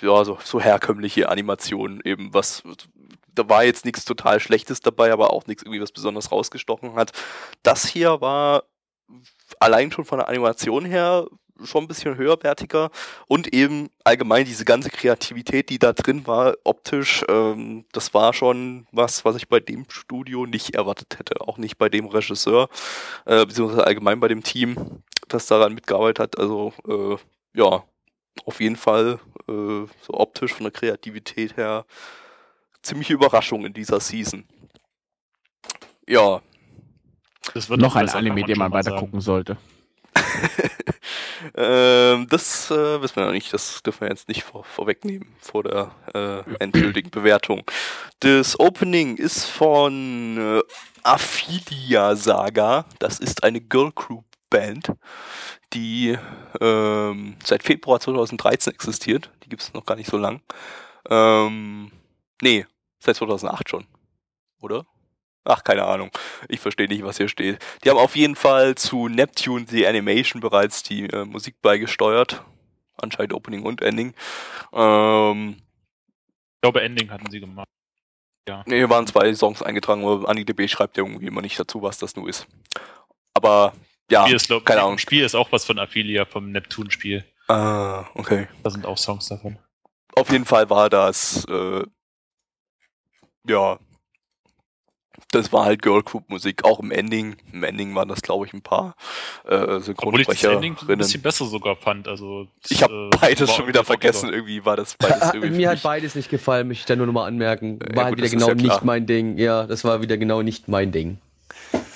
ja, 0.04 0.26
so, 0.26 0.38
so 0.44 0.60
herkömmliche 0.60 1.30
Animationen 1.30 2.02
eben, 2.04 2.34
was 2.34 2.63
da 3.36 3.50
war 3.50 3.63
jetzt 3.63 3.86
nichts 3.86 4.06
total 4.06 4.39
Schlechtes 4.39 4.82
dabei, 4.82 5.12
aber 5.12 5.34
auch 5.34 5.48
nichts 5.48 5.63
irgendwie, 5.63 5.82
was 5.82 5.92
besonders 5.92 6.32
rausgestochen 6.32 6.96
hat. 6.96 7.12
Das 7.63 7.88
hier 7.88 8.22
war 8.22 8.63
allein 9.60 9.92
schon 9.92 10.06
von 10.06 10.20
der 10.20 10.28
Animation 10.28 10.86
her 10.86 11.28
schon 11.63 11.84
ein 11.84 11.88
bisschen 11.88 12.18
höherwertiger 12.18 12.89
und 13.28 13.54
eben 13.54 13.89
allgemein 14.04 14.46
diese 14.46 14.66
ganze 14.66 14.89
Kreativität, 14.89 15.70
die 15.70 15.80
da 15.80 15.94
drin 15.94 16.26
war, 16.26 16.56
optisch, 16.63 17.24
ähm, 17.30 17.86
das 17.92 18.13
war 18.13 18.34
schon 18.34 18.88
was, 18.92 19.24
was 19.24 19.36
ich 19.36 19.48
bei 19.48 19.60
dem 19.60 19.86
Studio 19.89 20.46
nicht 20.46 20.76
erwartet 20.76 21.18
hätte, 21.20 21.42
auch 21.42 21.58
nicht 21.58 21.78
bei 21.78 21.89
dem 21.89 22.08
Regisseur, 22.08 22.70
äh, 23.26 23.46
beziehungsweise 23.46 23.86
allgemein 23.86 24.20
bei 24.20 24.28
dem 24.28 24.44
Team, 24.44 25.04
das 25.28 25.46
daran 25.46 25.74
mitgearbeitet 25.74 26.20
hat. 26.20 26.39
Also 26.39 26.74
äh, 26.88 27.18
ja, 27.58 27.84
auf 28.46 28.60
jeden 28.60 28.76
Fall 28.76 29.19
äh, 29.48 29.86
so 30.02 30.13
optisch 30.13 30.54
von 30.54 30.63
der 30.63 30.72
Kreativität 30.72 31.58
her 31.58 31.86
ziemliche 32.82 33.13
Überraschung 33.13 33.65
in 33.65 33.74
dieser 33.74 34.00
Season. 34.00 34.46
Ja, 36.08 36.41
Das 37.54 37.69
wird 37.69 37.80
Noch 37.80 37.96
ein 37.96 38.10
Anime, 38.10 38.43
den 38.43 38.58
man 38.58 38.72
weiter 38.72 38.91
sagen. 38.91 39.00
gucken 39.00 39.22
sollte. 39.22 39.58
ähm, 41.56 42.28
das 42.30 42.69
äh, 42.72 43.02
wissen 43.02 43.15
wir 43.15 43.26
noch 43.26 43.32
nicht. 43.32 43.54
Das 43.54 43.82
dürfen 43.84 44.02
wir 44.02 44.10
jetzt 44.10 44.28
nicht 44.28 44.43
vor, 44.43 44.63
vorwegnehmen 44.63 45.28
vor 45.39 45.63
der 45.63 45.91
äh, 46.13 46.56
endgültigen 46.60 47.10
Bewertung. 47.12 47.63
Das 48.19 48.60
Opening 48.60 49.17
ist 49.17 49.46
von 49.46 50.38
äh, 50.38 50.62
Aphilia 51.04 52.15
Saga. 52.15 52.86
Das 53.00 53.19
ist 53.19 53.43
eine 53.43 53.60
Girl 53.62 53.91
Group 53.91 54.26
Band, 54.54 54.92
die 55.74 56.16
ähm, 56.62 57.36
seit 57.44 57.63
Februar 57.63 58.00
2013 58.00 58.72
existiert. 58.74 59.32
Die 59.44 59.50
gibt 59.50 59.63
es 59.63 59.74
noch 59.74 59.86
gar 59.86 59.96
nicht 59.96 60.10
so 60.10 60.18
lang. 60.18 60.42
Ähm, 61.10 61.92
nee, 62.42 62.66
seit 63.00 63.16
2008 63.16 63.70
schon. 63.70 63.86
Oder? 64.62 64.86
Ach, 65.44 65.63
keine 65.63 65.84
Ahnung. 65.86 66.12
Ich 66.48 66.60
verstehe 66.62 66.88
nicht, 66.88 67.04
was 67.04 67.18
hier 67.18 67.28
steht. 67.28 67.60
Die 67.84 67.89
haben 67.89 67.98
auf 67.98 68.16
jeden 68.16 68.36
Fall 68.36 68.76
zu 68.76 69.10
Neptune 69.10 69.66
the 69.68 69.86
Animation 69.88 70.39
bereits 70.39 70.84
die 70.84 71.08
äh, 71.08 71.26
Musik 71.26 71.62
beigesteuert. 71.62 72.44
Anscheinend 72.96 73.34
Opening 73.34 73.63
und 73.63 73.82
Ending. 73.82 74.13
Ähm, 74.72 75.58
Ich 76.56 76.62
glaube, 76.62 76.82
Ending 76.82 77.10
hatten 77.10 77.30
sie 77.32 77.39
gemacht. 77.42 77.68
nee, 78.68 78.78
hier 78.78 78.89
waren 78.89 79.08
zwei 79.08 79.34
Songs 79.34 79.62
eingetragen, 79.63 80.06
aber 80.06 80.30
AniDB 80.30 80.70
schreibt 80.70 80.96
ja 80.98 81.04
irgendwie 81.04 81.28
immer 81.28 81.42
nicht 81.42 81.60
dazu, 81.60 81.82
was 81.82 81.98
das 81.98 82.16
nur 82.16 82.30
ist. 82.30 82.48
Aber 83.34 83.74
ja, 84.12 84.24
Spiel 84.24 84.36
ist, 84.36 84.48
glaub, 84.48 84.66
keine 84.66 84.80
im 84.82 84.86
Ahnung. 84.88 84.98
Spiel 85.00 85.24
ist 85.24 85.36
auch 85.36 85.52
was 85.52 85.66
von 85.66 85.80
Aphilia, 85.80 86.26
vom 86.26 86.52
Neptun-Spiel. 86.52 87.24
Ah, 87.48 88.06
okay. 88.16 88.48
Da 88.63 88.70
sind 88.70 88.86
auch 88.86 88.98
Songs 88.98 89.28
davon. 89.28 89.58
Auf 90.16 90.32
jeden 90.32 90.46
Fall 90.46 90.70
war 90.70 90.89
das, 90.89 91.46
äh, 91.46 91.84
ja, 93.48 93.78
das 95.32 95.52
war 95.52 95.66
halt 95.66 95.82
Girl 95.82 96.04
Group 96.04 96.30
Musik, 96.30 96.63
auch 96.63 96.80
im 96.80 96.92
Ending. 96.92 97.36
Im 97.52 97.63
Ending 97.63 97.96
waren 97.96 98.08
das, 98.08 98.22
glaube 98.22 98.46
ich, 98.46 98.54
ein 98.54 98.62
paar 98.62 98.96
äh, 99.46 99.80
Obwohl 99.98 100.22
ich 100.22 100.28
das 100.28 100.44
Ending 100.44 100.76
ein 100.88 100.98
bisschen 100.98 101.22
besser 101.22 101.46
sogar 101.46 101.76
fand. 101.76 102.08
Also, 102.08 102.48
das, 102.62 102.72
Ich 102.72 102.84
habe 102.84 103.10
äh, 103.12 103.18
beides 103.18 103.50
war 103.50 103.56
schon 103.56 103.68
wieder 103.68 103.84
vergessen. 103.84 104.28
sogar- 104.28 104.36
Irgendwie 104.36 104.63
war 104.66 104.76
das 104.78 104.96
beides 104.96 105.22
irgendwie. 105.34 105.48
für 105.50 105.56
Mir 105.56 105.70
hat 105.72 105.82
beides 105.82 106.16
nicht 106.16 106.30
gefallen, 106.30 106.68
möchte 106.68 106.82
ich 106.82 106.86
da 106.86 106.96
nur 106.96 107.08
nochmal 107.08 107.28
anmerken. 107.28 107.80
Ja, 107.89 107.96
War 107.96 108.06
halt 108.06 108.16
gut, 108.16 108.24
wieder 108.24 108.30
genau 108.30 108.50
ja 108.50 108.56
nicht 108.56 108.84
mein 108.84 109.06
Ding. 109.08 109.38
Ja, 109.38 109.66
das 109.66 109.84
war 109.84 110.02
wieder 110.02 110.18
genau 110.18 110.42
nicht 110.44 110.68
mein 110.68 110.92
Ding. 110.92 111.18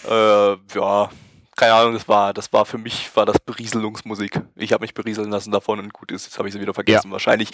Äh, 0.10 0.56
ja, 0.76 1.10
keine 1.58 1.74
Ahnung, 1.74 1.94
das 1.94 2.08
war, 2.08 2.34
das 2.34 2.54
war 2.54 2.66
für 2.66 2.78
mich, 2.78 3.14
war 3.16 3.26
das 3.26 3.40
Berieselungsmusik. 3.40 4.42
Ich 4.56 4.72
habe 4.74 4.84
mich 4.84 4.94
berieseln 4.94 5.32
lassen 5.32 5.52
davon 5.52 5.80
und 5.80 5.92
gut 5.92 6.12
ist, 6.12 6.26
jetzt 6.26 6.38
habe 6.38 6.48
ich 6.48 6.54
sie 6.54 6.62
wieder 6.62 6.76
vergessen. 6.76 7.12
Wahrscheinlich 7.12 7.50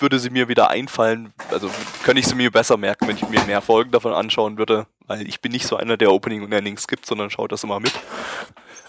würde 0.00 0.18
sie 0.18 0.30
mir 0.30 0.48
wieder 0.48 0.68
einfallen, 0.68 1.32
also 1.50 1.70
könnte 2.02 2.18
ich 2.18 2.26
sie 2.26 2.34
mir 2.34 2.50
besser 2.50 2.76
merken, 2.76 3.06
wenn 3.06 3.16
ich 3.16 3.28
mir 3.28 3.42
mehr 3.44 3.62
Folgen 3.62 3.92
davon 3.92 4.12
anschauen 4.12 4.58
würde, 4.58 4.88
weil 5.06 5.28
ich 5.28 5.40
bin 5.40 5.52
nicht 5.52 5.66
so 5.66 5.76
einer, 5.76 5.96
der 5.96 6.12
Opening 6.12 6.42
und 6.42 6.52
Ending 6.52 6.76
skippt, 6.76 7.06
sondern 7.06 7.30
schaut 7.30 7.52
das 7.52 7.62
immer 7.62 7.78
mit. 7.78 7.92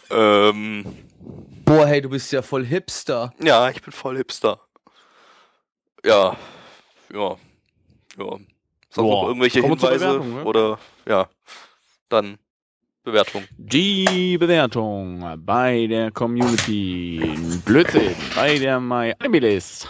Ähm, 0.09 0.85
Boah, 1.63 1.85
hey, 1.85 2.01
du 2.01 2.09
bist 2.09 2.31
ja 2.31 2.41
voll 2.41 2.65
Hipster. 2.65 3.33
ja, 3.39 3.69
ich 3.69 3.83
bin 3.83 3.93
voll 3.93 4.17
Hipster. 4.17 4.59
Ja, 6.03 6.35
ja, 7.13 7.37
ja. 8.17 8.37
Sonst 8.89 9.09
noch 9.09 9.27
irgendwelche 9.27 9.61
Kommen 9.61 9.79
Hinweise 9.79 10.19
ne? 10.19 10.43
oder 10.43 10.79
ja, 11.07 11.29
dann 12.09 12.39
Bewertung. 13.03 13.43
Die 13.57 14.37
Bewertung 14.37 15.25
bei 15.43 15.87
der 15.87 16.11
Community 16.11 17.35
Blödsinn 17.65 18.13
bei 18.35 18.59
der 18.59 18.79
MyAnimeList 18.79 19.89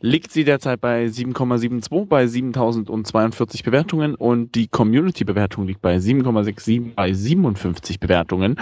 liegt 0.00 0.32
sie 0.32 0.44
derzeit 0.44 0.80
bei 0.80 1.04
7,72 1.04 2.06
bei 2.06 2.26
7042 2.26 3.62
Bewertungen 3.62 4.14
und 4.16 4.54
die 4.54 4.66
Community-Bewertung 4.66 5.66
liegt 5.66 5.80
bei 5.80 5.96
7,67 5.96 6.94
bei 6.94 7.12
57 7.12 8.00
Bewertungen. 8.00 8.56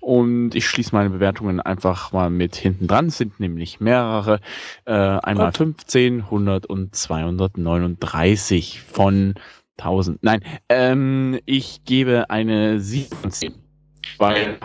Und 0.00 0.54
ich 0.54 0.66
schließe 0.66 0.94
meine 0.94 1.10
Bewertungen 1.10 1.60
einfach 1.60 2.12
mal 2.12 2.30
mit 2.30 2.54
hinten 2.54 2.86
dran. 2.86 3.06
Es 3.06 3.18
sind 3.18 3.40
nämlich 3.40 3.80
mehrere. 3.80 4.38
Äh, 4.84 4.92
einmal 4.92 5.48
Und? 5.48 5.56
15, 5.56 6.20
100 6.20 6.66
und 6.66 6.94
239 6.94 8.82
von 8.82 9.34
1000. 9.84 10.22
Nein, 10.22 10.42
ähm, 10.68 11.38
ich 11.46 11.84
gebe 11.84 12.30
eine 12.30 12.80
7 12.80 13.16
von 13.16 13.30
10. 13.30 13.54
Weil 14.18 14.58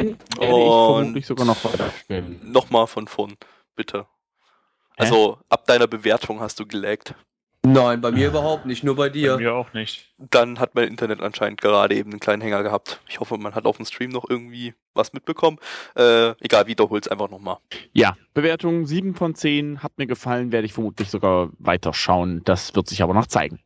ich 0.00 0.16
vermutlich 0.36 1.26
sogar 1.26 1.46
noch. 1.46 1.56
Nochmal 2.42 2.86
von 2.86 3.06
vorn, 3.06 3.36
bitte. 3.76 4.06
Also, 4.96 5.38
ab 5.48 5.66
deiner 5.66 5.86
Bewertung 5.86 6.40
hast 6.40 6.58
du 6.58 6.66
gelaggt. 6.66 7.14
Nein, 7.66 8.00
bei 8.00 8.12
mir 8.12 8.28
überhaupt 8.28 8.66
nicht, 8.66 8.84
nur 8.84 8.94
bei 8.94 9.08
Bei 9.08 9.10
dir. 9.10 9.36
mir 9.36 9.52
auch 9.54 9.72
nicht. 9.72 10.14
Dann 10.16 10.58
hat 10.60 10.74
mein 10.74 10.88
Internet 10.88 11.20
anscheinend 11.20 11.60
gerade 11.60 11.94
eben 11.96 12.10
einen 12.10 12.20
kleinen 12.20 12.40
Hänger 12.40 12.62
gehabt. 12.62 13.00
Ich 13.08 13.20
hoffe, 13.20 13.36
man 13.36 13.54
hat 13.54 13.66
auf 13.66 13.76
dem 13.76 13.84
Stream 13.84 14.10
noch 14.10 14.28
irgendwie 14.28 14.74
was 14.94 15.12
mitbekommen. 15.12 15.58
Äh, 15.96 16.30
egal, 16.40 16.66
wiederhol's 16.66 17.08
einfach 17.08 17.28
nochmal. 17.28 17.58
Ja, 17.92 18.16
Bewertung 18.32 18.86
7 18.86 19.14
von 19.14 19.34
10. 19.34 19.82
Hat 19.82 19.98
mir 19.98 20.06
gefallen, 20.06 20.52
werde 20.52 20.66
ich 20.66 20.72
vermutlich 20.72 21.10
sogar 21.10 21.50
weiterschauen. 21.58 22.42
Das 22.44 22.74
wird 22.74 22.88
sich 22.88 23.02
aber 23.02 23.12
noch 23.12 23.26
zeigen. 23.26 23.60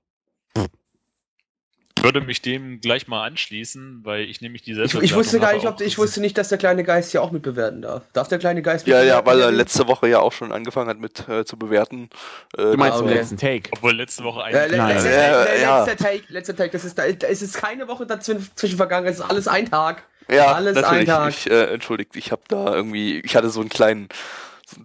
Würde 2.03 2.21
mich 2.21 2.43
dem 2.43 2.81
gleich 2.81 3.07
mal 3.07 3.25
anschließen, 3.25 4.01
weil 4.03 4.23
ich 4.25 4.41
nämlich 4.41 4.63
die 4.63 4.73
Ich, 4.73 4.95
ich 4.95 5.15
wusste 5.15 5.39
gar 5.39 5.53
nicht, 5.55 5.67
ob, 5.67 5.81
ich 5.81 5.99
wusste 5.99 6.21
nicht, 6.21 6.37
dass 6.37 6.49
der 6.49 6.59
kleine 6.59 6.83
Geist 6.83 7.13
hier 7.13 7.23
auch 7.23 7.31
mit 7.31 7.43
bewerten 7.43 7.83
darf. 7.83 8.03
Darf 8.13 8.27
der 8.29 8.39
kleine 8.39 8.61
Geist 8.61 8.87
Ja, 8.89 9.03
ja, 9.03 9.25
weil 9.25 9.41
er 9.41 9.53
letzte 9.53 9.87
Woche 9.87 10.09
ja 10.09 10.19
auch 10.19 10.33
schon 10.33 10.51
angefangen 10.51 10.89
hat 10.89 10.99
mit 10.99 11.29
äh, 11.29 11.45
zu 11.45 11.57
bewerten. 11.57 12.11
Äh, 12.57 12.73
Du 12.73 12.77
meinst 12.77 12.99
im 12.99 13.07
okay. 13.07 13.15
letzten 13.15 13.37
Take. 13.37 13.71
Obwohl 13.73 13.95
letzte 13.95 14.25
Woche 14.25 14.41
Ja, 14.51 14.63
ein. 14.63 14.71
le 14.71 14.77
Nein. 14.79 14.95
letzter, 14.95 15.11
Ja, 15.13 15.45
le- 15.45 15.61
ja. 15.63 15.85
letzter 15.85 15.97
Take, 16.05 16.23
letzter 16.29 16.57
Take, 16.57 16.71
das 16.71 16.85
ist, 16.85 16.99
da, 16.99 17.11
da 17.13 17.27
ist 17.29 17.43
es 17.43 17.53
keine 17.53 17.87
Woche 17.87 18.05
dazwischen 18.05 18.49
zwischen 18.57 18.77
vergangen, 18.77 19.07
es 19.07 19.17
ist 19.21 19.23
alles 19.23 19.47
ein 19.47 19.71
Tag. 19.71 20.03
Ja, 20.29 20.53
Alles 20.55 20.77
ein 20.77 20.83
natürlich. 20.83 21.09
Tag. 21.09 21.29
Ich, 21.31 21.51
äh, 21.51 21.65
entschuldigt, 21.75 22.17
ich 22.17 22.33
habe 22.33 22.43
da 22.49 22.75
irgendwie, 22.75 23.21
ich 23.21 23.37
hatte 23.37 23.51
so 23.51 23.61
einen 23.61 23.69
kleinen, 23.69 24.09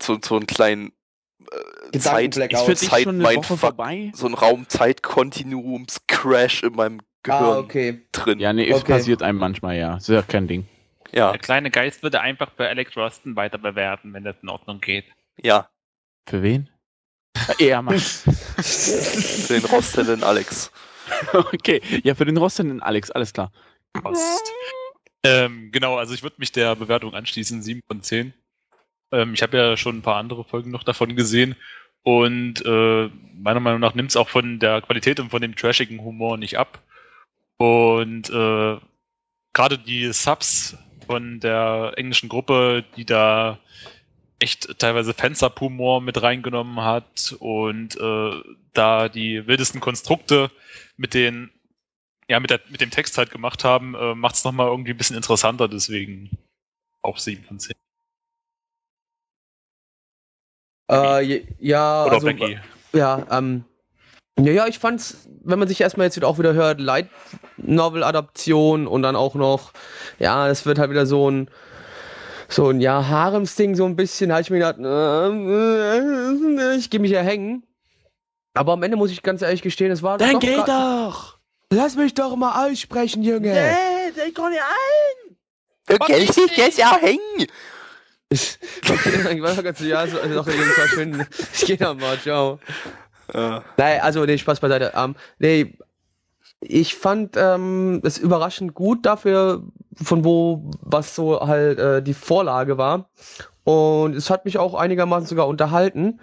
so, 0.02 0.18
so 0.24 0.36
einen 0.36 0.48
kleinen 0.48 0.92
äh, 1.94 2.00
Zeit, 2.00 2.34
Zeit 2.36 2.52
schon 3.04 3.16
eine 3.16 3.24
Woche 3.24 3.34
Mindfuck. 3.36 3.60
vorbei? 3.60 4.12
so 4.14 4.28
ein 4.28 4.34
Raum-Zeit-Kontinuums-Crash 4.34 6.64
in 6.64 6.74
meinem 6.74 7.00
Gehirn 7.24 7.44
Ah, 7.44 7.58
okay. 7.60 8.02
drin. 8.12 8.40
Ja, 8.40 8.52
nee, 8.54 8.70
es 8.70 8.82
Okay. 8.82 8.94
passiert 8.94 9.22
einem 9.24 9.40
manchmal, 9.40 9.78
ja. 9.78 9.98
Ist 9.98 10.08
ja 10.10 10.22
kein 10.22 10.48
Ding. 10.48 10.68
ja, 11.12 11.32
Der 11.32 11.40
kleine 11.40 11.72
Geist 11.72 12.04
würde 12.04 12.22
einfach 12.22 12.52
bei 12.52 12.68
Alec 12.70 12.96
Roston 12.96 13.36
weiter 13.36 13.58
bewerten, 13.58 14.14
wenn 14.14 14.24
das 14.24 14.36
in 14.42 14.50
Ordnung 14.50 14.80
geht. 14.80 15.06
ja, 15.42 15.70
Für 16.28 16.42
wen? 16.44 16.70
Ja, 17.60 17.82
Mann. 17.82 18.00
für 18.00 19.54
den 19.54 19.66
rostenden 19.66 20.24
Alex. 20.24 20.72
okay, 21.34 21.82
ja, 22.04 22.16
für 22.16 22.26
den 22.26 22.38
rostenden 22.38 22.82
Alex, 22.82 23.12
alles 23.12 23.34
klar. 23.34 23.52
Post. 23.94 24.52
Ähm, 25.24 25.70
genau, 25.72 25.98
also 25.98 26.14
ich 26.14 26.24
würde 26.24 26.36
mich 26.40 26.52
der 26.52 26.76
Bewertung 26.76 27.14
anschließen, 27.14 27.62
7 27.62 27.82
von 27.88 28.02
10. 28.02 28.34
Ähm, 29.12 29.34
ich 29.34 29.42
habe 29.42 29.58
ja 29.58 29.78
schon 29.78 29.98
ein 29.98 30.02
paar 30.02 30.18
andere 30.18 30.44
Folgen 30.44 30.72
noch 30.72 30.84
davon 30.84 31.16
gesehen 31.16 31.56
und 32.04 32.66
äh, 32.66 33.10
meiner 33.34 33.60
Meinung 33.60 33.80
nach 33.82 33.96
nimmt 33.96 34.12
es 34.12 34.16
auch 34.16 34.30
von 34.30 34.60
der 34.60 34.82
Qualität 34.82 35.20
und 35.20 35.30
von 35.30 35.42
dem 35.42 35.56
trashigen 35.56 36.02
Humor 36.02 36.38
nicht 36.38 36.58
ab. 36.58 36.82
Und 37.58 38.30
äh, 38.30 38.78
gerade 39.54 39.78
die 39.78 40.14
Subs 40.14 40.78
von 41.06 41.40
der 41.40 41.94
englischen 41.98 42.30
Gruppe, 42.30 42.86
die 42.96 43.06
da 43.06 43.60
echt 44.40 44.80
teilweise 44.80 45.14
Fansub-Humor 45.14 46.02
mit 46.02 46.22
reingenommen 46.22 46.82
hat 46.82 47.36
und 47.40 48.00
äh, 48.00 48.42
da 48.74 49.10
die 49.10 49.48
wildesten 49.48 49.82
Konstrukte 49.82 50.52
mit 50.96 51.14
den 51.14 51.50
ja, 52.30 52.40
mit, 52.40 52.50
der, 52.50 52.62
mit 52.70 52.82
dem 52.82 52.92
Text 52.92 53.18
halt 53.18 53.32
gemacht 53.32 53.64
haben, 53.64 53.96
äh, 53.96 54.14
macht 54.14 54.36
es 54.36 54.44
nochmal 54.44 54.68
irgendwie 54.68 54.92
ein 54.92 54.98
bisschen 54.98 55.16
interessanter, 55.16 55.68
deswegen 55.68 56.30
auch 57.02 57.18
7 57.18 57.44
von 57.44 57.60
10. 57.60 57.74
Äh, 60.90 61.44
ja, 61.60 62.06
Oder 62.06 62.14
also, 62.14 62.28
Becky. 62.28 62.60
ja, 62.94 63.26
ähm, 63.32 63.66
ja, 64.40 64.52
ja, 64.52 64.68
ich 64.68 64.80
fand's, 64.80 65.28
wenn 65.44 65.60
man 65.60 65.68
sich 65.68 65.82
erstmal 65.82 66.06
jetzt 66.08 66.16
wieder 66.16 66.28
auch 66.28 66.38
wieder 66.40 66.54
hört, 66.54 66.80
Light 66.80 67.10
Novel 67.58 68.04
Adaption 68.04 68.88
und 68.88 69.02
dann 69.02 69.16
auch 69.16 69.36
noch, 69.36 69.74
ja, 70.20 70.48
es 70.48 70.66
wird 70.66 70.78
halt 70.80 70.92
wieder 70.92 71.06
so 71.06 71.30
ein, 71.30 71.50
so 72.48 72.70
ein, 72.70 72.80
ja, 72.80 73.08
Haremsding 73.08 73.76
so 73.76 73.86
ein 73.86 73.96
bisschen, 73.96 74.32
habe 74.32 74.42
ich 74.42 74.50
mir 74.50 74.60
gedacht, 74.60 74.78
äh, 74.80 76.76
ich 76.78 76.90
gehe 76.90 77.00
mich 77.00 77.12
ja 77.12 77.22
hängen. 77.22 77.64
Aber 78.54 78.74
am 78.74 78.84
Ende 78.84 78.96
muss 78.98 79.12
ich 79.12 79.22
ganz 79.24 79.42
ehrlich 79.42 79.62
gestehen, 79.62 79.92
es 79.92 80.02
war 80.04 80.18
doch 80.18 80.40
gar- 80.40 80.66
doch! 80.66 81.38
Lass 81.72 81.96
mich 81.96 82.14
doch 82.14 82.36
mal 82.38 82.66
aussprechen, 82.70 83.24
Junge. 83.24 83.54
der 83.54 84.32
kann 84.34 84.54
ja 84.54 84.62
Ja, 85.90 85.98
Geld, 85.98 86.30
ich 86.38 86.56
Geld 86.56 86.78
ja 86.78 86.98
hängen. 86.98 87.48
Ich, 89.30 89.42
war 89.42 89.64
ganz, 89.64 89.80
ja, 89.80 90.06
so, 90.08 90.20
also 90.20 90.36
doch, 90.36 90.48
jeden 90.48 90.64
Fall 90.64 90.88
schön. 90.88 91.26
Ich 91.54 91.66
gehe 91.66 91.78
dann 91.78 91.98
mal, 91.98 92.20
ciao. 92.20 92.60
Äh, 93.34 93.60
Nein, 93.78 94.02
also, 94.02 94.26
nee, 94.26 94.38
Spaß 94.38 94.60
beiseite. 94.60 94.94
Ähm, 94.96 95.16
nee, 95.40 95.78
ich 96.60 96.96
fand 96.96 97.36
ähm, 97.38 98.02
es 98.04 98.18
überraschend 98.18 98.74
gut 98.74 99.06
dafür, 99.06 99.64
von 99.96 100.24
wo, 100.24 100.72
was 100.82 101.16
so 101.16 101.40
halt 101.46 101.80
äh, 101.80 102.02
die 102.02 102.14
Vorlage 102.14 102.78
war. 102.78 103.10
Und 103.64 104.16
es 104.16 104.30
hat 104.30 104.46
mich 104.46 104.58
auch 104.58 104.74
einigermaßen 104.74 105.28
sogar 105.28 105.48
unterhalten. 105.48 106.20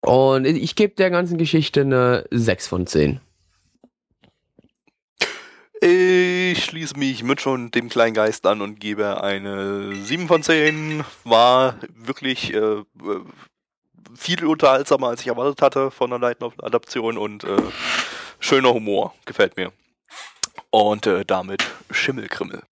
Und 0.00 0.46
ich 0.46 0.76
gebe 0.76 0.94
der 0.94 1.10
ganzen 1.10 1.38
Geschichte 1.38 1.82
eine 1.82 2.24
6 2.30 2.68
von 2.68 2.86
10. 2.86 3.20
Ich 5.82 6.62
schließe 6.62 6.98
mich 6.98 7.22
mit 7.22 7.40
schon 7.40 7.70
dem 7.70 7.88
kleinen 7.88 8.12
Geist 8.12 8.44
an 8.44 8.60
und 8.60 8.80
gebe 8.80 9.22
eine 9.22 9.94
7 9.96 10.28
von 10.28 10.42
10. 10.42 11.04
War 11.24 11.76
wirklich 11.94 12.52
äh, 12.52 12.58
äh, 12.58 12.84
viel 14.14 14.44
unterhaltsamer, 14.44 15.08
als 15.08 15.22
ich 15.22 15.28
erwartet 15.28 15.62
hatte 15.62 15.90
von 15.90 16.10
der 16.10 16.18
Light 16.18 16.42
Novel 16.42 16.62
Adaption 16.62 17.16
und 17.16 17.44
äh, 17.44 17.56
schöner 18.40 18.74
Humor. 18.74 19.14
Gefällt 19.24 19.56
mir. 19.56 19.72
Und 20.68 21.06
äh, 21.06 21.24
damit 21.24 21.64
Schimmelkrimmel. 21.90 22.62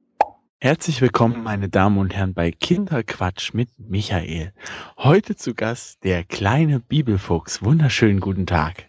Herzlich 0.61 1.01
willkommen, 1.01 1.43
meine 1.43 1.71
Damen 1.71 1.97
und 1.97 2.15
Herren, 2.15 2.35
bei 2.35 2.51
Kinderquatsch 2.51 3.55
mit 3.55 3.71
Michael. 3.79 4.53
Heute 4.99 5.35
zu 5.35 5.55
Gast 5.55 6.05
der 6.05 6.25
kleine 6.25 6.79
Bibelfuchs. 6.79 7.63
Wunderschönen 7.63 8.21
guten 8.21 8.45
Tag. 8.45 8.85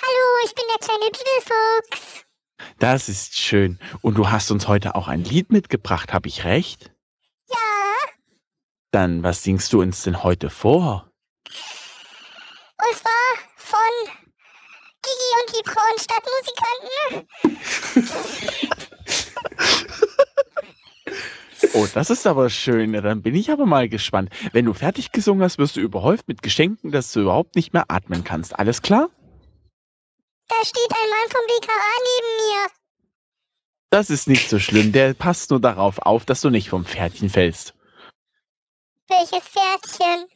Hallo, 0.00 0.44
ich 0.44 0.54
bin 0.54 0.64
der 0.70 0.86
kleine 0.86 1.10
Bibelfuchs. 1.10 2.27
Das 2.78 3.08
ist 3.08 3.36
schön. 3.36 3.78
Und 4.02 4.16
du 4.18 4.30
hast 4.30 4.50
uns 4.50 4.68
heute 4.68 4.94
auch 4.94 5.08
ein 5.08 5.24
Lied 5.24 5.50
mitgebracht, 5.52 6.12
habe 6.12 6.28
ich 6.28 6.44
recht? 6.44 6.90
Ja, 7.50 7.56
Dann, 8.90 9.22
was 9.22 9.42
singst 9.42 9.72
du 9.72 9.80
uns 9.80 10.02
denn 10.02 10.22
heute 10.22 10.50
vor? 10.50 11.04
und 12.80 12.96
zwar 12.96 13.34
von 13.56 13.78
Gigi 15.02 15.30
und 15.40 15.48
die 15.56 15.62
braunen 15.64 15.98
Stadtmusikanten. 15.98 17.28
Oh, 21.74 21.86
das 21.92 22.08
ist 22.10 22.26
aber 22.26 22.50
schön. 22.50 22.92
Dann 22.92 23.20
bin 23.22 23.34
ich 23.34 23.50
aber 23.50 23.66
mal 23.66 23.88
gespannt. 23.88 24.30
Wenn 24.52 24.64
du 24.64 24.72
fertig 24.74 25.10
gesungen 25.12 25.42
hast, 25.42 25.58
wirst 25.58 25.76
du 25.76 25.80
überhäuft 25.80 26.28
mit 26.28 26.40
Geschenken, 26.42 26.92
dass 26.92 27.12
du 27.12 27.20
überhaupt 27.20 27.56
nicht 27.56 27.72
mehr 27.72 27.84
atmen 27.88 28.22
kannst. 28.24 28.58
Alles 28.58 28.80
klar? 28.80 29.08
Da 30.48 30.64
steht 30.64 30.90
ein 30.90 31.10
Mann 31.10 31.30
vom 31.30 31.46
BKA 31.46 31.92
neben 32.04 32.36
mir. 32.48 32.70
Das 33.90 34.10
ist 34.10 34.28
nicht 34.28 34.48
so 34.48 34.58
schlimm. 34.58 34.92
Der 34.92 35.14
passt 35.14 35.50
nur 35.50 35.60
darauf 35.60 35.98
auf, 36.00 36.24
dass 36.24 36.40
du 36.40 36.50
nicht 36.50 36.68
vom 36.68 36.84
Pferdchen 36.84 37.30
fällst. 37.30 37.74
Welches 39.08 39.44
Pferdchen? 39.44 40.26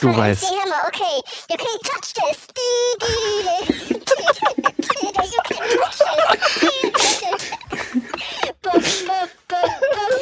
Du 0.00 0.16
weißt. 0.16 0.44
Hammer, 0.50 0.82
okay. 0.88 1.22
You 1.48 1.56
can 1.56 1.78
touch 1.84 2.12
this. 2.14 2.46
You 3.90 3.98
can 3.98 4.04
touch 4.04 4.26
this. 4.28 5.32
Bum, 8.62 8.72
bum, 8.72 9.28
bum, 9.48 9.70
bum. 9.92 10.12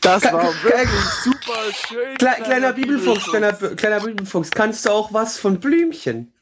Das 0.00 0.24
war 0.24 0.62
wirklich 0.62 1.04
super 1.22 1.72
schön. 1.86 2.16
Kle 2.16 2.36
kleiner 2.42 2.72
Bibelfuchs, 2.72 3.24
kleiner, 3.24 3.52
kleiner 3.52 4.00
Bibelfuchs, 4.00 4.50
kannst 4.50 4.86
du 4.86 4.90
auch 4.90 5.12
was 5.12 5.38
von 5.38 5.60
Blümchen? 5.60 6.32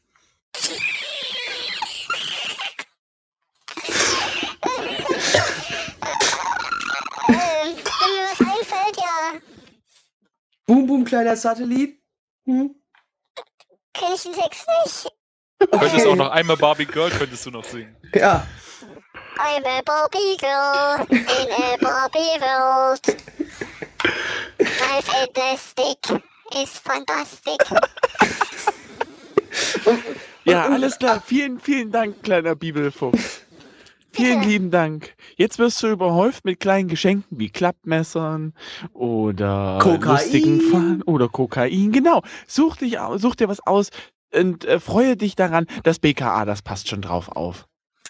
Ähm, 7.27 7.75
wenn 7.75 8.13
mir 8.13 8.23
was 8.31 8.39
einfällt, 8.39 8.97
ja. 8.97 9.39
Boom, 10.65 10.87
boom, 10.87 11.03
kleiner 11.03 11.35
Satellit. 11.35 11.99
Hm? 12.45 12.73
Kenn 13.93 14.13
ich 14.13 14.23
den 14.23 14.33
Text 14.33 14.65
nicht. 14.85 15.11
Könntest 15.71 16.05
auch 16.05 16.15
noch 16.15 16.31
einmal 16.31 16.55
Barbie 16.55 16.85
Girl 16.85 17.09
könntest 17.09 17.45
du 17.45 17.51
noch 17.51 17.65
singen. 17.65 17.95
Ja. 18.13 18.45
I'm 19.39 19.63
a 19.65 19.81
Barbie 19.85 20.37
girl 20.39 21.05
in 21.11 21.51
a 21.51 21.77
Barbie 21.81 22.37
world. 22.41 23.01
My 24.59 25.01
fantastic 25.01 26.23
is 26.55 26.69
fantastic. 26.79 27.59
Ja, 30.45 30.65
alles 30.67 30.97
klar. 30.97 31.21
Vielen, 31.25 31.59
vielen 31.59 31.91
Dank, 31.91 32.23
kleiner 32.23 32.55
Bibelfuchs. 32.55 33.41
Vielen 34.11 34.41
lieben 34.41 34.71
Dank. 34.71 35.13
Jetzt 35.35 35.59
wirst 35.59 35.83
du 35.83 35.87
überhäuft 35.89 36.43
mit 36.43 36.59
kleinen 36.59 36.87
Geschenken 36.87 37.37
wie 37.37 37.49
Klappmessern 37.49 38.53
oder 38.93 39.77
Kokain. 39.79 40.13
lustigen 40.13 40.61
Fahnen 40.61 41.01
oder 41.03 41.29
Kokain. 41.29 41.91
Genau. 41.91 42.23
Such, 42.47 42.77
dich, 42.77 42.97
such 43.17 43.35
dir 43.35 43.47
was 43.47 43.59
aus 43.59 43.89
und 44.33 44.65
äh, 44.65 44.79
freue 44.79 45.17
dich 45.17 45.35
daran. 45.35 45.67
Das 45.83 45.99
BKA, 45.99 46.45
das 46.45 46.63
passt 46.63 46.89
schon 46.89 47.01
drauf 47.01 47.29
auf. 47.29 47.66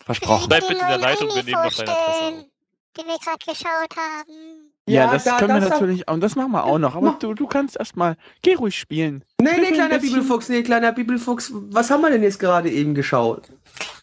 Versprochen. 0.07 0.47
Bleib 0.47 0.67
bitte 0.67 0.81
in 0.81 0.87
der 0.87 0.97
Leitung, 0.97 1.27
wir 1.35 1.43
nehmen 1.43 1.61
noch 1.63 1.73
deine 1.73 1.91
Adresse 1.91 2.05
vorstellen, 2.11 2.51
Den 2.97 3.05
wir 3.07 3.17
gerade 3.19 3.45
geschaut 3.45 3.95
haben. 3.97 4.71
Ja, 4.87 5.03
Ja, 5.05 5.11
das 5.11 5.23
da- 5.25 5.37
können 5.37 5.53
wir 5.53 5.59
das 5.59 5.69
hab- 5.71 5.81
natürlich 5.81 6.07
auch. 6.07 6.13
Und 6.13 6.21
das 6.21 6.35
machen 6.35 6.51
wir 6.53 6.63
auch 6.63 6.77
noch. 6.79 6.95
Aber 6.95 7.17
du, 7.19 7.33
du 7.33 7.45
kannst 7.45 7.75
erstmal. 7.77 8.15
Geh 8.41 8.55
ruhig 8.55 8.77
spielen. 8.79 9.25
Nee, 9.41 9.57
nee, 9.59 9.71
kleiner 9.73 9.99
Bibelfuchs, 9.99 10.47
nee, 10.47 10.63
kleiner 10.63 10.93
Bibelfuchs. 10.93 11.51
Was 11.53 11.91
haben 11.91 11.99
wir 12.01 12.09
denn 12.09 12.23
jetzt 12.23 12.39
gerade 12.39 12.71
eben 12.71 12.95
geschaut? 12.95 13.49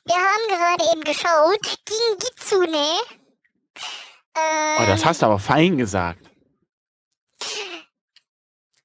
Wir 0.05 0.15
haben 0.15 0.49
gerade 0.49 0.85
eben 0.93 1.01
geschaut. 1.03 1.79
Gegen 1.87 2.19
Gitsune. 2.19 2.87
Ähm, 4.37 4.79
Oh, 4.79 4.85
das 4.87 5.05
hast 5.07 5.23
du 5.23 5.27
aber 5.27 5.39
fein 5.39 5.79
gesagt. 5.79 6.21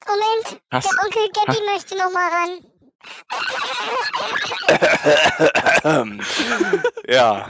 Moment, 0.08 0.62
Hast, 0.72 0.90
der 0.92 1.04
Onkel 1.06 1.30
Gabby 1.34 1.58
möchte 1.74 1.98
noch 1.98 2.12
mal 2.12 2.30
ran. 2.30 2.69
ja. 7.08 7.50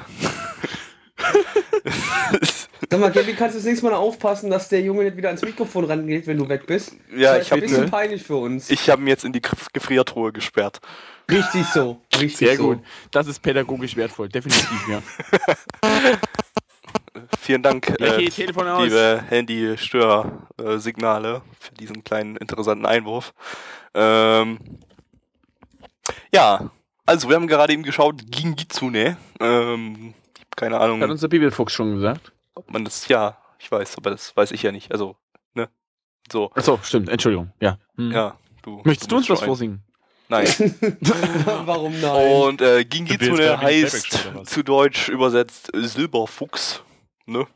Sag 2.89 2.99
mal, 2.99 3.11
Gabby, 3.11 3.33
kannst 3.35 3.53
du 3.55 3.59
das 3.59 3.65
nächste 3.65 3.85
Mal 3.85 3.93
aufpassen, 3.93 4.49
dass 4.49 4.69
der 4.69 4.81
Junge 4.81 5.03
nicht 5.03 5.15
wieder 5.17 5.27
ans 5.29 5.41
Mikrofon 5.43 5.85
rangeht, 5.85 6.25
wenn 6.27 6.37
du 6.37 6.47
weg 6.49 6.65
bist? 6.65 6.93
ja, 7.15 7.37
Das 7.37 7.41
ich 7.41 7.47
ist 7.47 7.51
ein 7.51 7.57
habe 7.57 7.61
bisschen 7.61 7.89
peinlich 7.91 8.23
für 8.23 8.37
uns. 8.37 8.69
ich 8.69 8.89
hab 8.89 8.99
ihn 8.99 9.07
jetzt 9.07 9.25
in 9.25 9.33
die 9.33 9.41
Gef- 9.41 9.67
Gefriertruhe 9.73 10.31
gesperrt. 10.31 10.79
Richtig 11.29 11.65
so. 11.73 12.01
Richtig 12.15 12.37
sehr 12.37 12.55
so. 12.57 12.69
gut. 12.69 12.79
Das 13.11 13.27
ist 13.27 13.39
pädagogisch 13.41 13.95
wertvoll, 13.95 14.29
definitiv, 14.29 14.87
ja. 14.89 15.01
Vielen 17.39 17.61
Dank, 17.63 17.93
Lecky, 17.99 18.25
äh, 18.25 18.29
Telefon 18.29 18.67
aus. 18.67 18.83
liebe 18.85 19.23
Handy-Störsignale 19.29 21.41
für 21.59 21.73
diesen 21.75 22.03
kleinen 22.03 22.35
interessanten 22.37 22.85
Einwurf. 22.87 23.33
Ähm, 23.93 24.57
ja, 26.33 26.69
also 27.05 27.29
wir 27.29 27.35
haben 27.35 27.47
gerade 27.47 27.73
eben 27.73 27.83
geschaut, 27.83 28.21
Gingitsune. 28.29 29.17
Ähm, 29.39 30.13
keine 30.55 30.79
Ahnung, 30.79 31.01
Hat 31.01 31.09
uns 31.09 31.21
der 31.21 31.27
Bibelfuchs 31.27 31.73
schon 31.73 31.95
gesagt. 31.95 32.31
ob 32.55 32.71
man 32.71 32.83
das, 32.83 33.07
ja, 33.07 33.37
ich 33.59 33.71
weiß, 33.71 33.97
aber 33.97 34.11
das 34.11 34.35
weiß 34.35 34.51
ich 34.51 34.63
ja 34.63 34.71
nicht. 34.71 34.91
Also, 34.91 35.15
ne? 35.53 35.69
So, 36.31 36.51
Achso, 36.53 36.79
stimmt, 36.83 37.09
Entschuldigung. 37.09 37.51
Ja. 37.59 37.77
Hm. 37.95 38.11
ja, 38.11 38.37
du. 38.61 38.81
Möchtest 38.83 39.11
du 39.11 39.17
uns 39.17 39.29
was 39.29 39.41
vorsingen? 39.41 39.83
Nein. 40.27 40.45
Warum 41.65 41.99
nein? 41.99 42.31
Und 42.33 42.61
äh, 42.61 42.85
Gingitsune 42.85 43.59
heißt 43.59 44.29
zu 44.45 44.63
Deutsch 44.63 45.09
übersetzt 45.09 45.71
Silberfuchs. 45.73 46.83
Ne? 47.25 47.47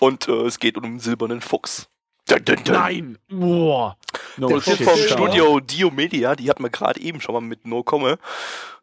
Und 0.00 0.26
äh, 0.26 0.32
es 0.46 0.58
geht 0.58 0.76
um 0.76 0.84
einen 0.84 0.98
silbernen 0.98 1.40
Fuchs. 1.40 1.88
Dun, 2.26 2.44
dun, 2.44 2.56
dun. 2.64 2.74
Nein! 2.74 3.18
Boah! 3.28 3.96
No 4.36 4.48
Der 4.48 4.60
Fuchs 4.60 4.76
vom 4.82 4.94
ist 4.94 5.10
Studio 5.10 5.60
Diomedia, 5.60 6.34
die 6.34 6.48
hatten 6.50 6.62
wir 6.62 6.70
gerade 6.70 7.00
eben 7.00 7.20
schon 7.20 7.34
mal 7.34 7.40
mit 7.40 7.66
No 7.66 7.82
Komme. 7.82 8.18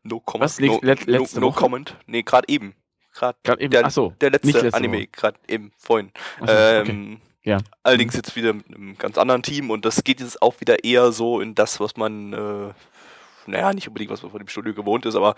No 0.03 0.19
Comment. 0.19 0.43
Was, 0.43 0.59
no, 0.59 0.79
let- 0.81 1.07
no, 1.07 1.27
no? 1.39 1.51
Comment. 1.51 1.95
Nee, 2.07 2.23
gerade 2.23 2.47
eben. 2.47 2.73
Gerade 3.13 3.37
eben. 3.61 3.71
Der- 3.71 3.85
Achso. 3.85 4.13
der 4.21 4.31
letzte 4.31 4.51
letzte 4.51 4.73
Anime, 4.73 5.07
gerade 5.07 5.37
eben, 5.47 5.71
vorhin. 5.77 6.11
Okay. 6.39 6.89
ähm, 6.89 7.21
Ja. 7.43 7.57
Allerdings 7.83 8.15
jetzt 8.15 8.35
wieder 8.35 8.53
mit 8.53 8.67
einem 8.67 8.97
ganz 8.97 9.17
anderen 9.17 9.41
Team 9.43 9.69
und 9.71 9.83
das 9.83 10.03
geht 10.03 10.19
jetzt 10.21 10.41
auch 10.41 10.59
wieder 10.61 10.83
eher 10.83 11.11
so 11.11 11.41
in 11.41 11.55
das, 11.55 11.79
was 11.79 11.97
man, 11.97 12.33
äh, 12.33 12.73
naja, 13.47 13.73
nicht 13.73 13.87
unbedingt, 13.87 14.11
was 14.11 14.21
man 14.21 14.31
von 14.31 14.39
dem 14.39 14.47
Studio 14.47 14.73
gewohnt 14.73 15.05
ist, 15.05 15.15
aber 15.15 15.35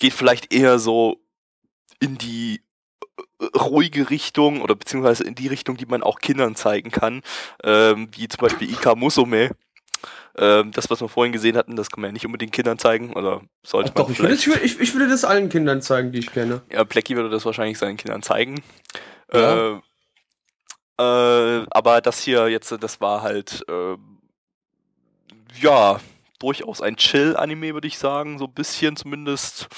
geht 0.00 0.12
vielleicht 0.12 0.52
eher 0.52 0.78
so 0.78 1.20
in 2.00 2.18
die 2.18 2.60
ruhige 3.54 4.10
Richtung 4.10 4.60
oder 4.62 4.74
beziehungsweise 4.74 5.24
in 5.24 5.34
die 5.34 5.48
Richtung, 5.48 5.76
die 5.76 5.86
man 5.86 6.02
auch 6.02 6.18
Kindern 6.18 6.56
zeigen 6.56 6.90
kann, 6.90 7.22
ähm, 7.62 8.08
wie 8.12 8.28
zum 8.28 8.40
Beispiel 8.40 8.70
Ika 8.70 8.94
Musume. 8.94 9.50
Ähm, 10.36 10.72
das, 10.72 10.90
was 10.90 11.00
wir 11.00 11.08
vorhin 11.08 11.32
gesehen 11.32 11.56
hatten, 11.56 11.76
das 11.76 11.90
kann 11.90 12.00
man 12.00 12.08
ja 12.08 12.12
nicht 12.12 12.26
unbedingt 12.26 12.52
Kindern 12.52 12.78
zeigen 12.78 13.12
oder 13.12 13.42
sollte 13.62 13.90
Ach 13.90 13.94
doch, 13.94 14.08
man 14.08 14.12
ich 14.12 14.46
würde, 14.46 14.60
das, 14.60 14.62
ich, 14.62 14.80
ich 14.80 14.94
würde 14.94 15.08
das 15.08 15.24
allen 15.24 15.48
Kindern 15.48 15.80
zeigen, 15.80 16.10
die 16.10 16.18
ich 16.18 16.32
kenne. 16.32 16.62
Ja, 16.72 16.82
Blackie 16.82 17.14
würde 17.14 17.30
das 17.30 17.44
wahrscheinlich 17.44 17.78
seinen 17.78 17.96
Kindern 17.96 18.22
zeigen. 18.22 18.60
Ja. 19.32 19.76
Äh, 19.76 19.80
äh, 20.98 21.66
aber 21.70 22.00
das 22.00 22.20
hier 22.20 22.48
jetzt, 22.48 22.72
das 22.80 23.00
war 23.00 23.22
halt, 23.22 23.64
äh, 23.68 23.96
ja, 25.60 26.00
durchaus 26.40 26.80
ein 26.80 26.96
Chill-Anime, 26.96 27.74
würde 27.74 27.86
ich 27.86 27.98
sagen, 27.98 28.38
so 28.38 28.46
ein 28.46 28.54
bisschen 28.54 28.96
zumindest. 28.96 29.68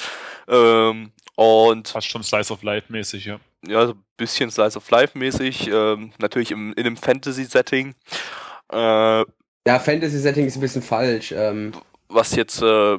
Ähm, 0.49 1.13
und 1.37 1.89
Fast 1.89 2.09
schon 2.09 2.23
Slice 2.25 2.53
of 2.53 2.63
Life 2.63 2.93
mäßig, 2.93 3.25
ja. 3.27 3.39
ja, 3.67 3.87
so 3.87 3.93
ein 3.93 4.05
bisschen 4.17 4.51
Slice 4.51 4.77
of 4.77 4.91
Life-mäßig, 4.91 5.69
ähm, 5.69 6.13
natürlich 6.19 6.51
im, 6.51 6.73
in 6.75 6.87
einem 6.87 6.97
Fantasy-Setting. 6.97 7.95
Äh, 8.73 8.77
Ja, 8.77 9.25
Fantasy-Setting 9.79 10.47
ist 10.47 10.57
ein 10.57 10.61
bisschen 10.61 10.83
falsch. 10.83 11.33
Ähm, 11.33 11.73
was 12.09 12.35
jetzt 12.35 12.63
äh, 12.63 12.99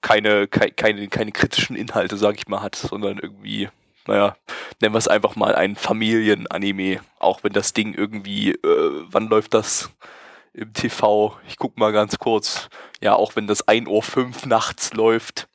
keine, 0.00 0.48
kei- 0.48 0.70
keine, 0.70 1.08
keine 1.08 1.32
kritischen 1.32 1.76
Inhalte, 1.76 2.16
sag 2.16 2.36
ich 2.38 2.48
mal, 2.48 2.62
hat, 2.62 2.74
sondern 2.76 3.18
irgendwie, 3.18 3.68
naja, 4.06 4.36
nennen 4.80 4.94
wir 4.94 4.98
es 4.98 5.08
einfach 5.08 5.36
mal 5.36 5.54
ein 5.54 5.76
Familien-Anime. 5.76 7.00
Auch 7.18 7.42
wenn 7.44 7.52
das 7.52 7.72
Ding 7.72 7.92
irgendwie, 7.94 8.52
äh, 8.52 8.90
wann 9.10 9.28
läuft 9.28 9.54
das 9.54 9.90
im 10.54 10.72
TV? 10.72 11.36
Ich 11.48 11.56
guck 11.56 11.78
mal 11.78 11.92
ganz 11.92 12.18
kurz. 12.18 12.68
Ja, 13.02 13.14
auch 13.14 13.36
wenn 13.36 13.46
das 13.46 13.66
1 13.68 13.88
Uhr 13.88 14.02
5 14.02 14.46
nachts 14.46 14.94
läuft, 14.94 15.48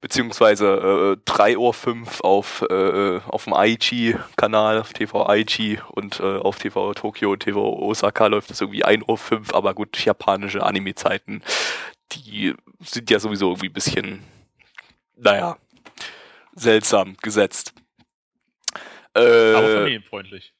beziehungsweise 0.00 1.16
äh, 1.18 1.22
3 1.24 1.58
Uhr 1.58 1.74
5 1.74 2.20
auf, 2.20 2.62
äh, 2.68 3.18
auf 3.26 3.44
dem 3.44 3.54
Aichi-Kanal, 3.54 4.80
auf 4.80 4.92
TV 4.92 5.28
Aichi 5.28 5.80
und 5.88 6.20
äh, 6.20 6.38
auf 6.38 6.58
TV 6.58 6.94
Tokio 6.94 7.32
und 7.32 7.40
TV 7.40 7.60
Osaka 7.60 8.26
läuft 8.26 8.50
das 8.50 8.60
irgendwie 8.60 8.84
1 8.84 9.04
Uhr 9.08 9.18
5, 9.18 9.52
aber 9.54 9.74
gut, 9.74 10.04
japanische 10.04 10.62
Anime-Zeiten, 10.62 11.42
die 12.12 12.54
sind 12.80 13.10
ja 13.10 13.18
sowieso 13.18 13.50
irgendwie 13.50 13.68
ein 13.68 13.72
bisschen, 13.72 14.24
naja, 15.16 15.58
seltsam 16.54 17.16
gesetzt. 17.20 17.74
Äh, 19.14 19.54
Aber 19.54 19.68
familienfreundlich. 19.68 20.54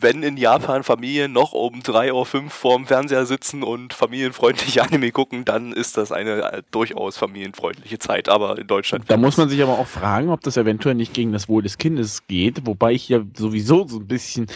Wenn 0.00 0.22
in 0.22 0.36
Japan 0.36 0.84
Familien 0.84 1.32
noch 1.32 1.52
um 1.52 1.80
3.05 1.80 2.12
Uhr 2.12 2.50
vorm 2.50 2.86
Fernseher 2.86 3.26
sitzen 3.26 3.62
und 3.62 3.94
familienfreundliche 3.94 4.82
Anime 4.84 5.10
gucken, 5.10 5.44
dann 5.44 5.72
ist 5.72 5.96
das 5.96 6.12
eine 6.12 6.52
äh, 6.52 6.62
durchaus 6.70 7.16
familienfreundliche 7.16 7.98
Zeit. 7.98 8.28
Aber 8.28 8.58
in 8.58 8.66
Deutschland. 8.66 9.04
Da 9.08 9.16
muss 9.16 9.36
man 9.36 9.48
sich 9.48 9.62
aber 9.62 9.78
auch 9.78 9.86
fragen, 9.86 10.30
ob 10.30 10.40
das 10.42 10.56
eventuell 10.56 10.94
nicht 10.94 11.14
gegen 11.14 11.32
das 11.32 11.48
Wohl 11.48 11.62
des 11.62 11.78
Kindes 11.78 12.26
geht, 12.26 12.66
wobei 12.66 12.92
ich 12.92 13.08
ja 13.08 13.20
sowieso 13.36 13.86
so 13.86 13.98
ein 13.98 14.06
bisschen 14.06 14.46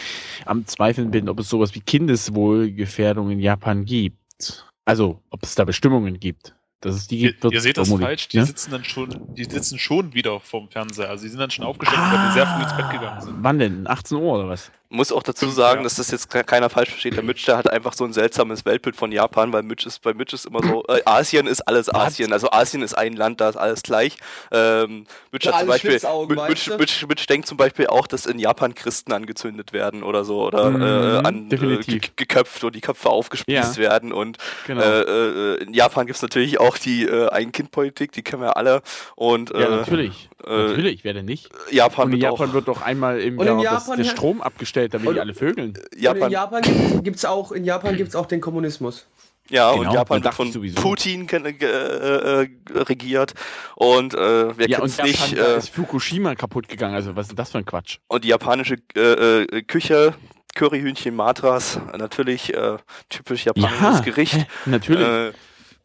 am 0.45 0.65
Zweifeln 0.65 1.11
bin, 1.11 1.29
ob 1.29 1.39
es 1.39 1.49
sowas 1.49 1.75
wie 1.75 1.81
Kindeswohlgefährdung 1.81 3.31
in 3.31 3.39
Japan 3.39 3.85
gibt. 3.85 4.65
Also, 4.85 5.21
ob 5.29 5.43
es 5.43 5.55
da 5.55 5.63
Bestimmungen 5.63 6.19
gibt. 6.19 6.55
Dass 6.83 6.95
es 6.95 7.07
die 7.07 7.21
Ihr, 7.21 7.33
ihr 7.49 7.61
seht 7.61 7.77
das 7.77 7.89
falsch, 7.89 8.27
die 8.27 8.39
ne? 8.39 8.45
sitzen 8.45 8.71
dann 8.71 8.83
schon, 8.83 9.33
die 9.35 9.45
sitzen 9.45 9.79
schon 9.79 10.13
wieder 10.13 10.41
vorm 10.41 10.67
Fernseher. 10.67 11.09
Also 11.09 11.23
die 11.23 11.29
sind 11.29 11.39
dann 11.39 11.49
schon 11.49 11.63
aufgestanden, 11.63 12.11
weil 12.11 12.27
die 12.27 12.33
sehr 12.33 12.45
früh 12.45 12.61
ins 12.61 12.75
Bett 12.75 12.89
gegangen 12.89 13.21
sind. 13.21 13.35
Wann 13.39 13.57
denn? 13.57 13.87
18 13.87 14.17
Uhr 14.17 14.33
oder 14.33 14.49
was? 14.49 14.69
Muss 14.95 15.11
auch 15.11 15.23
dazu 15.23 15.49
sagen, 15.49 15.79
Ja. 15.79 15.83
dass 15.83 15.95
das 15.95 16.11
jetzt 16.11 16.29
ke- 16.29 16.43
keiner 16.43 16.69
falsch 16.69 16.89
versteht. 16.91 17.15
Der 17.15 17.23
Mitch, 17.23 17.45
der 17.47 17.57
hat 17.57 17.69
einfach 17.69 17.93
so 17.93 18.03
ein 18.05 18.13
seltsames 18.13 18.63
Weltbild 18.63 18.95
von 18.95 19.11
Japan, 19.11 19.51
weil 19.51 19.63
Mitch 19.63 19.87
ist, 19.87 20.01
bei 20.03 20.13
Mitch 20.13 20.35
ist 20.35 20.45
immer 20.45 20.61
so, 20.63 20.83
äh, 20.87 21.01
Asien 21.05 21.47
ist 21.47 21.61
alles 21.61 21.93
Asien. 21.93 22.31
Also 22.31 22.51
Asien 22.51 22.83
ist 22.83 22.93
ein 22.93 23.13
Land, 23.13 23.41
da 23.41 23.49
ist 23.49 23.57
alles 23.57 23.81
gleich. 23.81 24.17
Ähm, 24.51 25.05
Mitch 25.31 25.49
hat 25.51 25.59
zum 25.59 25.67
Beispiel, 25.67 25.99
Mitch? 26.47 26.77
Mitch, 26.77 27.07
Mitch 27.07 27.25
denkt 27.27 27.47
zum 27.47 27.57
Beispiel 27.57 27.87
auch, 27.87 28.05
dass 28.05 28.25
in 28.27 28.37
Japan 28.37 28.75
Christen 28.75 29.11
angezündet 29.13 29.73
werden 29.73 30.03
oder 30.03 30.25
so 30.25 30.43
oder 30.43 30.69
Mhm, 30.69 30.81
äh, 30.81 31.27
an, 31.27 31.49
äh, 31.51 31.99
geköpft 32.15 32.63
und 32.63 32.75
die 32.75 32.81
Köpfe 32.81 33.09
aufgespießt 33.09 33.77
Ja. 33.77 33.81
werden 33.81 34.11
und 34.13 34.37
Genau. 34.67 34.81
Äh, 34.81 35.01
äh, 35.01 35.63
in 35.63 35.73
Japan 35.73 36.05
gibt 36.05 36.17
es 36.17 36.21
natürlich 36.21 36.59
auch 36.59 36.77
die 36.77 37.05
äh, 37.05 37.29
Ein-Kind-Politik, 37.29 38.11
die 38.11 38.21
kennen 38.21 38.41
wir 38.43 38.57
alle. 38.57 38.81
Und 39.15 39.49
äh, 39.55 39.61
ja, 39.61 39.69
natürlich. 39.69 40.29
äh, 40.45 40.49
natürlich, 40.67 41.03
wer 41.03 41.13
denn 41.13 41.25
nicht? 41.25 41.49
Japan, 41.71 42.05
Und 42.05 42.11
in 42.13 42.21
wird 42.21 42.31
Japan 42.31 42.49
auch, 42.49 42.53
wird 42.53 42.67
doch 42.67 42.81
einmal 42.81 43.19
im 43.19 43.39
Jahr 43.39 43.63
das, 43.63 43.87
der 43.87 44.03
Strom 44.03 44.41
abgestellt, 44.41 44.82
damit 44.89 45.07
Und- 45.07 45.15
die 45.15 45.19
alle 45.21 45.33
vögeln. 45.33 45.69
Und 45.69 45.79
in 45.95 46.01
Japan, 46.01 46.31
Japan 46.31 46.61
gibt 47.03 47.17
es 47.17 47.25
auch, 47.25 47.51
in 47.51 47.63
Japan 47.65 47.95
gibt's 47.95 48.15
auch 48.15 48.25
den 48.25 48.41
Kommunismus. 48.41 49.07
ja, 49.49 49.71
Genau, 49.73 49.89
und 49.89 49.93
Japan 49.93 50.21
da 50.21 50.25
wird 50.25 50.33
von 50.35 50.47
ich 50.47 50.53
sowieso. 50.53 50.81
Putin 50.81 51.27
äh, 51.29 51.45
äh, 51.67 52.47
regiert. 52.73 53.33
Und 53.75 54.13
äh, 54.13 54.57
wer 54.57 54.69
ja, 54.69 54.79
kennt's 54.79 54.99
und 54.99 55.07
Japan, 55.07 55.29
nicht? 55.29 55.37
da 55.37 55.53
Äh, 55.55 55.57
ist 55.57 55.69
Fukushima 55.69 56.35
kaputt 56.35 56.67
gegangen. 56.67 56.95
Also, 56.95 57.15
was 57.15 57.25
ist 57.25 57.29
denn 57.31 57.37
das 57.37 57.51
für 57.51 57.57
ein 57.59 57.65
Quatsch? 57.65 57.97
und 58.07 58.23
die 58.23 58.29
japanische 58.29 58.75
äh, 58.95 59.43
äh, 59.43 59.61
Küche, 59.63 60.13
Curryhühnchen 60.55 61.15
Matras, 61.15 61.79
natürlich 61.97 62.53
äh, 62.53 62.77
typisch 63.09 63.45
japanisches 63.45 64.03
Gericht. 64.03 64.33
hä, 64.35 64.45
natürlich. 64.65 65.07
Äh, 65.07 65.31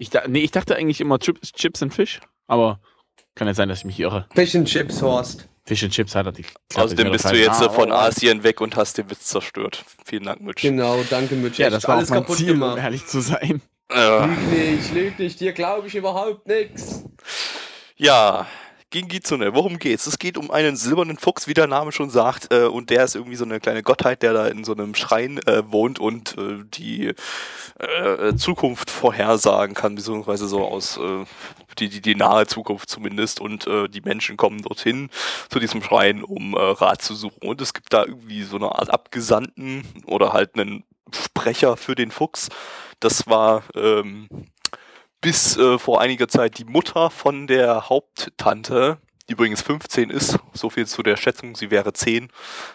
ich, 0.00 0.10
da, 0.10 0.22
nee, 0.28 0.40
ich 0.40 0.50
dachte 0.52 0.76
eigentlich 0.76 1.00
immer 1.00 1.18
Chips, 1.18 1.52
Chips 1.52 1.82
und 1.82 1.92
Fisch, 1.92 2.20
aber 2.46 2.78
kann 3.34 3.48
ja 3.48 3.54
sein, 3.54 3.68
dass 3.68 3.78
ich 3.80 3.84
mich 3.84 3.98
irre. 3.98 4.26
Fish 4.34 4.54
and 4.54 4.68
Chips, 4.68 5.00
Horst. 5.02 5.48
Fish 5.68 5.82
and 5.84 5.92
Chips 5.92 6.14
hat 6.14 6.24
er 6.26 6.32
die 6.32 6.42
Klappe 6.70 6.84
außerdem 6.86 7.12
bist 7.12 7.30
du 7.30 7.36
jetzt 7.36 7.60
Ah, 7.62 7.68
von 7.68 7.92
oh, 7.92 7.94
oh. 7.94 7.98
Asien 7.98 8.42
weg 8.42 8.60
und 8.62 8.74
hast 8.74 8.96
den 8.96 9.10
Witz 9.10 9.26
zerstört. 9.26 9.84
Vielen 10.04 10.24
Dank, 10.24 10.40
Mitch. 10.40 10.62
Genau, 10.62 11.04
danke 11.10 11.34
Mitch. 11.34 11.58
Ja, 11.62 11.68
das 11.68 11.86
war 11.86 11.96
alles 11.96 12.08
mein 12.08 12.20
kaputt 12.20 12.38
Ziel, 12.38 12.52
um 12.52 12.60
gemacht. 12.60 12.78
ehrlich 12.78 13.06
zu 13.06 13.20
sein. 13.20 13.60
Äh, 13.90 14.26
Lüg 14.26 14.38
nicht, 14.50 14.94
lüg 14.94 15.18
nicht, 15.18 15.40
dir 15.40 15.52
glaube 15.52 15.86
ich 15.88 15.94
überhaupt 15.94 16.46
nichts. 16.46 17.04
Ja, 17.96 18.46
Gingitsune, 18.90 19.54
worum 19.54 19.78
geht's? 19.78 20.06
Es 20.06 20.18
geht 20.18 20.38
um 20.38 20.50
einen 20.50 20.76
silbernen 20.76 21.18
Fuchs, 21.18 21.46
wie 21.46 21.54
der 21.54 21.66
Name 21.66 21.92
schon 21.92 22.08
sagt, 22.08 22.52
äh, 22.52 22.64
und 22.64 22.88
der 22.88 23.04
ist 23.04 23.16
irgendwie 23.16 23.36
so 23.36 23.44
eine 23.44 23.60
kleine 23.60 23.82
Gottheit, 23.82 24.22
der 24.22 24.32
da 24.32 24.46
in 24.46 24.64
so 24.64 24.72
einem 24.72 24.94
Schrein 24.94 25.38
äh, 25.46 25.62
wohnt 25.70 25.98
und 25.98 26.38
äh, 26.38 26.64
die 26.64 27.12
äh, 27.78 28.34
Zukunft 28.36 28.90
vorhersagen 28.90 29.74
kann, 29.74 29.94
beziehungsweise 29.94 30.48
so 30.48 30.66
aus 30.66 30.96
äh, 30.96 31.24
die, 31.78 31.90
die, 31.90 32.00
die 32.00 32.14
nahe 32.14 32.46
Zukunft 32.46 32.88
zumindest 32.88 33.40
und 33.40 33.66
äh, 33.66 33.88
die 33.88 34.00
Menschen 34.00 34.38
kommen 34.38 34.62
dorthin 34.62 35.10
zu 35.50 35.58
diesem 35.58 35.82
Schrein, 35.82 36.24
um 36.24 36.54
äh, 36.54 36.58
Rat 36.58 37.02
zu 37.02 37.14
suchen. 37.14 37.46
Und 37.46 37.60
es 37.60 37.74
gibt 37.74 37.92
da 37.92 38.04
irgendwie 38.04 38.42
so 38.42 38.56
eine 38.56 38.72
Art 38.72 38.90
Abgesandten 38.90 39.84
oder 40.06 40.32
halt 40.32 40.54
einen 40.54 40.84
Sprecher 41.14 41.76
für 41.76 41.94
den 41.94 42.10
Fuchs. 42.10 42.48
Das 43.00 43.26
war 43.26 43.64
ähm, 43.74 44.28
bis 45.20 45.56
äh, 45.56 45.78
vor 45.78 46.00
einiger 46.00 46.28
Zeit 46.28 46.58
die 46.58 46.64
Mutter 46.64 47.10
von 47.10 47.46
der 47.46 47.88
Haupttante, 47.88 48.98
die 49.28 49.32
übrigens 49.32 49.62
15 49.62 50.10
ist. 50.10 50.38
So 50.52 50.70
viel 50.70 50.86
zu 50.86 51.02
der 51.02 51.16
Schätzung, 51.16 51.54
sie 51.56 51.70
wäre 51.70 51.92
10. 51.92 52.28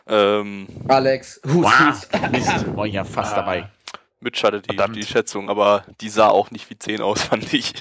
Ähm, 0.08 0.68
Alex, 0.88 1.40
Wow. 1.44 1.72
Mist, 2.32 2.76
war 2.76 2.86
ja 2.86 3.04
fast 3.04 3.34
Ah. 3.34 3.38
dabei. 3.38 3.70
Mitch 4.20 4.42
hatte 4.44 4.62
die, 4.62 4.68
Verdammt. 4.76 4.96
die 4.96 5.04
Schätzung, 5.04 5.50
aber 5.50 5.84
die 6.00 6.08
sah 6.08 6.30
auch 6.30 6.50
nicht 6.52 6.70
wie 6.70 6.78
10 6.80 7.02
aus, 7.02 7.22
fand 7.24 7.54
ich. 7.54 7.74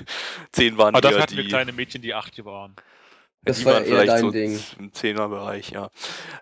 10 0.52 0.76
waren 0.78 0.94
Aber 0.94 1.10
eher 1.12 1.20
hatten 1.22 1.36
wir 1.36 1.44
die, 1.44 1.48
kleine 1.48 1.72
Mädchen, 1.72 2.02
die 2.02 2.14
acht 2.14 2.44
waren. 2.44 2.74
Das 3.44 3.58
die 3.58 3.64
war 3.64 3.74
waren 3.74 3.84
eher 3.84 3.88
vielleicht 3.90 4.08
dein 4.08 4.20
so 4.20 4.30
Ding. 4.30 4.60
im 4.78 4.92
10er-Bereich, 4.92 5.70
ja. 5.70 5.90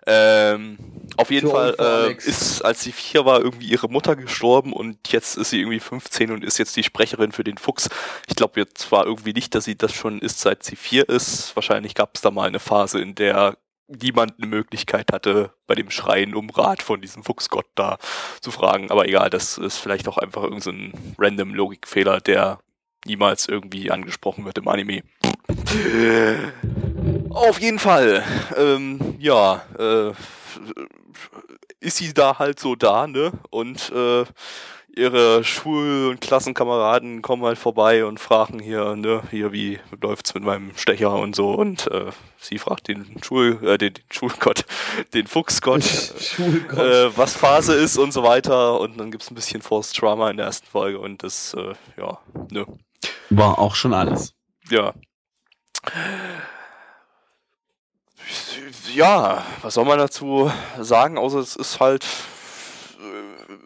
Ähm, 0.05 0.77
auf 1.17 1.31
jeden 1.31 1.47
Zu 1.47 1.53
Fall 1.53 1.75
äh, 1.79 2.13
ist, 2.13 2.61
als 2.61 2.81
sie 2.81 2.91
vier 2.91 3.25
war, 3.25 3.41
irgendwie 3.41 3.67
ihre 3.67 3.89
Mutter 3.89 4.15
gestorben 4.15 4.71
und 4.71 5.11
jetzt 5.11 5.35
ist 5.35 5.49
sie 5.49 5.61
irgendwie 5.61 5.79
15 5.79 6.31
und 6.31 6.43
ist 6.43 6.59
jetzt 6.59 6.75
die 6.75 6.83
Sprecherin 6.83 7.31
für 7.31 7.43
den 7.43 7.57
Fuchs. 7.57 7.89
Ich 8.27 8.35
glaube 8.35 8.59
jetzt 8.59 8.77
zwar 8.77 9.07
irgendwie 9.07 9.33
nicht, 9.33 9.55
dass 9.55 9.65
sie 9.65 9.75
das 9.75 9.93
schon 9.93 10.19
ist, 10.19 10.39
seit 10.41 10.63
sie 10.63 10.75
vier 10.75 11.09
ist. 11.09 11.55
Wahrscheinlich 11.55 11.95
gab 11.95 12.15
es 12.15 12.21
da 12.21 12.29
mal 12.29 12.47
eine 12.47 12.59
Phase, 12.59 13.01
in 13.01 13.15
der 13.15 13.57
niemand 13.87 14.35
eine 14.37 14.47
Möglichkeit 14.47 15.11
hatte, 15.11 15.53
bei 15.67 15.75
dem 15.75 15.89
Schreien 15.89 16.35
um 16.35 16.49
Rat 16.49 16.81
von 16.81 17.01
diesem 17.01 17.23
Fuchsgott 17.23 17.65
da 17.75 17.97
zu 18.41 18.51
fragen. 18.51 18.91
Aber 18.91 19.07
egal, 19.07 19.29
das 19.29 19.57
ist 19.57 19.77
vielleicht 19.77 20.07
auch 20.07 20.17
einfach 20.17 20.43
irgendein 20.43 20.93
so 20.93 21.21
random 21.21 21.53
Logikfehler, 21.55 22.21
der 22.21 22.59
niemals 23.05 23.47
irgendwie 23.47 23.91
angesprochen 23.91 24.45
wird 24.45 24.59
im 24.59 24.67
Anime. 24.67 25.01
Auf 27.33 27.59
jeden 27.59 27.79
Fall, 27.79 28.23
ähm, 28.57 29.15
ja, 29.19 29.61
äh, 29.79 30.11
ist 31.79 31.97
sie 31.97 32.13
da 32.13 32.39
halt 32.39 32.59
so 32.59 32.75
da, 32.75 33.07
ne? 33.07 33.31
Und 33.49 33.91
äh, 33.91 34.25
ihre 34.95 35.43
Schul- 35.43 36.09
und 36.09 36.21
Klassenkameraden 36.21 37.21
kommen 37.21 37.43
halt 37.43 37.57
vorbei 37.57 38.05
und 38.05 38.19
fragen 38.19 38.59
hier, 38.59 38.95
ne, 38.95 39.23
hier, 39.31 39.51
wie 39.53 39.79
läuft's 40.01 40.33
mit 40.33 40.43
meinem 40.43 40.75
Stecher 40.75 41.13
und 41.13 41.35
so. 41.35 41.51
Und 41.51 41.87
äh, 41.87 42.11
sie 42.37 42.57
fragt 42.57 42.87
den 42.89 43.17
Schul, 43.23 43.59
äh, 43.63 43.77
den, 43.77 43.93
den 43.93 44.03
Schulgott, 44.11 44.65
den 45.13 45.27
Fuchsgott, 45.27 45.83
Schulgott. 46.19 46.77
äh, 46.77 47.17
was 47.17 47.35
Phase 47.35 47.73
ist 47.73 47.97
und 47.97 48.11
so 48.11 48.23
weiter. 48.23 48.79
Und 48.79 48.99
dann 48.99 49.11
gibt's 49.11 49.31
ein 49.31 49.35
bisschen 49.35 49.61
Forced 49.61 49.95
Trauma 49.95 50.29
in 50.29 50.37
der 50.37 50.47
ersten 50.47 50.67
Folge 50.67 50.99
und 50.99 51.23
das, 51.23 51.53
äh, 51.53 51.73
ja, 51.97 52.19
ne. 52.51 52.65
War 53.29 53.57
auch 53.57 53.75
schon 53.75 53.93
alles. 53.93 54.33
Ja. 54.69 54.93
Ja, 58.93 59.45
was 59.61 59.73
soll 59.75 59.85
man 59.85 59.99
dazu 59.99 60.51
sagen, 60.79 61.17
außer 61.17 61.39
es 61.39 61.55
ist 61.55 61.79
halt 61.79 62.05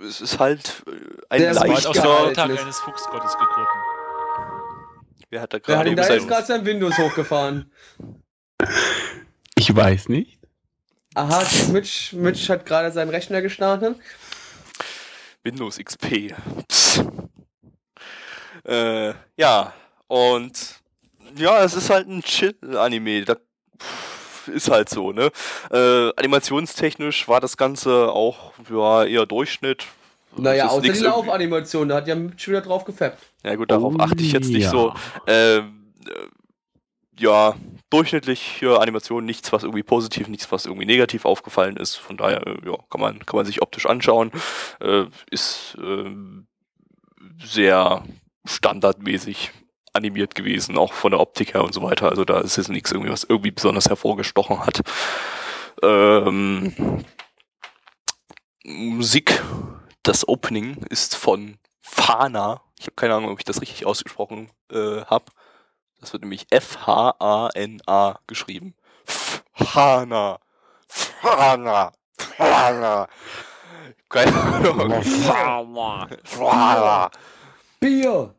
es 0.08 0.22
ist 0.22 0.40
halt 0.40 0.84
ein 1.30 1.42
Der 1.42 1.52
ist 1.52 1.58
aus 1.58 1.96
leichter. 1.96 2.48
dem 2.48 2.58
eines 2.58 2.80
Fuchsgottes 2.80 3.34
gegriffen. 3.34 3.82
Wer 5.30 5.42
hat 5.42 5.54
da 5.54 5.60
Wer 5.66 5.78
hat 5.78 5.86
gerade 5.86 5.96
da 5.96 6.02
jetzt 6.04 6.20
sein 6.22 6.28
gerade 6.28 6.46
sein 6.46 6.66
Windows 6.66 6.98
hochgefahren? 6.98 7.72
Ich 9.56 9.76
weiß 9.76 10.10
nicht. 10.10 10.40
Aha, 11.16 11.44
Mitch, 11.72 12.14
Mitch 12.16 12.50
hat 12.50 12.66
gerade 12.66 12.92
seinen 12.92 13.10
Rechner 13.10 13.42
gestartet. 13.42 13.98
Windows 15.44 15.78
XP? 15.78 16.34
Äh, 18.66 19.14
ja, 19.38 19.74
und 20.08 20.76
ja, 21.36 21.64
es 21.64 21.74
ist 21.76 21.90
halt 21.90 22.08
ein 22.08 22.22
Chill-Anime. 22.22 23.26
Da 23.26 23.36
pff, 23.36 24.15
ist 24.48 24.70
halt 24.70 24.90
so, 24.90 25.12
ne? 25.12 25.32
Äh, 25.72 26.12
animationstechnisch 26.16 27.28
war 27.28 27.40
das 27.40 27.58
Ganze 27.58 28.12
auch 28.12 28.54
ja, 28.70 29.04
eher 29.06 29.26
Durchschnitt. 29.26 29.86
Naja, 30.38 30.68
außer 30.68 30.82
die 30.82 31.00
Laufanimation, 31.00 31.90
da 31.90 31.96
hat 31.96 32.08
ja 32.08 32.16
Mitch 32.16 32.50
wieder 32.50 32.62
drauf 32.62 32.84
gefappt. 32.84 33.24
Ja 33.44 33.56
gut, 33.56 33.72
darauf 33.72 33.94
Oh 33.96 34.00
achte 34.00 34.22
ich 34.22 34.32
jetzt 34.32 34.50
nicht 34.50 34.64
ja. 34.64 34.70
so. 34.70 34.94
Ähm, 35.28 35.94
äh, 36.08 37.22
ja, 37.22 37.56
durchschnittliche 37.90 38.80
Animation, 38.80 39.24
nichts, 39.26 39.54
was 39.54 39.64
irgendwie 39.64 39.84
positiv, 39.84 40.28
nichts, 40.28 40.52
was 40.52 40.66
irgendwie 40.66 40.86
negativ 40.86 41.24
aufgefallen 41.26 41.78
ist. 41.78 41.96
Von 41.96 42.18
daher, 42.18 42.46
äh, 42.46 42.58
ja, 42.66 42.78
kann 42.90 43.00
man, 43.00 43.26
kann 43.26 43.38
man 43.38 43.46
sich 43.46 43.62
optisch 43.62 43.86
anschauen. 43.86 44.32
Äh, 44.82 45.06
ist 45.32 45.78
ähm, 45.80 46.48
sehr 47.42 48.04
standardmäßig 48.46 49.52
animiert 49.96 50.36
gewesen, 50.36 50.78
auch 50.78 50.94
von 50.94 51.12
der 51.12 51.20
Optik 51.20 51.54
her 51.54 51.64
und 51.64 51.74
so 51.74 51.82
weiter. 51.82 52.10
Also 52.10 52.26
da 52.26 52.40
ist 52.40 52.58
jetzt 52.58 52.70
nichts 52.70 52.92
irgendwie, 52.92 53.12
was 53.12 53.24
irgendwie 53.24 53.52
besonders 53.52 53.90
hervorgestochen 53.90 54.66
hat. 54.66 54.82
Ähm, 55.82 57.04
Musik, 58.64 59.42
das 60.04 60.28
Opening 60.28 60.86
ist 60.90 61.16
von 61.16 61.58
Fana. 61.82 62.62
Ich 62.80 62.86
habe 62.86 62.96
keine 62.96 63.16
Ahnung, 63.16 63.32
ob 63.32 63.40
ich 63.40 63.46
das 63.46 63.62
richtig 63.62 63.86
ausgesprochen 63.86 64.50
äh, 64.72 65.02
habe. 65.06 65.26
Das 66.00 66.14
wird 66.14 66.24
nämlich 66.24 66.48
F-H-A-N-A 66.50 68.20
geschrieben. 68.28 68.76
Fana. 69.54 70.40
Fana. 70.88 71.92
Fana. 72.18 73.08
Keine 74.10 74.34
Ahnung. 74.34 75.04
Fana. 76.24 77.12
Bier! 77.80 78.34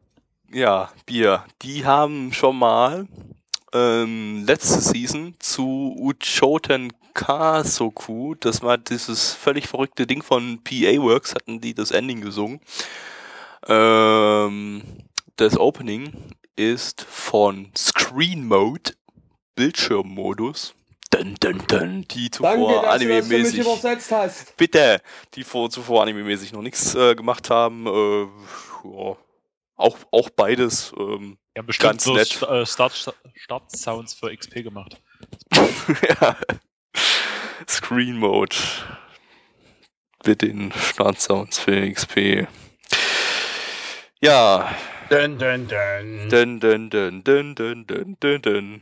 Ja, 0.53 0.90
Bier. 1.07 1.44
Die 1.62 1.84
haben 1.84 2.32
schon 2.32 2.59
mal 2.59 3.07
ähm, 3.72 4.44
letzte 4.47 4.80
Season 4.80 5.34
zu 5.38 5.94
Uchoten 5.99 6.92
Kasoku, 7.14 8.34
das 8.34 8.62
war 8.62 8.76
dieses 8.76 9.32
völlig 9.32 9.68
verrückte 9.68 10.07
Ding 10.07 10.22
von 10.22 10.62
PA 10.62 11.01
Works, 11.01 11.34
hatten 11.34 11.61
die 11.61 11.72
das 11.72 11.90
Ending 11.90 12.20
gesungen. 12.20 12.61
Ähm, 13.66 14.82
das 15.36 15.59
Opening 15.59 16.12
ist 16.57 17.03
von 17.03 17.70
Screen 17.76 18.47
Mode, 18.47 18.92
Bildschirmmodus. 19.55 20.74
Dun, 21.11 21.36
dun, 21.40 21.62
dun, 21.68 22.05
die 22.11 22.30
zuvor 22.30 22.86
anime-mäßig 22.88 23.64
bitte, 24.57 25.01
die 25.34 25.44
vor, 25.44 25.70
zuvor 25.70 26.03
anime-mäßig 26.03 26.53
noch 26.53 26.62
nichts 26.62 26.94
äh, 26.94 27.14
gemacht 27.14 27.49
haben. 27.49 27.86
Äh, 27.86 28.26
ja, 28.84 29.16
auch, 29.77 29.99
auch 30.11 30.31
beides. 30.31 30.93
Ähm, 30.99 31.39
haben 31.57 31.66
bestimmt 31.66 31.91
Ganz 31.93 32.05
so 32.05 32.14
nett. 32.14 32.29
St 32.29 32.43
äh, 32.43 32.66
Start 32.66 33.14
Start-Sounds 33.35 34.14
für 34.14 34.35
XP 34.35 34.62
gemacht. 34.62 35.01
ja. 36.20 36.37
Screen 37.68 38.18
Mode. 38.18 38.57
Mit 40.24 40.43
den 40.43 40.72
Startsounds 40.72 41.59
für 41.59 41.91
XP. 41.91 42.49
Ja. 44.20 44.74
Dun, 45.09 45.39
dun, 45.39 45.68
dun. 45.68 46.29
Dun, 46.29 46.61
dun, 46.61 46.91
dun, 46.91 47.22
dun, 47.22 47.55
dun, 47.55 47.87
dun, 47.87 48.16
dun, 48.18 48.43
dun. 48.43 48.81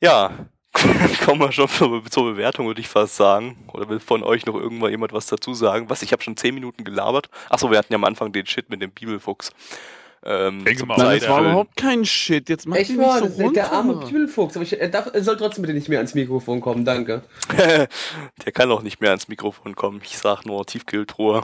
Ja. 0.00 0.48
Kommen 1.24 1.40
wir 1.40 1.52
schon 1.52 1.68
zur, 1.68 2.04
zur 2.10 2.24
Bewertung, 2.24 2.66
würde 2.66 2.80
ich 2.80 2.88
fast 2.88 3.16
sagen. 3.16 3.56
Oder 3.72 3.88
will 3.88 4.00
von 4.00 4.22
euch 4.22 4.46
noch 4.46 4.54
irgendwann 4.54 4.90
jemand 4.90 5.12
was 5.12 5.26
dazu 5.26 5.54
sagen? 5.54 5.88
Was? 5.90 6.02
Ich 6.02 6.12
habe 6.12 6.22
schon 6.22 6.36
10 6.36 6.54
Minuten 6.54 6.84
gelabert. 6.84 7.28
Achso, 7.48 7.70
wir 7.70 7.78
hatten 7.78 7.92
ja 7.92 7.96
am 7.98 8.04
Anfang 8.04 8.32
den 8.32 8.46
Shit 8.46 8.70
mit 8.70 8.80
dem 8.82 8.90
Bibelfuchs. 8.90 9.50
Ähm, 10.22 10.64
Denke 10.64 10.80
zum 10.80 10.88
mal, 10.88 10.98
Nein, 10.98 11.18
das 11.18 11.28
war 11.28 11.40
überhaupt 11.40 11.76
kein 11.76 12.04
Shit. 12.04 12.48
Jetzt 12.50 12.66
mach 12.66 12.76
mal, 12.76 12.80
nicht 13.22 13.36
so 13.36 13.42
das- 13.44 13.52
der 13.54 13.72
arme 13.72 13.92
runter. 13.94 14.06
Bibelfuchs. 14.08 14.54
Aber 14.56 14.62
ich, 14.64 14.78
er, 14.78 14.88
darf, 14.88 15.10
er 15.12 15.22
soll 15.22 15.36
trotzdem 15.36 15.62
bitte 15.62 15.74
nicht 15.74 15.88
mehr 15.88 15.98
ans 15.98 16.14
Mikrofon 16.14 16.60
kommen, 16.60 16.84
danke. 16.84 17.22
Der 17.56 18.52
kann 18.52 18.70
auch 18.70 18.82
nicht 18.82 19.00
mehr 19.00 19.10
ans 19.10 19.28
Mikrofon 19.28 19.74
kommen. 19.74 20.00
Ich 20.04 20.18
sag 20.18 20.44
nur 20.44 20.66
Tiefkühltruhe. 20.66 21.42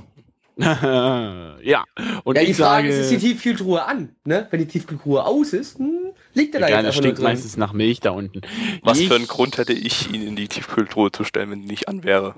ja, 0.59 1.85
und 2.25 2.37
ja, 2.37 2.43
die 2.43 2.51
ich 2.51 2.57
Frage 2.57 2.89
sage, 2.89 2.89
ist, 2.89 2.99
ist 2.99 3.11
die 3.11 3.29
Tiefkühltruhe 3.29 3.85
an? 3.85 4.17
Ne? 4.25 4.47
Wenn 4.51 4.61
die 4.61 4.67
Tiefkühltruhe 4.67 5.23
aus 5.23 5.53
ist, 5.53 5.79
hm, 5.79 6.13
liegt 6.33 6.55
er 6.55 6.61
da 6.63 6.69
ja, 6.69 6.77
jetzt 6.77 6.85
da 6.85 6.89
einfach 6.89 6.95
nur 6.95 7.03
stinkt 7.03 7.19
drin. 7.19 7.25
meistens 7.25 7.57
nach 7.59 7.75
Milch 7.75 8.01
da 8.01 8.11
unten. 8.11 8.41
Was 8.83 8.99
ich, 8.99 9.09
für 9.09 9.17
einen 9.17 9.27
Grund 9.27 9.59
hätte 9.59 9.75
ich, 9.75 10.11
ihn 10.11 10.23
in 10.23 10.35
die 10.35 10.49
Tiefkühltruhe 10.49 11.13
zu 11.13 11.25
stellen, 11.25 11.51
wenn 11.51 11.61
die 11.61 11.69
nicht 11.69 11.89
an 11.89 12.05
wäre? 12.05 12.35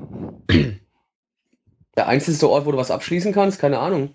Der 1.96 2.08
einzige 2.08 2.48
Ort, 2.48 2.66
wo 2.66 2.72
du 2.72 2.78
was 2.78 2.90
abschließen 2.90 3.32
kannst, 3.32 3.60
keine 3.60 3.78
Ahnung. 3.78 4.14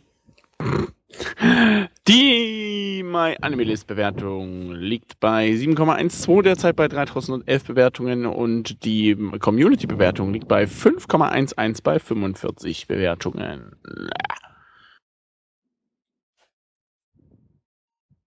Die 2.07 3.03
My 3.03 3.35
Anime 3.41 3.63
List 3.63 3.87
Bewertung 3.87 4.71
liegt 4.73 5.19
bei 5.19 5.49
7,12 5.49 6.41
derzeit 6.41 6.75
bei 6.75 6.87
3011 6.87 7.63
Bewertungen 7.63 8.25
und 8.25 8.83
die 8.83 9.15
Community 9.39 9.87
Bewertung 9.87 10.33
liegt 10.33 10.47
bei 10.47 10.63
5,11 10.63 11.83
bei 11.83 11.99
45 11.99 12.87
Bewertungen. 12.87 13.75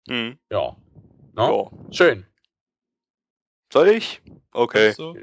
Hm. 0.09 0.39
Ja. 0.51 0.77
No? 1.35 1.71
Ja. 1.73 1.93
Schön. 1.93 2.27
Soll 3.73 3.89
ich? 3.89 4.23
Okay. 4.53 4.93
So. 4.93 5.17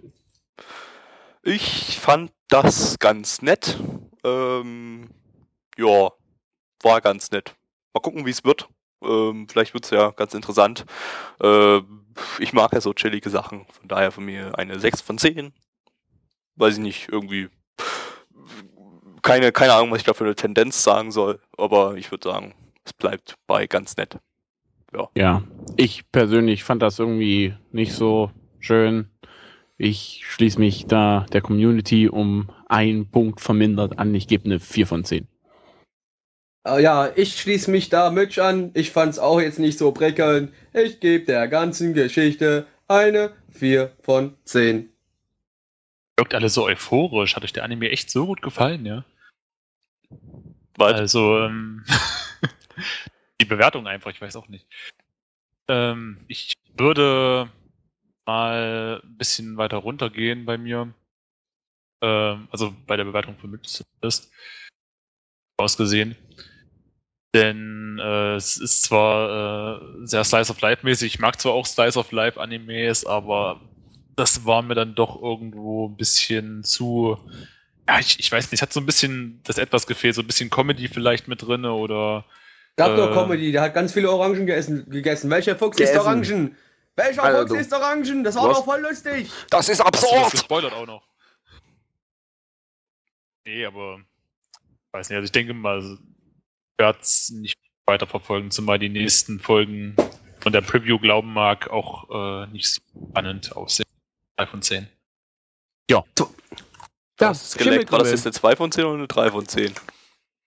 Ich 1.44 2.00
fand 2.00 2.32
das 2.50 3.00
ganz 3.00 3.42
nett. 3.42 3.78
Ähm, 4.24 5.10
ja, 5.78 6.10
war 6.84 7.02
ganz 7.02 7.32
nett. 7.32 7.56
Mal 7.94 8.02
gucken, 8.02 8.26
wie 8.26 8.32
es 8.32 8.44
wird. 8.44 8.70
Ähm, 9.04 9.48
vielleicht 9.50 9.74
wird 9.74 9.86
es 9.86 9.92
ja 9.92 10.12
ganz 10.12 10.34
interessant. 10.34 10.86
Ähm, 11.42 12.06
ich 12.40 12.54
mag 12.54 12.74
ja 12.74 12.82
so 12.82 12.94
chillige 12.94 13.30
Sachen. 13.30 13.66
Von 13.68 13.88
daher 13.88 14.12
von 14.12 14.26
mir 14.26 14.58
eine 14.58 14.80
6 14.80 15.02
von 15.02 15.18
10. 15.18 15.54
Weiß 16.56 16.76
ich 16.76 16.80
nicht, 16.80 17.10
irgendwie. 17.10 17.50
Keine, 19.22 19.52
keine 19.52 19.74
Ahnung, 19.74 19.92
was 19.92 20.00
ich 20.00 20.06
da 20.06 20.14
für 20.14 20.24
eine 20.24 20.36
Tendenz 20.36 20.84
sagen 20.84 21.12
soll. 21.12 21.40
Aber 21.58 21.96
ich 21.96 22.12
würde 22.12 22.30
sagen, 22.30 22.54
es 22.84 22.94
bleibt 22.94 23.36
bei 23.48 23.68
ganz 23.68 23.98
nett. 23.98 24.18
Ja. 25.16 25.44
Ich 25.78 26.12
persönlich 26.12 26.64
fand 26.64 26.82
das 26.82 27.00
irgendwie 27.00 27.56
nicht 27.72 27.94
so 27.94 28.32
schön. 28.60 29.10
Ich 29.78 30.24
schließe 30.26 30.60
mich 30.60 30.86
da 30.86 31.26
der 31.32 31.42
Community 31.42 32.08
um 32.08 32.52
einen 32.68 33.10
Punkt 33.10 33.42
vermindert 33.42 33.98
an. 34.00 34.14
Ich 34.14 34.28
gebe 34.28 34.46
eine 34.46 34.60
4 34.60 34.86
von 34.86 35.04
10. 35.04 35.28
Äh, 36.66 36.82
ja, 36.82 37.12
ich 37.16 37.40
schließe 37.40 37.72
mich 37.72 37.90
da 37.90 38.12
Mitch 38.12 38.42
an. 38.42 38.72
Ich 38.74 38.92
fand's 38.92 39.20
auch 39.20 39.40
jetzt 39.40 39.60
nicht 39.60 39.78
so 39.78 39.92
prickelnd. 39.92 40.54
Ich 40.74 41.00
gebe 41.00 41.26
der 41.26 41.48
ganzen 41.48 41.94
Geschichte 41.94 42.68
eine 42.88 43.34
4 43.52 43.92
von 44.02 44.36
10. 44.46 44.90
Wirkt 46.18 46.36
alle 46.36 46.50
so 46.50 46.66
euphorisch. 46.66 47.36
Hat 47.36 47.44
euch 47.44 47.54
der 47.54 47.64
Anime 47.64 47.90
echt 47.90 48.12
so 48.12 48.26
gut 48.26 48.42
gefallen, 48.42 48.86
ja? 48.86 49.06
Was? 50.76 50.94
Also, 50.94 51.40
ähm, 51.40 51.84
die 53.42 53.46
Bewertung 53.46 53.88
einfach, 53.88 54.12
ich 54.12 54.22
weiß 54.22 54.36
auch 54.36 54.48
nicht. 54.48 54.68
Ähm, 55.68 56.24
ich 56.28 56.54
würde 56.78 57.50
mal 58.26 59.02
ein 59.04 59.18
bisschen 59.18 59.58
weiter 59.58 59.78
runtergehen 59.78 60.46
bei 60.46 60.58
mir. 60.58 60.94
Ähm, 62.02 62.48
also 62.52 62.76
bei 62.88 62.98
der 62.98 63.06
Bewertung 63.06 63.38
für 63.38 63.48
Mitch 63.48 63.84
ist 64.02 64.32
ausgesehen. 65.58 66.16
Denn 67.34 67.98
äh, 68.02 68.36
es 68.36 68.58
ist 68.58 68.84
zwar 68.84 69.80
äh, 69.82 70.06
sehr 70.06 70.24
Slice 70.24 70.52
of 70.52 70.60
Life 70.62 70.86
mäßig, 70.86 71.14
ich 71.16 71.20
mag 71.20 71.40
zwar 71.40 71.54
auch 71.54 71.66
Slice 71.66 71.98
of 71.98 72.12
Life 72.12 72.40
Animes, 72.40 73.06
aber 73.06 73.62
das 74.18 74.46
war 74.46 74.62
mir 74.62 74.76
dann 74.76 74.96
doch 74.96 75.22
irgendwo 75.22 75.88
ein 75.88 75.96
bisschen 75.96 76.64
zu. 76.64 77.18
Ja, 77.88 78.00
ich, 78.00 78.20
ich 78.20 78.30
weiß 78.32 78.52
nicht, 78.52 78.62
hat 78.62 78.74
so 78.74 78.82
ein 78.82 78.86
bisschen 78.86 79.40
das 79.46 79.58
etwas 79.58 79.88
gefehlt, 79.88 80.16
so 80.16 80.22
ein 80.22 80.28
bisschen 80.28 80.50
Comedy 80.50 80.88
vielleicht 80.90 81.28
mit 81.30 81.42
drin 81.42 81.66
oder. 81.66 82.26
Gab 82.76 82.96
nur 82.98 83.12
Äh. 83.12 83.14
Comedy, 83.14 83.52
der 83.54 83.62
hat 83.62 83.74
ganz 83.74 83.94
viele 83.94 84.12
Orangen 84.12 84.46
gegessen. 84.46 84.90
gegessen. 84.90 85.30
Welcher 85.30 85.56
Fuchs 85.56 85.78
Gegessen. 85.78 85.96
isst 85.98 86.06
Orangen? 86.06 86.58
Welcher 86.98 87.24
Alter, 87.24 87.40
Fuchs 87.40 87.52
du- 87.52 87.58
isst 87.58 87.74
Orangen? 87.74 88.24
Das 88.26 88.36
war 88.36 88.48
doch 88.50 88.66
voll 88.66 88.82
lustig. 88.82 89.30
Das 89.50 89.70
ist 89.70 89.80
du 89.80 89.84
das 89.86 90.04
absurd! 90.04 90.32
gespoilert 90.32 90.74
auch 90.74 90.86
noch? 90.86 91.04
Nee, 93.46 93.66
aber 93.66 94.00
weiß 94.92 95.10
nicht, 95.10 95.16
also 95.16 95.26
ich 95.26 95.32
denke 95.32 95.54
mal, 95.54 95.98
ich 96.82 96.84
werde 96.84 97.00
es 97.02 97.30
nicht 97.30 97.60
weiter 97.86 98.08
verfolgen, 98.08 98.50
zumal 98.50 98.80
die 98.80 98.90
nächsten 98.90 99.40
Folgen 99.40 99.96
von 100.40 100.52
der 100.52 100.62
Preview 100.62 100.98
glauben 100.98 101.32
mag, 101.32 101.70
auch 101.70 102.10
äh, 102.10 102.48
nicht 102.48 102.68
so 102.68 102.82
spannend 103.12 103.56
aussehen. 103.56 103.86
3 104.38 104.48
von 104.48 104.62
10. 104.64 104.88
Das 107.18 107.44
ist 107.44 107.58
geleckt. 107.60 107.92
War 107.92 108.00
das 108.00 108.10
jetzt 108.10 108.26
eine 108.26 108.34
2 108.34 108.56
von 108.56 108.72
10 108.72 108.84
oder 108.86 108.94
eine 108.96 109.08
3 109.08 109.30
von 109.30 109.48
10? 109.48 109.76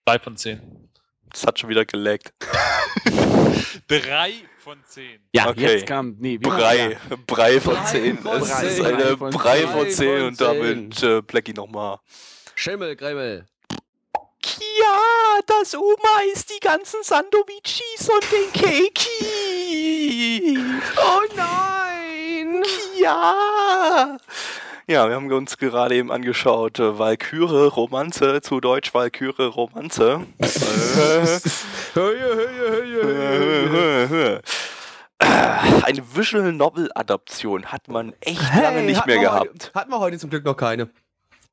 3 0.05 0.19
von 0.19 0.35
10. 0.35 0.89
Das 1.31 1.45
hat 1.45 1.57
schon 1.57 1.69
wieder 1.69 1.85
geleckt. 1.85 2.33
3 3.87 4.33
von 4.57 4.77
10. 4.83 5.21
Ja, 5.33 5.47
Okay. 5.47 5.61
jetzt 5.61 5.87
kam. 5.87 6.17
Nee, 6.19 6.37
Brei. 6.37 6.97
Brei 7.27 7.61
von 7.61 7.75
Brei 7.75 7.85
10. 7.85 8.17
von 8.17 8.39
Das 8.39 8.61
ist 8.63 8.75
10. 8.77 8.85
eine 8.87 9.15
Brei 9.15 9.17
von 9.17 9.29
Brei 9.31 9.59
10. 9.59 9.67
von 9.69 9.89
10 9.91 10.21
und 10.23 10.41
damit 10.41 11.03
äh, 11.03 11.21
Blackie 11.21 11.53
nochmal. 11.53 11.99
Schimmelkribbel. 12.55 13.45
Ja, 14.79 15.39
das 15.47 15.75
Oma 15.75 16.21
isst 16.33 16.49
die 16.51 16.59
ganzen 16.59 17.01
Sandovicis 17.03 18.09
und 18.09 18.31
den 18.31 18.51
Keiki. 18.53 20.59
Oh 20.97 21.21
nein! 21.35 22.63
Ja. 22.99 24.17
Ja, 24.87 25.07
wir 25.07 25.15
haben 25.15 25.31
uns 25.31 25.57
gerade 25.57 25.95
eben 25.95 26.11
angeschaut, 26.11 26.77
äh, 26.77 26.99
Walküre 26.99 27.65
Romanze, 27.67 28.39
zu 28.41 28.61
Deutsch 28.61 28.93
Walküre 28.93 29.47
Romanze. 29.47 30.27
Äh. 35.17 35.81
Eine 35.83 36.03
Visual 36.13 36.51
Novel 36.51 36.91
Adaption 36.93 37.67
hat 37.67 37.87
man 37.87 38.13
echt 38.19 38.41
lange 38.53 38.81
nicht 38.81 39.05
mehr 39.05 39.19
gehabt. 39.19 39.47
Heute, 39.47 39.71
hatten 39.73 39.91
wir 39.91 39.99
heute 39.99 40.19
zum 40.19 40.29
Glück 40.29 40.43
noch 40.43 40.57
keine. 40.57 40.89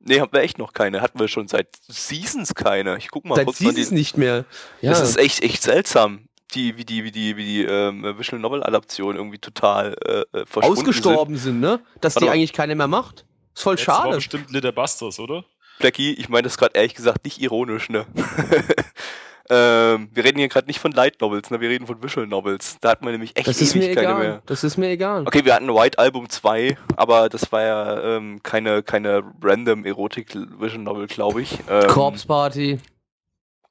Nee, 0.05 0.21
haben 0.21 0.33
wir 0.33 0.41
echt 0.41 0.59
noch 0.59 0.73
keine. 0.73 1.01
Hatten 1.01 1.19
wir 1.19 1.29
schon 1.29 1.49
seit 1.49 1.69
Seasons 1.89 2.55
keine. 2.55 2.99
Ich 2.99 3.09
guck 3.11 3.25
mal 3.25 3.37
Seit 3.37 3.47
kurz 3.47 3.61
es 3.61 3.89
die, 3.89 3.95
nicht 3.95 4.17
mehr. 4.17 4.45
Ja. 4.81 4.91
Das 4.91 5.01
ist 5.01 5.17
echt, 5.17 5.43
echt 5.43 5.63
seltsam. 5.63 6.29
Die, 6.55 6.77
wie 6.77 6.85
die, 6.85 7.05
wie 7.05 7.13
die, 7.13 7.37
wie 7.37 7.45
die 7.45 7.63
ähm, 7.63 8.03
Visual 8.19 8.41
Novel 8.41 8.63
Adaption 8.63 9.17
irgendwie 9.17 9.39
total 9.39 9.97
äh, 10.05 10.39
äh, 10.39 10.45
verschwunden 10.45 10.81
ausgestorben 10.81 11.37
sind, 11.37 11.61
ne? 11.61 11.81
Dass 12.01 12.17
Warte 12.17 12.25
die 12.25 12.29
mal. 12.29 12.35
eigentlich 12.35 12.53
keine 12.53 12.75
mehr 12.75 12.89
macht. 12.89 13.25
Ist 13.55 13.63
voll 13.63 13.77
Jetzt 13.77 13.89
war 13.89 14.03
schade. 14.03 14.17
bestimmt 14.17 14.51
Little 14.51 14.73
Busters, 14.73 15.19
oder? 15.19 15.37
sind. 15.37 15.47
Blackie, 15.79 16.13
ich 16.13 16.29
meine 16.29 16.43
das 16.43 16.59
gerade 16.59 16.75
ehrlich 16.75 16.95
gesagt 16.95 17.25
nicht 17.25 17.41
ironisch, 17.41 17.89
ne? 17.89 18.07
ähm, 19.51 20.09
wir 20.13 20.25
reden 20.25 20.39
hier 20.39 20.49
gerade 20.49 20.67
nicht 20.67 20.79
von 20.81 20.93
Light 20.93 21.21
Novels, 21.21 21.51
ne? 21.51 21.61
Wir 21.61 21.69
reden 21.69 21.87
von 21.87 22.03
Visual 22.03 22.27
Novels. 22.27 22.79
Da 22.81 22.91
hat 22.91 23.03
man 23.03 23.13
nämlich 23.13 23.37
echt 23.37 23.47
Das 23.47 23.61
ist 23.61 23.75
mir 23.75 23.95
keine 23.95 24.01
egal. 24.09 24.19
mehr. 24.21 24.43
Das 24.47 24.65
ist 24.65 24.77
mir 24.77 24.89
egal. 24.89 25.27
Okay, 25.27 25.45
wir 25.45 25.55
hatten 25.55 25.69
White 25.69 25.99
Album 25.99 26.29
2, 26.29 26.77
aber 26.97 27.29
das 27.29 27.51
war 27.53 27.63
ja 27.63 28.17
ähm, 28.17 28.43
keine, 28.43 28.83
keine 28.83 29.23
random 29.43 29.85
Erotik 29.85 30.35
Visual 30.35 30.83
Novel, 30.83 31.07
glaube 31.07 31.43
ich. 31.43 31.59
Ähm, 31.69 31.89
Corpse 31.89 32.27
Party. 32.27 32.79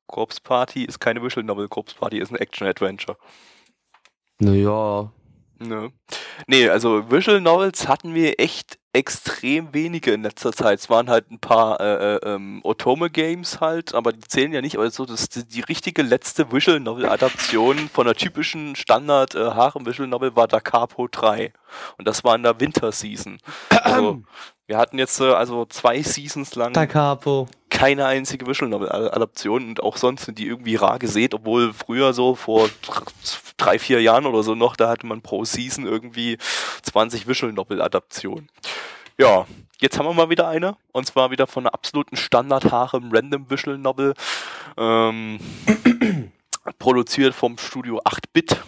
Corpse 0.07 0.41
Party 0.43 0.83
ist 0.83 0.99
keine 0.99 1.23
Visual 1.23 1.45
Novel, 1.45 1.69
Corpse 1.69 1.95
Party 1.95 2.19
ist 2.19 2.31
ein 2.31 2.35
Action 2.35 2.67
Adventure. 2.67 3.17
Naja. 4.39 5.11
Ne. 5.59 5.91
Nee, 6.47 6.67
also 6.69 7.09
Visual 7.09 7.39
Novels 7.39 7.87
hatten 7.87 8.13
wir 8.15 8.39
echt 8.39 8.77
extrem 8.93 9.73
wenige 9.73 10.11
in 10.11 10.23
letzter 10.23 10.51
Zeit. 10.51 10.79
Es 10.79 10.89
waren 10.89 11.09
halt 11.09 11.31
ein 11.31 11.39
paar 11.39 11.79
äh, 11.79 12.15
äh, 12.15 12.19
ähm, 12.23 12.59
Otome-Games 12.63 13.61
halt, 13.61 13.93
aber 13.93 14.11
die 14.11 14.19
zählen 14.19 14.51
ja 14.51 14.61
nicht. 14.61 14.75
Aber 14.77 14.89
so 14.91 15.05
das, 15.05 15.29
die, 15.29 15.45
die 15.45 15.61
richtige 15.61 16.01
letzte 16.01 16.51
Visual 16.51 16.79
Novel-Adaption 16.79 17.89
von 17.89 18.07
einer 18.07 18.15
typischen 18.15 18.75
Standard 18.75 19.35
äh, 19.35 19.39
Harem 19.39 19.85
Visual 19.85 20.09
Novel 20.09 20.35
war 20.35 20.47
Da 20.47 20.59
Capo 20.59 21.07
3. 21.07 21.53
Und 21.97 22.07
das 22.07 22.23
war 22.23 22.35
in 22.35 22.43
der 22.43 22.59
Winter-Season. 22.59 23.39
Also, 23.69 24.23
wir 24.71 24.77
hatten 24.77 24.97
jetzt 24.97 25.19
äh, 25.19 25.33
also 25.33 25.65
zwei 25.65 26.01
Seasons 26.01 26.55
lang 26.55 26.71
Da 26.71 26.85
Capo. 26.85 27.49
keine 27.69 28.05
einzige 28.05 28.47
Visual 28.47 28.69
Novel 28.69 28.89
Adaption 28.89 29.65
und 29.67 29.83
auch 29.83 29.97
sonst 29.97 30.23
sind 30.23 30.37
die 30.39 30.47
irgendwie 30.47 30.77
rar 30.77 30.97
gesät, 30.97 31.33
obwohl 31.33 31.73
früher 31.73 32.13
so 32.13 32.35
vor 32.35 32.69
dr- 32.81 33.03
drei, 33.57 33.77
vier 33.79 34.01
Jahren 34.01 34.25
oder 34.25 34.43
so 34.43 34.55
noch, 34.55 34.77
da 34.77 34.87
hatte 34.87 35.05
man 35.05 35.21
pro 35.21 35.43
Season 35.43 35.85
irgendwie 35.85 36.37
20 36.83 37.27
Visual 37.27 37.51
Novel 37.51 37.81
Adaptionen. 37.81 38.47
Ja, 39.19 39.45
jetzt 39.81 39.99
haben 39.99 40.05
wir 40.05 40.13
mal 40.13 40.29
wieder 40.29 40.47
eine 40.47 40.77
und 40.93 41.05
zwar 41.05 41.31
wieder 41.31 41.47
von 41.47 41.65
einer 41.65 41.73
absoluten 41.73 42.15
Standard 42.15 42.71
Harem 42.71 43.09
Random 43.11 43.49
Visual 43.49 43.77
Novel, 43.77 44.13
ähm, 44.77 45.37
produziert 46.79 47.33
vom 47.35 47.57
Studio 47.57 47.99
8-Bit. 48.05 48.63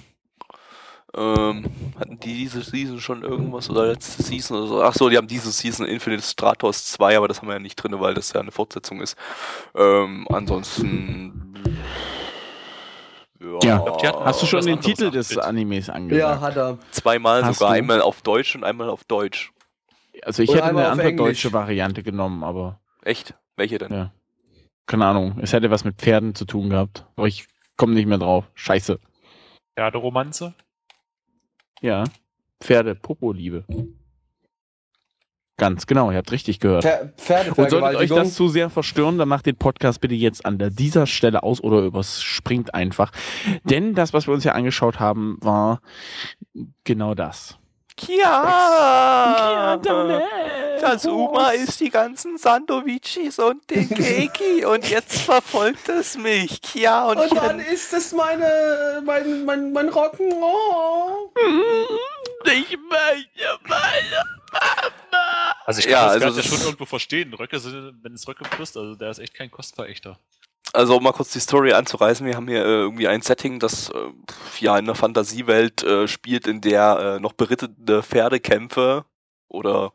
Ähm, 1.15 1.65
hatten 1.99 2.19
die 2.19 2.33
diese 2.33 2.61
Season 2.63 2.99
schon 2.99 3.21
irgendwas 3.21 3.69
oder 3.69 3.85
letzte 3.87 4.23
Season 4.23 4.57
oder 4.57 4.67
so? 4.67 4.81
Achso, 4.83 5.09
die 5.09 5.17
haben 5.17 5.27
diese 5.27 5.51
Season 5.51 5.85
Infinite 5.85 6.23
Stratos 6.23 6.85
2, 6.85 7.17
aber 7.17 7.27
das 7.27 7.39
haben 7.39 7.47
wir 7.49 7.53
ja 7.53 7.59
nicht 7.59 7.75
drin, 7.75 7.93
weil 7.99 8.15
das 8.15 8.33
ja 8.33 8.41
eine 8.41 8.51
Fortsetzung 8.51 8.99
ist. 9.01 9.15
Ähm, 9.75 10.27
ansonsten. 10.31 11.53
Ja. 13.39 13.57
die 13.99 14.07
hatten 14.07 14.23
Hast 14.23 14.41
du 14.41 14.45
schon 14.45 14.65
den 14.65 14.79
Titel 14.79 15.11
des 15.11 15.31
8-Bit. 15.31 15.43
Animes 15.43 15.87
Ja, 15.87 15.93
angesagt? 15.93 16.41
hat 16.41 16.55
er. 16.57 16.77
Zweimal 16.91 17.43
Hast 17.43 17.59
sogar, 17.59 17.73
du? 17.73 17.77
einmal 17.79 18.01
auf 18.01 18.21
Deutsch 18.21 18.55
und 18.55 18.63
einmal 18.63 18.89
auf 18.89 19.03
Deutsch. 19.03 19.51
also 20.23 20.41
ich 20.43 20.49
Oder 20.49 20.59
hätte 20.65 20.69
eine 20.69 20.87
andere 20.87 21.09
Englisch. 21.09 21.25
deutsche 21.43 21.53
Variante 21.53 22.03
genommen, 22.03 22.43
aber 22.43 22.79
Echt? 23.03 23.33
Welche 23.57 23.77
denn? 23.77 23.91
Ja. 23.93 24.11
keine 24.87 25.05
Ahnung. 25.05 25.37
Es 25.41 25.51
hätte 25.53 25.69
was 25.71 25.83
mit 25.83 25.97
Pferden 25.97 26.33
zu 26.35 26.45
tun 26.45 26.69
gehabt. 26.69 27.05
Aber 27.17 27.27
ich 27.27 27.45
komme 27.75 27.93
nicht 27.93 28.07
mehr 28.07 28.17
drauf. 28.17 28.45
Scheiße. 28.55 28.97
Ja, 29.77 29.91
der 29.91 29.99
Romanze. 30.01 30.53
Ja. 31.83 32.05
Pferde, 32.61 32.95
Popo-Liebe. 32.95 33.65
Ganz 35.57 35.85
genau, 35.85 36.09
ihr 36.09 36.17
habt 36.17 36.31
richtig 36.31 36.59
gehört. 36.59 36.83
Pfer 37.17 37.57
Und 37.57 37.69
solltet 37.69 37.99
euch 37.99 38.09
das 38.09 38.33
zu 38.33 38.47
sehr 38.47 38.71
verstören, 38.71 39.19
dann 39.19 39.27
macht 39.27 39.45
den 39.45 39.57
Podcast 39.57 40.01
bitte 40.01 40.15
jetzt 40.15 40.45
an 40.45 40.57
dieser 40.57 41.05
Stelle 41.05 41.43
aus 41.43 41.61
oder 41.61 41.81
überspringt 41.81 42.73
einfach. 42.73 43.11
Denn 43.65 43.93
das, 43.93 44.13
was 44.13 44.27
wir 44.27 44.33
uns 44.33 44.45
ja 44.45 44.53
angeschaut 44.53 44.99
haben, 44.99 45.37
war 45.41 45.81
genau 46.85 47.13
das. 47.13 47.59
Ja! 48.07 49.77
Das 50.81 51.05
Uma 51.05 51.51
isst 51.51 51.79
die 51.79 51.89
ganzen 51.89 52.37
Sandovicis 52.37 53.39
und 53.39 53.69
den 53.69 53.89
Keiki 53.95 54.65
und 54.65 54.89
jetzt 54.89 55.21
verfolgt 55.21 55.87
es 55.89 56.17
mich. 56.17 56.59
Ja, 56.73 57.05
und, 57.05 57.17
Und 57.19 57.25
ich 57.27 57.33
dann 57.33 57.59
ist 57.59 57.93
es 57.93 58.11
meine, 58.11 59.01
mein, 59.05 59.45
mein, 59.45 59.71
mein 59.71 59.89
Rock'n'Roll. 59.89 61.29
Ich 62.45 62.77
möchte 62.77 63.59
meine 63.67 64.23
Mama. 64.51 65.55
Also 65.65 65.79
ich 65.79 65.85
kann 65.85 65.93
Ja, 65.93 66.03
das 66.05 66.13
also 66.15 66.25
Ganze 66.25 66.41
das- 66.41 66.47
schon 66.49 66.61
irgendwo 66.65 66.85
verstehen. 66.85 67.33
Röcke 67.33 67.59
sind, 67.59 67.99
wenn 68.03 68.13
es 68.13 68.27
Röcke 68.27 68.43
frisst, 68.45 68.75
also 68.75 68.95
der 68.95 69.11
ist 69.11 69.19
echt 69.19 69.33
kein 69.33 69.49
Kostverächter. 69.49 70.19
Also 70.75 70.97
um 70.97 71.03
mal 71.03 71.11
kurz 71.11 71.31
die 71.31 71.39
Story 71.39 71.71
anzureißen, 71.73 72.25
wir 72.25 72.35
haben 72.35 72.47
hier 72.47 72.65
äh, 72.65 72.81
irgendwie 72.81 73.07
ein 73.07 73.21
Setting, 73.21 73.59
das 73.59 73.89
äh, 73.89 73.93
ja 74.59 74.77
in 74.77 74.85
einer 74.85 74.95
Fantasiewelt 74.95 75.83
äh, 75.83 76.07
spielt, 76.07 76.47
in 76.47 76.61
der 76.61 77.17
äh, 77.17 77.19
noch 77.19 77.33
berittete 77.33 78.01
Pferdekämpfe 78.01 79.05
oder 79.49 79.93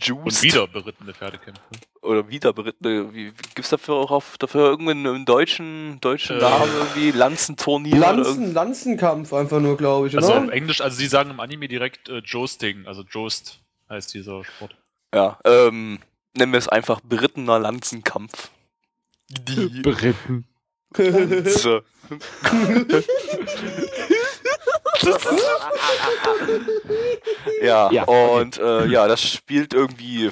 Juiced 0.00 0.24
Und 0.24 0.42
wieder 0.42 0.66
berittene 0.66 1.12
Pferdekämpfe. 1.14 1.62
oder 2.02 2.28
wieder 2.28 2.52
berittene, 2.54 3.12
wie, 3.14 3.26
gibt 3.26 3.58
es 3.60 3.68
dafür 3.68 3.96
auch 3.96 4.10
auf, 4.10 4.36
dafür 4.38 4.62
irgendeinen 4.70 5.06
einen 5.06 5.24
deutschen, 5.26 6.00
deutschen 6.00 6.38
Äh. 6.38 6.40
Namen 6.40 6.72
irgendwie, 6.78 7.10
Lanzenturnier 7.10 7.96
Lanzen, 7.98 8.54
Lanzenkampf 8.54 9.32
einfach 9.32 9.60
nur, 9.60 9.76
glaube 9.76 10.08
ich, 10.08 10.16
Also 10.16 10.32
oder? 10.32 10.44
auf 10.44 10.50
Englisch, 10.50 10.80
also 10.80 10.96
sie 10.96 11.06
sagen 11.06 11.30
im 11.30 11.38
Anime 11.38 11.68
direkt 11.68 12.08
äh, 12.08 12.18
Joesting, 12.18 12.86
also 12.86 13.02
Joest 13.02 13.60
heißt 13.90 14.14
dieser 14.14 14.42
Sport. 14.42 14.74
Ja, 15.14 15.38
ähm, 15.44 15.98
nennen 16.34 16.52
wir 16.52 16.58
es 16.58 16.68
einfach 16.68 17.00
berittener 17.00 17.58
Lanzenkampf. 17.58 18.50
Die 19.30 19.82
Briten. 19.82 20.46
Lanze. 20.96 21.82
ja, 27.62 27.90
Ja, 27.92 28.04
und 28.04 28.58
äh, 28.58 28.86
ja, 28.86 29.06
das 29.06 29.22
spielt 29.22 29.72
irgendwie 29.72 30.30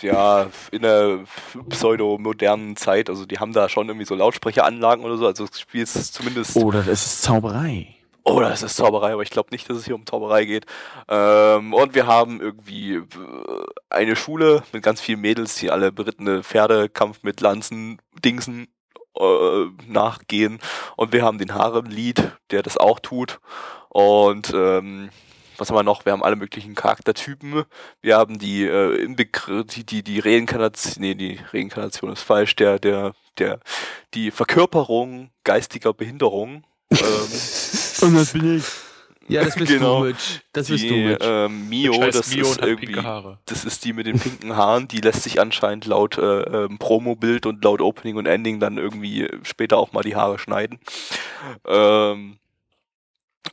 ja 0.00 0.46
in 0.72 0.82
der 0.82 1.24
pseudo-modernen 1.68 2.76
Zeit. 2.76 3.10
Also 3.10 3.26
die 3.26 3.38
haben 3.38 3.52
da 3.52 3.68
schon 3.68 3.88
irgendwie 3.88 4.06
so 4.06 4.14
Lautsprecheranlagen 4.14 5.04
oder 5.04 5.18
so. 5.18 5.26
Also 5.26 5.46
das 5.46 5.60
Spiel 5.60 5.82
ist 5.82 6.14
zumindest 6.14 6.56
Oder 6.56 6.82
das 6.82 7.04
ist 7.04 7.22
Zauberei. 7.22 7.99
Oh, 8.24 8.40
das 8.40 8.62
ist 8.62 8.76
Zauberei, 8.76 9.12
aber 9.12 9.22
ich 9.22 9.30
glaube 9.30 9.48
nicht, 9.50 9.68
dass 9.68 9.78
es 9.78 9.86
hier 9.86 9.94
um 9.94 10.06
Zauberei 10.06 10.44
geht. 10.44 10.66
Ähm, 11.08 11.72
und 11.72 11.94
wir 11.94 12.06
haben 12.06 12.40
irgendwie 12.40 12.96
äh, 12.96 13.04
eine 13.88 14.14
Schule 14.16 14.62
mit 14.72 14.82
ganz 14.82 15.00
vielen 15.00 15.20
Mädels, 15.20 15.54
die 15.56 15.70
alle 15.70 15.90
berittene 15.90 16.42
Pferdekampf 16.42 17.22
mit 17.22 17.40
Lanzen, 17.40 18.00
Dingsen 18.24 18.68
äh, 19.18 19.66
nachgehen. 19.86 20.60
Und 20.96 21.12
wir 21.12 21.22
haben 21.24 21.38
den 21.38 21.54
Harem-Lied, 21.54 22.32
der 22.50 22.62
das 22.62 22.76
auch 22.76 23.00
tut. 23.00 23.40
Und 23.88 24.52
ähm, 24.54 25.10
was 25.56 25.68
haben 25.68 25.76
wir 25.76 25.82
noch? 25.82 26.04
Wir 26.04 26.12
haben 26.12 26.22
alle 26.22 26.36
möglichen 26.36 26.74
Charaktertypen. 26.74 27.64
Wir 28.00 28.16
haben 28.16 28.38
die, 28.38 28.64
äh, 28.64 29.14
die, 29.14 29.84
die, 29.84 30.02
die 30.02 30.18
Reinkarnation, 30.18 31.02
nee, 31.02 31.14
die 31.14 31.38
Reinkarnation 31.52 32.12
ist 32.12 32.22
falsch, 32.22 32.56
der, 32.56 32.78
der, 32.78 33.12
der, 33.38 33.60
die 34.14 34.30
Verkörperung 34.30 35.30
geistiger 35.44 35.92
Behinderung. 35.92 36.64
ähm, 36.90 36.98
Und 38.02 38.14
das 38.16 38.32
bin 38.32 38.56
ich. 38.58 38.64
Ja, 39.28 39.44
das 39.44 39.54
bist 39.54 39.70
Genau. 39.70 40.00
du, 40.00 40.06
Mitch. 40.08 40.40
Das 40.52 40.66
bist 40.68 40.82
die 40.82 40.88
du, 40.88 40.94
Mitch. 40.96 41.24
ähm, 41.24 41.68
Mio, 41.68 41.92
Mitch 41.92 42.10
das 42.18 42.34
Mio 42.34 42.42
ist 42.50 42.60
irgendwie, 42.60 42.86
pinke 42.86 43.04
Haare. 43.04 43.38
das 43.46 43.64
ist 43.64 43.84
die 43.84 43.92
mit 43.92 44.06
den 44.08 44.18
pinken 44.18 44.56
Haaren, 44.56 44.88
die 44.88 45.00
lässt 45.00 45.22
sich 45.22 45.40
anscheinend 45.40 45.86
laut 45.86 46.18
äh, 46.18 46.40
ähm, 46.40 46.78
Promo-Bild 46.78 47.46
und 47.46 47.62
laut 47.62 47.80
Opening 47.80 48.16
und 48.16 48.26
Ending 48.26 48.58
dann 48.58 48.76
irgendwie 48.76 49.28
später 49.44 49.78
auch 49.78 49.92
mal 49.92 50.02
die 50.02 50.16
Haare 50.16 50.40
schneiden. 50.40 50.80
Ähm, 51.66 52.38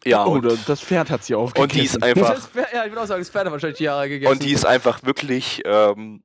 ja, 0.04 0.26
Oh, 0.26 0.32
und, 0.32 0.68
das 0.68 0.82
Pferd 0.82 1.10
hat 1.12 1.24
sie 1.24 1.36
aufgegessen. 1.36 1.64
und 1.64 1.74
die 1.76 1.86
ist 1.86 2.02
einfach, 2.04 2.34
Das 2.36 2.48
Pferd, 2.48 2.74
ja, 2.74 2.84
ich 2.86 2.92
würde 2.92 3.02
auch 3.04 3.06
sagen, 3.08 3.22
das 3.22 3.30
Pferd 3.30 3.46
hat 3.46 3.52
wahrscheinlich 3.54 3.78
die 3.78 3.84
Jahre 3.86 4.10
gegessen. 4.10 4.32
und 4.32 4.44
die 4.44 4.52
ist 4.54 4.66
einfach 4.66 5.04
wirklich, 5.04 5.62
ähm, 5.66 6.24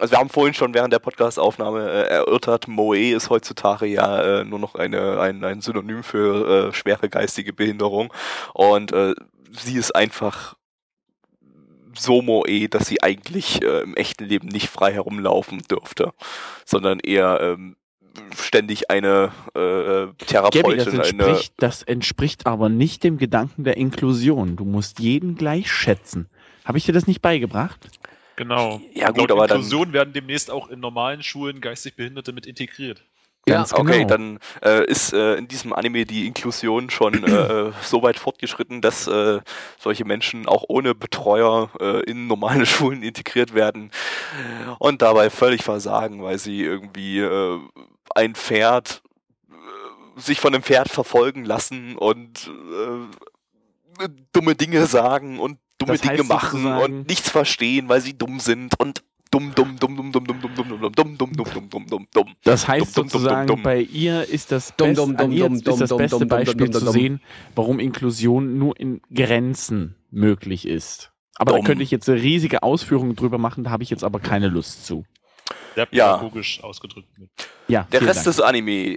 also 0.00 0.12
wir 0.12 0.18
haben 0.18 0.28
vorhin 0.28 0.54
schon 0.54 0.74
während 0.74 0.92
der 0.92 0.98
Podcast-Aufnahme 0.98 1.88
äh, 1.88 2.08
erörtert, 2.08 2.68
Moe 2.68 3.12
ist 3.12 3.30
heutzutage 3.30 3.86
ja 3.86 4.40
äh, 4.40 4.44
nur 4.44 4.58
noch 4.58 4.74
eine, 4.74 5.20
ein, 5.20 5.44
ein 5.44 5.60
Synonym 5.60 6.02
für 6.02 6.68
äh, 6.68 6.72
schwere 6.72 7.08
geistige 7.08 7.52
Behinderung. 7.52 8.12
Und 8.52 8.92
äh, 8.92 9.14
sie 9.52 9.76
ist 9.76 9.94
einfach 9.94 10.54
so 11.96 12.22
Moe, 12.22 12.68
dass 12.68 12.86
sie 12.86 13.02
eigentlich 13.02 13.62
äh, 13.62 13.82
im 13.82 13.94
echten 13.94 14.24
Leben 14.24 14.48
nicht 14.48 14.68
frei 14.68 14.92
herumlaufen 14.92 15.62
dürfte, 15.70 16.12
sondern 16.64 16.98
eher 17.00 17.40
ähm, 17.40 17.76
ständig 18.36 18.90
eine 18.90 19.32
äh, 19.56 19.60
äh, 19.60 20.06
Gabby, 20.06 20.16
das 20.18 20.26
Therapeutin, 20.26 21.00
eine 21.00 21.08
entspricht, 21.08 21.54
das 21.58 21.82
entspricht 21.82 22.46
aber 22.46 22.68
nicht 22.68 23.04
dem 23.04 23.18
Gedanken 23.18 23.64
der 23.64 23.76
Inklusion. 23.76 24.56
Du 24.56 24.64
musst 24.64 24.98
jeden 24.98 25.36
gleich 25.36 25.70
schätzen. 25.70 26.28
Habe 26.64 26.78
ich 26.78 26.84
dir 26.84 26.92
das 26.92 27.06
nicht 27.06 27.22
beigebracht? 27.22 27.88
Genau. 28.36 28.80
Ja, 28.94 29.08
Und 29.08 29.14
gut, 29.18 29.30
laut 29.30 29.38
aber 29.38 29.46
dann- 29.46 29.58
Inklusion 29.58 29.92
werden 29.92 30.12
demnächst 30.12 30.50
auch 30.50 30.68
in 30.68 30.80
normalen 30.80 31.22
Schulen 31.22 31.60
geistig 31.60 31.96
Behinderte 31.96 32.32
mit 32.32 32.46
integriert. 32.46 33.02
Ja, 33.46 33.56
Ganz 33.56 33.74
Okay, 33.74 33.98
genau. 33.98 34.08
dann 34.08 34.38
äh, 34.62 34.86
ist 34.86 35.12
äh, 35.12 35.34
in 35.34 35.48
diesem 35.48 35.74
Anime 35.74 36.06
die 36.06 36.26
Inklusion 36.26 36.88
schon 36.88 37.24
äh, 37.24 37.72
so 37.82 38.02
weit 38.02 38.18
fortgeschritten, 38.18 38.80
dass 38.80 39.06
äh, 39.06 39.40
solche 39.78 40.06
Menschen 40.06 40.48
auch 40.48 40.64
ohne 40.68 40.94
Betreuer 40.94 41.68
äh, 41.78 42.00
in 42.10 42.26
normale 42.26 42.64
Schulen 42.66 43.02
integriert 43.02 43.52
werden 43.54 43.90
und 44.78 45.02
dabei 45.02 45.28
völlig 45.28 45.62
versagen, 45.62 46.22
weil 46.22 46.38
sie 46.38 46.62
irgendwie 46.62 47.18
äh, 47.20 47.58
ein 48.14 48.34
Pferd 48.34 49.02
äh, 49.50 50.20
sich 50.20 50.40
von 50.40 50.54
einem 50.54 50.62
Pferd 50.62 50.88
verfolgen 50.88 51.44
lassen 51.44 51.96
und 51.98 52.50
äh, 54.00 54.08
dumme 54.32 54.54
Dinge 54.54 54.86
sagen 54.86 55.38
und 55.38 55.58
dumme 55.86 55.98
Das 55.98 56.06
heißt 56.06 56.18
Dinge 56.18 56.28
machen 56.28 56.62
sozusagen- 56.62 56.82
und 57.00 57.08
nichts 57.08 57.30
verstehen, 57.30 57.88
weil 57.88 58.00
sie 58.00 58.16
dumm 58.16 58.40
sind 58.40 58.78
und 58.80 59.02
dumm, 59.30 59.52
dumm, 59.54 59.76
dumm, 59.80 59.96
dumm, 59.96 60.12
dumm, 60.12 60.24
dumm, 60.26 60.40
dumm, 60.40 60.54
dumm, 60.54 60.54
dumm, 60.54 60.92
dumm, 60.92 61.16
dumm, 61.16 61.16
dumm, 61.18 61.32
dumm, 61.54 61.68
dumm, 61.70 61.86
dumm, 61.88 62.06
dumm. 62.12 62.34
Das 62.44 62.68
heißt 62.68 62.96
Dumm, 62.96 63.04
dumm, 63.04 63.08
dumm, 63.10 63.20
sozusagen, 63.20 63.46
dumm, 63.48 63.56
dumm. 63.56 63.62
bei 63.64 63.80
ihr 63.80 64.28
ist 64.28 64.52
das, 64.52 64.74
Dumm, 64.76 64.88
best, 64.88 64.98
dumm, 64.98 65.16
dumm, 65.16 65.36
dumm, 65.36 65.54
ist 65.54 65.66
das 65.66 65.88
dumm, 65.88 65.98
beste 65.98 66.18
dumm, 66.18 66.28
dumm, 66.28 66.28
Beispiel 66.28 66.66
dumm, 66.66 66.72
zu 66.72 66.84
dumm, 66.84 66.92
sehen, 66.92 67.20
warum 67.54 67.80
Inklusion 67.80 68.58
nur 68.58 68.78
in 68.78 69.00
Grenzen 69.12 69.96
möglich 70.10 70.66
ist. 70.66 71.10
Aber 71.36 71.52
Dumm. 71.52 71.62
da 71.62 71.66
könnte 71.66 71.82
ich 71.82 71.90
jetzt 71.90 72.08
eine 72.08 72.22
riesige 72.22 72.62
Ausführung 72.62 73.16
drüber 73.16 73.38
machen, 73.38 73.64
da 73.64 73.70
habe 73.70 73.82
ich 73.82 73.90
jetzt 73.90 74.04
aber 74.04 74.20
keine 74.20 74.46
Lust 74.48 74.86
zu. 74.86 75.04
Sehr 75.74 75.88
Ja. 75.90 76.16
pädagogisch 76.16 76.62
ausgedrückt. 76.62 77.08
Mit. 77.18 77.28
Ja, 77.66 77.88
Der 77.90 78.02
Rest 78.02 78.18
Dank. 78.18 78.36
des 78.36 78.40
Anime. 78.40 78.96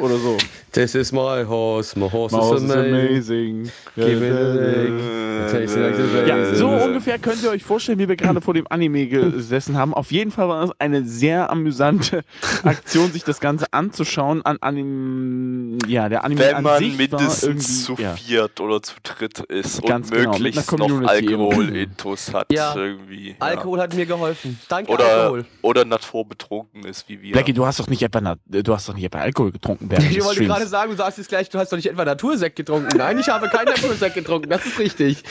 Oder 0.00 0.16
so. 0.18 0.36
This 0.72 0.94
is 0.94 1.10
my 1.12 1.42
horse, 1.44 1.98
my 1.98 2.08
horse, 2.08 2.34
Mouse 2.34 2.58
is 2.58 2.62
is 2.64 2.70
amazing. 2.70 3.60
amazing. 3.60 3.72
Give 3.96 4.20
me 4.20 4.28
the 4.30 4.44
leg. 4.60 5.50
Tastes 5.50 5.76
like 5.76 5.96
the 5.96 6.28
Ja, 6.28 6.54
so 6.54 6.68
ungefähr 6.68 7.18
könnt 7.18 7.42
ihr 7.42 7.50
euch 7.50 7.64
vorstellen, 7.64 7.98
wie 7.98 8.08
wir 8.08 8.16
gerade 8.16 8.40
vor 8.40 8.54
dem 8.54 8.66
Anime 8.70 9.06
gesessen 9.06 9.76
haben. 9.76 9.94
Auf 9.94 10.12
jeden 10.12 10.30
Fall 10.30 10.48
war 10.48 10.64
es 10.64 10.70
eine 10.78 11.04
sehr 11.04 11.50
amüsante 11.50 12.22
Aktion, 12.64 13.10
sich 13.12 13.24
das 13.24 13.40
Ganze 13.40 13.66
anzuschauen. 13.72 14.42
An 14.44 14.58
Anime, 14.60 15.78
ja, 15.88 16.08
der 16.08 16.24
Anime 16.24 16.40
Wenn 16.42 16.54
an 16.56 16.62
man 16.64 16.96
mindestens 16.96 17.84
zu 17.84 17.92
irgendwie, 17.92 18.02
ja. 18.04 18.14
viert 18.14 18.60
oder 18.60 18.82
zu 18.82 18.94
dritt 19.02 19.40
ist 19.40 19.82
Ganz 19.84 20.10
und 20.10 20.16
genau, 20.18 20.32
möglichst 20.32 20.70
noch 20.78 21.02
Alkohol-Intus 21.08 22.32
hat 22.34 22.52
Ja. 22.52 22.74
irgendwie. 22.76 23.30
ja. 23.30 23.34
Alkohol 23.40 23.80
hat 23.80 23.94
mir 23.94 24.06
geholfen. 24.06 24.58
Danke, 24.68 24.92
Oder, 24.92 25.04
Alkohol. 25.22 25.44
oder 25.62 25.84
naturbetrunken 25.84 26.84
ist 26.84 27.08
wie 27.08 27.20
wir. 27.22 27.32
Blackie, 27.32 27.52
du 27.52 27.64
hast 27.66 27.80
doch 27.80 27.88
nicht 27.88 28.02
etwa, 28.02 28.36
du 28.46 28.74
hast 28.74 28.88
doch 28.88 28.94
nicht 28.94 29.04
etwa 29.04 29.18
Alkohol 29.18 29.50
getrunken 29.52 29.87
während 29.90 30.10
Ich 30.10 30.16
des 30.16 30.24
wollte 30.24 30.44
gerade 30.44 30.66
sagen, 30.66 30.90
du 30.90 30.96
sagst 30.96 31.18
jetzt 31.18 31.28
gleich, 31.28 31.48
du 31.48 31.58
hast 31.58 31.70
doch 31.72 31.76
nicht 31.76 31.86
etwa 31.86 32.04
Natursekt 32.04 32.56
getrunken. 32.56 32.96
Nein, 32.96 33.18
ich 33.18 33.28
habe 33.28 33.48
keinen 33.48 33.66
Natursekt 33.66 34.14
getrunken. 34.14 34.48
Das 34.50 34.64
ist 34.66 34.78
richtig. 34.78 35.22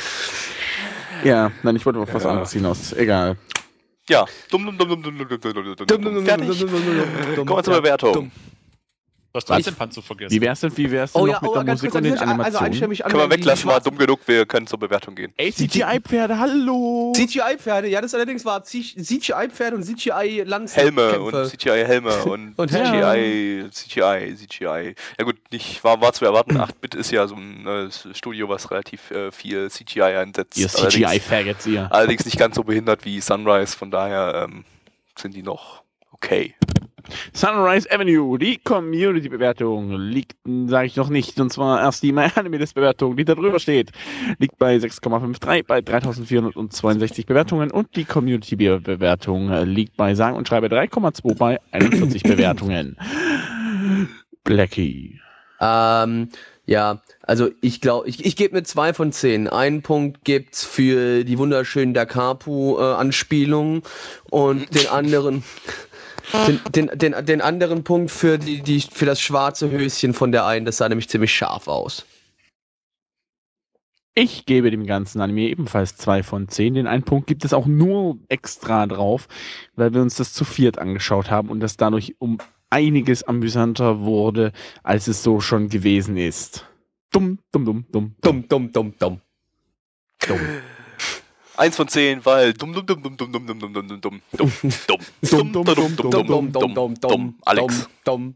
Ja, 1.24 1.51
nein, 1.64 1.76
ich 1.76 1.86
wollte 1.86 1.99
auf 1.99 2.14
was 2.14 2.24
Ja. 2.24 2.30
anderes 2.30 2.51
hinaus. 2.53 2.93
Egal. 2.93 3.38
Ja. 4.10 4.26
Dumm, 4.49 4.66
dumm, 4.66 4.78
dumm, 4.78 4.89
dumm, 4.89 5.03
dumm, 5.03 5.18
dumm, 5.18 5.28
dumm, 5.28 5.76
dumm, 5.76 5.88
dumm, 5.88 6.16
dumm. 6.16 6.26
Fertig. 6.26 6.60
Kommen 7.36 7.49
wir 7.49 7.64
zur 7.64 7.82
Bewertung. 7.82 8.32
Du 9.38 9.54
hast 9.54 9.64
trotzdem 9.64 9.76
Panzer 9.76 10.02
vergessen. 10.02 10.34
Wie 10.34 10.42
wär's 10.42 10.62
denn, 10.62 10.76
wie 10.76 10.90
wär's 10.90 11.14
denn 11.14 11.22
Oh 11.22 11.26
noch 11.28 11.34
ja, 11.34 11.40
mit 11.42 11.52
oh, 11.52 11.54
der 11.54 11.64
ganz 11.64 11.82
Musik 11.82 11.96
und 11.96 12.04
den 12.04 12.14
also 12.14 12.26
Animationen? 12.26 12.66
einstimmig 12.66 13.04
Können 13.04 13.14
wir 13.18 13.30
weglassen, 13.30 13.70
war 13.70 13.82
dumm 13.82 13.98
genug, 13.98 14.20
wir 14.26 14.46
können 14.48 14.66
zur 14.66 14.80
Bewertung 14.80 15.14
gehen. 15.14 15.32
Ey, 15.38 15.54
CGI-Pferde, 15.54 16.40
hallo! 16.40 17.14
CGI-Pferde, 17.16 17.88
ja, 17.88 18.02
das 18.02 18.16
allerdings 18.16 18.44
war 18.46 18.64
CGI-Pferde 18.64 19.76
und 19.76 19.84
CGI-Lanzen. 19.84 20.76
Helme 20.76 21.20
und 21.20 21.50
CGI-Helme 21.50 22.24
und, 22.24 22.58
Und 22.58 22.72
CGI, 22.72 23.66
CGI, 23.72 24.36
CGI. 24.36 24.96
Ja 25.20 25.24
gut, 25.24 25.36
nicht, 25.52 25.84
war, 25.84 26.02
war 26.02 26.14
zu 26.14 26.26
erwarten. 26.26 26.58
8-Bit 26.58 26.96
ist 26.96 27.12
ja 27.12 27.28
so 27.28 27.36
ein 27.36 27.68
äh, 27.68 28.16
Studio, 28.16 28.50
was 28.50 28.72
relativ 28.72 29.12
äh, 29.12 29.32
viel 29.32 29.70
CGI 29.70 30.02
einsetzt. 30.02 30.58
Ihr 30.58 30.68
CGI-Faggots, 30.68 31.68
ihr. 31.68 31.92
Allerdings 31.92 32.26
nicht 32.26 32.40
ganz 32.40 32.56
so 32.56 32.64
behindert 32.64 33.06
wie 33.06 33.22
Sunrise, 33.22 33.78
von 33.78 33.92
daher 33.92 34.48
ähm, 34.50 34.66
sind 35.16 35.36
die 35.36 35.44
noch 35.44 35.84
okay. 36.18 36.55
Sunrise 37.34 37.89
Avenue, 37.89 38.38
die 38.38 38.57
Community-Bewertung 38.57 39.93
liegt, 39.93 40.36
sage 40.65 40.88
ich 40.88 40.95
noch 40.95 41.09
nicht, 41.09 41.39
und 41.39 41.51
zwar 41.51 41.80
erst 41.82 42.03
die 42.03 42.11
MyAnimeList-Bewertung, 42.11 43.15
die 43.15 43.26
da 43.26 43.36
drüber 43.36 43.59
steht, 43.59 43.91
liegt 44.39 44.57
bei 44.57 44.76
6,53 44.76 45.65
bei 45.65 45.82
3462 45.82 47.26
Bewertungen 47.26 47.72
und 47.72 47.95
die 47.95 48.05
Community-Bewertung 48.05 49.49
äh, 49.51 49.63
liegt 49.63 49.95
bei 49.95 50.15
sagen 50.15 50.36
und 50.36 50.47
schreibe 50.47 50.68
3,2 50.68 51.36
bei 51.36 51.59
41 51.72 52.24
Bewertungen. 52.24 52.97
Blackie. 54.43 55.20
Ähm, 55.59 56.30
ja, 56.65 57.01
also 57.24 57.49
ich 57.61 57.80
glaube, 57.80 58.09
ich, 58.09 58.26
ich 58.26 58.36
gebe 58.36 58.55
mir 58.55 58.63
zwei 58.63 58.93
von 58.93 59.11
zehn. 59.11 59.47
Einen 59.47 59.82
Punkt 59.82 60.26
gibt's 60.26 60.65
für 60.65 61.24
die 61.24 61.38
wunderschönen 61.38 61.93
Dakapu-Anspielungen 61.93 63.84
und 64.30 64.76
den 64.76 64.88
anderen 64.88 65.43
Den, 66.48 66.60
den, 66.72 66.92
den, 67.00 67.26
den 67.26 67.42
anderen 67.42 67.84
Punkt 67.84 68.12
für, 68.12 68.38
die, 68.38 68.62
die, 68.62 68.82
für 68.82 69.06
das 69.06 69.22
schwarze 69.22 69.72
Höschen 69.72 70.14
von 70.14 70.32
der 70.32 70.46
einen, 70.46 70.66
das 70.66 70.78
sah 70.78 70.90
nämlich 70.90 71.10
ziemlich 71.10 71.34
scharf 71.34 71.68
aus. 71.68 72.06
Ich 74.14 74.46
gebe 74.46 74.72
dem 74.72 74.88
ganzen 74.88 75.22
Anime 75.22 75.42
ebenfalls 75.42 75.96
zwei 75.96 76.24
von 76.24 76.48
zehn. 76.50 76.74
Den 76.74 76.88
einen 76.88 77.04
Punkt 77.04 77.28
gibt 77.28 77.46
es 77.46 77.54
auch 77.54 77.68
nur 77.68 78.18
extra 78.30 78.88
drauf, 78.88 79.28
weil 79.76 79.94
wir 79.94 80.02
uns 80.02 80.16
das 80.16 80.34
zu 80.34 80.44
viert 80.44 80.80
angeschaut 80.80 81.30
haben 81.30 81.50
und 81.50 81.60
das 81.60 81.78
dadurch 81.78 82.16
um 82.18 82.40
einiges 82.70 83.24
amüsanter 83.24 84.00
wurde, 84.00 84.54
als 84.84 85.08
es 85.08 85.22
so 85.22 85.40
schon 85.40 85.70
gewesen 85.70 86.18
ist. 86.18 86.66
Dumm, 87.12 87.40
dumm, 87.52 87.66
dumm, 87.66 87.86
dumm. 87.92 88.16
Dumm, 88.22 88.48
dumm, 88.50 88.72
dumm, 88.72 88.94
dumm. 88.98 89.22
Dumm. 90.28 90.40
Eins 91.58 91.76
von 91.76 91.88
zehn, 91.88 92.24
weil 92.24 92.53
dumm, 92.53 92.72
dumm, 92.74 92.86
dumm, 92.86 93.01
dumm, 93.01 93.18
dumm, 93.18 93.32
dumm, 93.32 93.47
dumm, 93.47 93.58
dumm, 93.58 93.88
dumm, 93.88 93.99
dumm, 94.01 94.01
dumm, 94.01 94.01
dumm, 94.01 94.22
Dumm, 95.22 95.53
dumm, 95.53 95.66
dumm, 95.66 95.95
dumm, 95.95 96.12
dumm, 96.12 96.51
dumm, 96.51 96.74
dumm, 96.74 96.99
dumm, 97.01 97.39
Alex. 97.43 97.89
dumm. 98.05 98.36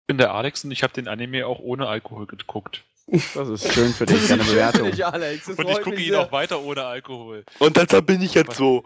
Ich 0.00 0.06
bin 0.08 0.18
der 0.18 0.34
Alex 0.34 0.64
und 0.64 0.72
ich 0.72 0.82
habe 0.82 0.92
den 0.92 1.06
Anime 1.06 1.46
auch 1.46 1.60
ohne 1.60 1.86
Alkohol 1.86 2.26
geguckt. 2.26 2.82
Das 3.06 3.48
ist 3.48 3.72
schön 3.72 3.92
für 3.94 4.06
dich, 4.06 4.26
deine 4.28 4.42
Bewertung. 4.42 4.88
Nicht, 4.88 5.04
Alex. 5.04 5.48
Und 5.48 5.68
ich 5.68 5.80
gucke 5.82 6.00
ihn 6.00 6.14
auch 6.16 6.32
weiter 6.32 6.60
ohne 6.62 6.84
Alkohol. 6.84 7.44
Und 7.60 7.76
deshalb 7.76 8.06
bin 8.06 8.20
ich 8.20 8.34
jetzt 8.34 8.56
so. 8.56 8.84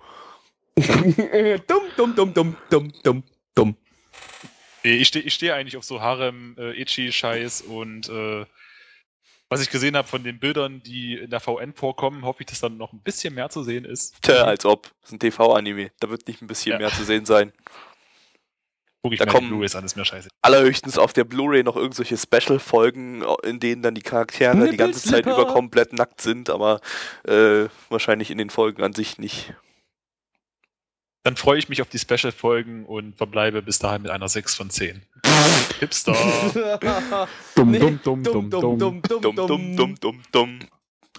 dumm, 0.76 1.82
dumm, 1.96 2.14
dumm, 2.14 2.34
dumm, 2.34 2.56
dumm, 2.70 2.92
dumm, 3.02 3.22
dumm. 3.54 3.76
Nee, 4.84 4.96
ich 4.96 5.08
stehe 5.08 5.24
ich 5.24 5.34
steh 5.34 5.52
eigentlich 5.52 5.76
auf 5.76 5.84
so 5.84 6.00
Harem, 6.02 6.54
äh, 6.58 6.72
Ichi-Scheiß 6.80 7.62
und 7.62 8.08
äh, 8.08 8.44
was 9.48 9.62
ich 9.62 9.70
gesehen 9.70 9.96
habe 9.96 10.08
von 10.08 10.24
den 10.24 10.38
Bildern, 10.40 10.82
die 10.82 11.14
in 11.14 11.30
der 11.30 11.40
VN 11.40 11.72
vorkommen, 11.72 12.24
hoffe 12.24 12.42
ich, 12.42 12.46
dass 12.46 12.60
dann 12.60 12.76
noch 12.76 12.92
ein 12.92 13.00
bisschen 13.00 13.34
mehr 13.34 13.48
zu 13.48 13.62
sehen 13.62 13.84
ist. 13.84 14.14
Tja, 14.22 14.44
als 14.44 14.64
ob. 14.64 14.84
Das 15.02 15.10
ist 15.10 15.12
ein 15.12 15.18
TV-Anime. 15.20 15.90
Da 16.00 16.10
wird 16.10 16.26
nicht 16.26 16.42
ein 16.42 16.46
bisschen 16.48 16.72
Ja. 16.72 16.78
mehr 16.78 16.90
zu 16.90 17.04
sehen 17.04 17.24
sein. 17.26 17.52
Guck 19.02 19.12
ich 19.12 19.18
Da 19.20 19.26
mir 19.26 19.30
kommen- 19.30 19.46
die 19.46 19.50
Blu-rays 19.50 19.76
an, 19.76 19.84
ist 19.84 19.94
mir 19.96 20.04
scheiße. 20.04 20.28
Allerhöchstens 20.42 20.98
auf 20.98 21.12
der 21.12 21.22
Blu-ray 21.24 21.62
noch 21.62 21.76
irgendwelche 21.76 22.16
Special-Folgen, 22.16 23.24
in 23.44 23.60
denen 23.60 23.82
dann 23.82 23.94
die 23.94 24.02
Charaktere 24.02 24.68
die 24.68 24.76
ganze 24.76 25.00
Zeit 25.08 25.26
über 25.26 25.46
komplett 25.46 25.92
nackt 25.92 26.20
sind, 26.20 26.50
aber 26.50 26.80
äh, 27.24 27.66
wahrscheinlich 27.88 28.32
in 28.32 28.38
den 28.38 28.50
Folgen 28.50 28.82
an 28.82 28.94
sich 28.94 29.18
nicht. 29.18 29.54
Dann 31.26 31.34
freue 31.34 31.58
ich 31.58 31.68
mich 31.68 31.82
auf 31.82 31.88
die 31.88 31.98
Special-Folgen 31.98 32.84
und 32.86 33.16
verbleibe 33.16 33.60
bis 33.60 33.80
dahin 33.80 34.02
mit 34.02 34.12
einer 34.12 34.28
6 34.28 34.54
von 34.54 34.70
10. 34.70 35.02
Hipster. 35.80 36.12
Dumm, 37.56 37.70
Nee, 37.72 37.78
dumm, 37.80 37.98
dumm, 38.00 38.22
dumm, 38.22 38.48
dumm, 38.48 38.78
dumm. 38.78 38.78
dumm, 38.78 39.02
Dumm, 39.02 39.20
dumm, 39.34 39.76
dumm, 39.76 39.76
dumm, 39.76 39.96
dumm. 39.96 39.98
Dumm, 40.00 40.20
dumm, 40.30 40.58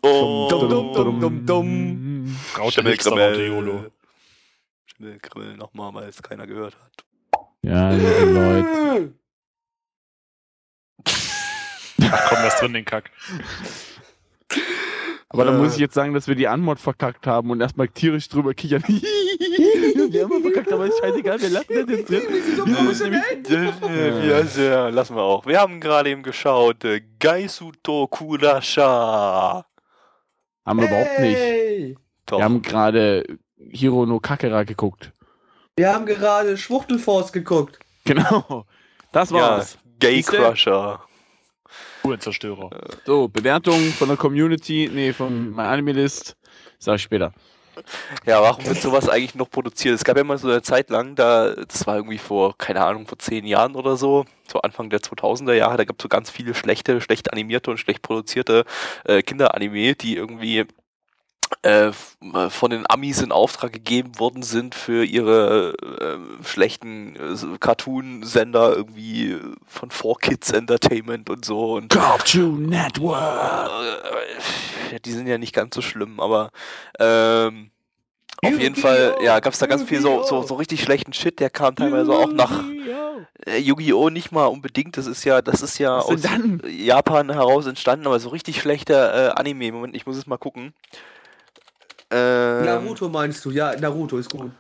Oh, 0.02 0.48
dumm, 0.50 1.20
dumm, 1.20 1.46
dumm. 1.46 2.38
Raute 2.58 2.84
Hipster 2.84 3.12
Raute 3.12 3.44
YOLO. 3.48 3.60
Schimmelkrimmel. 3.60 3.92
Schimmelkrimmel 4.86 5.58
nochmal, 5.58 5.94
weil 5.94 6.08
es 6.08 6.24
keiner 6.24 6.48
gehört 6.48 6.78
hat. 6.82 7.04
Ja, 7.64 7.90
liebe 7.92 8.32
Leute. 8.32 9.14
Ach 12.10 12.30
komm, 12.30 12.38
lass 12.44 12.60
drin 12.62 12.72
den 12.72 12.86
Kack. 12.86 13.12
Aber 15.30 15.44
da 15.46 15.54
Äh. 15.54 15.58
muss 15.58 15.74
ich 15.74 15.80
jetzt 15.80 15.94
sagen, 15.94 16.14
dass 16.14 16.28
wir 16.28 16.36
die 16.36 16.48
Anmod 16.48 16.80
verkackt 16.80 17.28
haben 17.28 17.52
und 17.52 17.60
erstmal 17.60 17.88
tierisch 17.90 18.30
drüber 18.30 18.54
kichern. 18.54 18.82
wir 18.88 20.24
haben 20.24 20.42
verkackt, 20.42 20.72
aber 20.72 20.86
ist 20.86 21.00
scheißegal, 21.00 21.42
wir 21.42 21.50
lassen 21.50 21.68
das 21.88 21.90
jetzt 21.98 22.10
drin. 22.10 22.22
Wir 22.66 22.82
müssen 22.84 23.12
nämlich- 23.12 23.50
Ja, 24.58 24.64
ja, 24.64 24.90
lassen 24.90 25.16
wir 25.16 25.24
auch. 25.24 25.46
Wir 25.46 25.60
haben 25.60 25.82
gerade 25.82 26.10
eben 26.12 26.24
geschaut, 26.24 26.84
äh, 26.86 27.02
Gaisuto 27.20 28.08
Kurasha. 28.08 29.66
Haben 30.66 30.80
wir 30.80 30.88
überhaupt 30.88 31.20
nicht. 31.20 31.38
Hey, 31.38 31.98
Doch. 32.26 32.38
Wir 32.40 32.46
haben 32.46 32.62
gerade 32.62 33.24
Hiro 33.58 34.06
no 34.06 34.20
Kakera 34.20 34.64
geguckt. 34.64 35.12
wir 35.76 35.94
haben 35.94 36.06
gerade 36.06 36.58
Schwuchtelforce 36.58 37.32
geguckt. 37.34 37.80
Genau. 38.06 38.66
Das 39.12 39.30
ja, 39.30 39.36
war's. 39.38 39.78
Gay 40.00 40.16
Siehste? 40.18 40.38
Crusher. 40.38 41.02
Uhrenzerstörer. 42.08 42.70
So, 43.06 43.28
Bewertung 43.28 43.80
von 43.92 44.08
der 44.08 44.18
Community, 44.18 44.90
nee, 44.94 45.14
von 45.14 45.52
My 45.52 45.64
Anime 45.64 45.92
List. 45.92 46.36
Sag 46.80 46.96
ich 46.96 47.04
später. 47.04 47.34
Ja, 48.26 48.42
warum 48.42 48.66
wird 48.66 48.82
sowas 48.82 49.08
eigentlich 49.08 49.36
noch 49.36 49.50
produziert? 49.50 49.96
Es 49.96 50.04
gab 50.04 50.18
ja 50.18 50.24
mal 50.24 50.38
so 50.38 50.48
eine 50.50 50.62
Zeit 50.62 50.90
lang, 50.90 51.16
da, 51.16 51.54
das 51.54 51.86
war 51.86 51.98
irgendwie 51.98 52.18
vor, 52.18 52.58
keine 52.58 52.84
Ahnung, 52.84 53.08
vor 53.08 53.20
zehn 53.20 53.46
Jahren 53.46 53.76
oder 53.76 53.98
so, 53.98 54.26
so 54.52 54.60
Anfang 54.62 54.90
der 54.90 55.00
2000er 55.00 55.54
Jahre, 55.54 55.78
da 55.78 55.84
gab 55.84 55.98
es 56.00 56.04
so 56.04 56.10
ganz 56.10 56.30
viele 56.30 56.56
schlechte, 56.56 57.02
schlecht 57.02 57.32
animierte 57.32 57.70
und 57.70 57.78
schlecht 57.78 58.02
produzierte 58.02 58.66
äh, 59.06 59.22
Kinderanime, 59.22 59.96
die 59.96 60.16
irgendwie 60.16 60.66
von 62.50 62.72
den 62.72 62.86
Amis 62.90 63.22
in 63.22 63.32
Auftrag 63.32 63.72
gegeben 63.72 64.20
worden 64.20 64.44
sind 64.44 64.76
für 64.76 65.04
ihre 65.06 65.74
äh, 65.82 66.44
schlechten 66.44 67.16
äh, 67.16 67.58
Cartoon-Sender 67.60 68.76
irgendwie 68.76 69.32
äh, 69.32 69.56
von 69.66 69.90
4Kids 69.90 70.54
Entertainment 70.54 71.30
und 71.30 71.46
so 71.46 71.76
und 71.76 71.90
Cartoon 71.90 72.68
Network. 72.68 73.70
äh, 74.92 75.00
die 75.00 75.12
sind 75.12 75.28
ja 75.28 75.38
nicht 75.38 75.54
ganz 75.54 75.76
so 75.76 75.82
schlimm, 75.82 76.20
aber 76.20 76.52
ähm, 77.00 77.72
auf 78.44 78.60
jeden 78.60 78.76
Fall, 78.76 79.16
ja, 79.24 79.40
gab 79.40 79.54
es 79.54 79.60
da 79.60 79.66
ganz 79.66 79.84
viel 79.84 80.00
so, 80.00 80.24
so, 80.24 80.44
so 80.44 80.56
richtig 80.56 80.82
schlechten 80.84 81.14
Shit, 81.14 81.40
der 81.40 81.50
kam 81.50 81.76
teilweise 81.76 82.12
auch 82.12 82.32
nach 82.32 82.64
äh, 83.46 83.58
Yu-Gi-Oh! 83.58 84.10
nicht 84.10 84.32
mal 84.32 84.46
unbedingt, 84.46 84.98
das 84.98 85.08
ist 85.08 85.24
ja, 85.24 85.42
das 85.42 85.62
ist 85.62 85.80
ja 85.80 85.98
aus 85.98 86.22
dann? 86.22 86.62
Japan 86.68 87.32
heraus 87.32 87.66
entstanden, 87.66 88.06
aber 88.06 88.20
so 88.20 88.30
richtig 88.30 88.62
schlechter 88.62 89.30
äh, 89.30 89.32
Anime. 89.32 89.72
Moment, 89.72 89.96
ich 89.96 90.06
muss 90.06 90.18
es 90.18 90.28
mal 90.28 90.38
gucken. 90.38 90.74
Ähm, 92.12 92.66
Naruto 92.66 93.10
meinst 93.10 93.44
du? 93.46 93.52
Ja, 93.52 93.76
Naruto 93.76 94.18
ist 94.18 94.30
gut. 94.30 94.52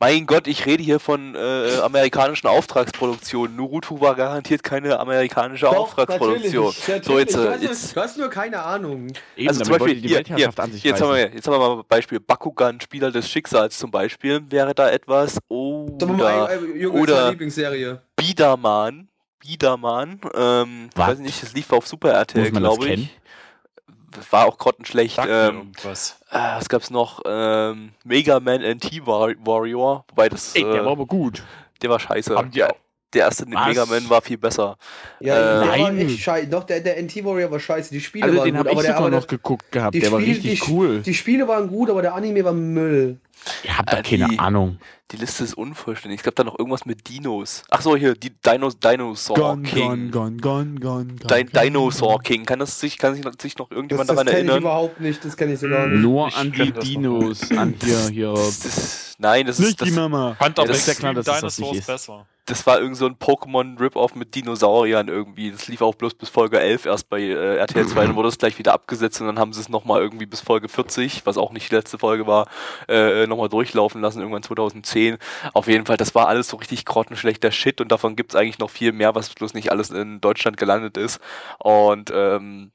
Mein 0.00 0.26
Gott, 0.26 0.48
ich 0.48 0.66
rede 0.66 0.82
hier 0.82 0.98
von 1.00 1.34
äh, 1.34 1.76
amerikanischen 1.82 2.46
Auftragsproduktionen. 2.48 3.56
Naruto 3.56 4.00
war 4.00 4.14
garantiert 4.14 4.62
keine 4.62 4.98
amerikanische 4.98 5.68
Auftragsproduktion. 5.68 6.72
So, 7.02 7.18
jetzt, 7.18 7.34
du, 7.34 7.42
äh, 7.42 7.50
hast, 7.52 7.62
jetzt, 7.62 7.96
du 7.96 8.00
hast 8.00 8.18
nur 8.18 8.28
keine 8.28 8.62
Ahnung. 8.62 9.06
Eben, 9.36 9.48
also 9.48 9.62
zum 9.62 9.72
Beispiel, 9.72 9.94
die 9.94 10.00
hier, 10.00 10.08
hier, 10.08 10.16
Weltherrschaft 10.18 10.60
an 10.60 10.72
sich 10.72 10.82
jetzt, 10.84 11.00
haben 11.00 11.10
reißen. 11.10 11.30
wir, 11.30 11.36
jetzt 11.36 11.46
haben 11.46 11.54
wir 11.54 11.76
mal 11.76 11.82
Beispiel 11.88 12.20
Bakugan, 12.20 12.80
Spieler 12.80 13.10
des 13.12 13.30
Schicksals 13.30 13.78
zum 13.78 13.90
Beispiel, 13.90 14.42
wäre 14.50 14.74
da 14.74 14.90
etwas. 14.90 15.34
Sag 15.34 15.48
mal, 15.48 15.98
Oder 15.98 16.50
äh, 16.50 16.78
Junge, 16.78 17.00
oder- 17.00 17.30
Lieblingsserie. 17.30 18.00
Biedermann. 18.16 19.08
Biedermann. 19.38 20.20
Ähm, 20.34 20.88
ich 20.92 20.98
weiß 20.98 21.18
nicht, 21.18 21.42
das 21.42 21.52
lief 21.54 21.72
auf 21.72 21.86
Super 21.86 22.10
RTL, 22.12 22.50
glaube 22.50 22.84
ich. 22.84 22.90
kennen? 22.90 23.10
War 24.30 24.46
auch 24.46 24.58
grottenschlecht. 24.58 25.18
Ähm, 25.18 25.26
irgendwas. 25.56 26.18
äh, 26.30 26.36
was 26.38 26.68
gab's 26.68 26.90
noch? 26.90 27.20
Ähm, 27.26 27.90
Mega 28.04 28.40
Man 28.40 28.62
NT 28.62 29.06
War 29.06 29.30
Warrior. 29.44 30.04
Wobei 30.10 30.28
das. 30.28 30.54
Ey, 30.54 30.62
der 30.62 30.84
war 30.84 30.90
äh, 30.90 30.92
aber 30.92 31.06
gut. 31.06 31.42
der 31.82 31.90
war 31.90 31.98
scheiße. 32.00 32.34
Haben 32.36 32.50
die 32.50 32.58
der, 32.58 32.70
auch- 32.70 32.76
der 33.12 33.22
erste 33.26 33.46
Was? 33.50 33.66
Mega 33.68 33.86
Man 33.86 34.08
war 34.10 34.20
viel 34.22 34.38
besser. 34.38 34.76
Ja, 35.20 35.34
Äh, 35.34 35.38
der 35.38 35.68
war 35.68 35.78
Nein. 35.92 35.98
echt 35.98 36.18
scheiße. 36.20 36.48
Doch, 36.48 36.64
der, 36.64 36.80
der 36.80 37.00
NT 37.02 37.24
Warrior 37.24 37.50
war 37.50 37.60
scheiße. 37.60 37.90
Die 37.92 38.00
Spiele 38.00 38.24
Also 38.24 38.38
waren 38.38 38.44
den 38.46 38.56
gut, 38.56 38.58
habe 38.60 38.68
ich 38.70 38.74
aber 38.74 38.82
der, 38.82 38.92
sogar 38.92 39.06
aber 39.06 39.16
noch 39.16 39.24
der, 39.26 39.38
geguckt 39.38 39.70
gehabt. 39.72 39.94
die 39.94 40.00
Der 40.00 40.12
war 40.12 40.20
Spiele- 40.20 40.36
richtig 40.36 40.60
die, 40.62 40.70
cool. 40.72 41.00
Die 41.02 41.14
Spiele 41.14 41.46
waren 41.48 41.68
gut, 41.68 41.90
aber 41.90 42.02
der 42.02 42.14
Anime 42.14 42.44
war 42.44 42.52
Müll. 42.52 43.20
Ihr 43.62 43.76
habt 43.78 43.92
da 43.92 43.98
Äh, 43.98 44.02
keine 44.02 44.28
die- 44.28 44.38
Ahnung. 44.38 44.78
Die 45.10 45.16
Liste 45.18 45.44
ist 45.44 45.54
unvollständig. 45.54 46.20
Es 46.20 46.24
gab 46.24 46.34
da 46.34 46.44
noch 46.44 46.58
irgendwas 46.58 46.86
mit 46.86 47.08
Dinos. 47.08 47.62
Ach 47.70 47.82
so, 47.82 47.94
hier, 47.94 48.14
die 48.14 48.30
Dinos, 48.30 48.78
Dinosaur 48.78 49.60
King. 49.62 50.10
gun, 50.10 50.38
gun, 50.40 50.80
gun, 50.80 51.20
Dein 51.26 51.48
Dinosaur 51.50 52.20
King. 52.22 52.46
Kann 52.46 52.58
das 52.58 52.80
sich, 52.80 52.96
kann 52.98 53.14
sich, 53.14 53.22
sich 53.40 53.58
noch 53.58 53.68
Das, 53.68 53.76
irgendjemand 53.76 54.08
das 54.08 54.16
daran 54.16 54.26
kenne 54.26 54.38
ich 54.40 54.44
erinnern? 54.46 54.62
überhaupt 54.62 55.00
nicht. 55.00 55.22
Das 55.24 55.36
kenne 55.36 55.52
ich 55.52 55.60
sogar 55.60 55.86
nicht. 55.88 56.00
Nur 56.00 56.28
Ich 56.28 56.36
an 56.36 56.52
die 56.52 56.72
das. 56.72 56.84
Dinos, 56.84 57.50
an 57.52 57.74
hier, 57.84 58.08
hier. 58.08 58.32
Das, 58.32 58.60
das, 58.60 59.14
nein, 59.18 59.46
das 59.46 59.58
ist 59.60 59.66
Nicht 59.66 59.80
die 59.82 59.84
das, 59.90 59.94
Mama. 59.94 60.36
Fand 60.38 60.56
Ja, 60.56 60.64
auf 60.64 60.68
das 60.70 60.96
klar, 60.96 61.12
dass 61.14 61.26
das 61.26 61.56
Dinosaurs 61.56 61.76
ist. 61.78 61.86
besser. 61.86 62.26
das 62.46 62.66
war 62.66 62.80
irgend 62.80 62.96
so 62.96 63.06
ein 63.06 63.14
Pokémon 63.16 63.78
Rip-Off 63.80 64.14
mit 64.14 64.34
Dinosauriern 64.34 65.08
irgendwie. 65.08 65.50
Das 65.52 65.68
lief 65.68 65.80
auch 65.82 65.94
bloß 65.94 66.14
bis 66.14 66.28
Folge 66.28 66.58
11 66.60 66.84
erst 66.86 67.08
bei 67.08 67.20
äh, 67.20 67.56
RTL 67.56 67.86
2, 67.86 68.06
dann 68.06 68.16
wurde 68.16 68.28
es 68.28 68.36
gleich 68.38 68.58
wieder 68.58 68.72
abgesetzt 68.74 69.20
und 69.20 69.26
dann 69.28 69.38
haben 69.38 69.52
sie 69.52 69.60
es 69.60 69.68
nochmal 69.68 70.00
irgendwie 70.02 70.26
bis 70.26 70.40
Folge 70.40 70.68
40, 70.68 71.24
was 71.24 71.36
auch 71.38 71.52
nicht 71.52 71.70
die 71.70 71.74
letzte 71.74 71.98
Folge 71.98 72.26
war, 72.26 72.46
äh, 72.88 73.26
nochmal 73.26 73.48
durchlaufen 73.48 74.00
lassen, 74.02 74.20
irgendwann 74.20 74.42
2010. 74.42 74.93
Auf 75.52 75.68
jeden 75.68 75.86
Fall, 75.86 75.96
das 75.96 76.14
war 76.14 76.28
alles 76.28 76.48
so 76.48 76.56
richtig 76.56 76.84
grottenschlechter 76.84 77.50
Shit 77.52 77.80
und 77.80 77.90
davon 77.92 78.16
gibt 78.16 78.32
es 78.32 78.40
eigentlich 78.40 78.58
noch 78.58 78.70
viel 78.70 78.92
mehr, 78.92 79.14
was 79.14 79.30
bloß 79.30 79.54
nicht 79.54 79.70
alles 79.70 79.90
in 79.90 80.20
Deutschland 80.20 80.56
gelandet 80.56 80.96
ist. 80.96 81.20
Und 81.58 82.10
ähm, 82.14 82.72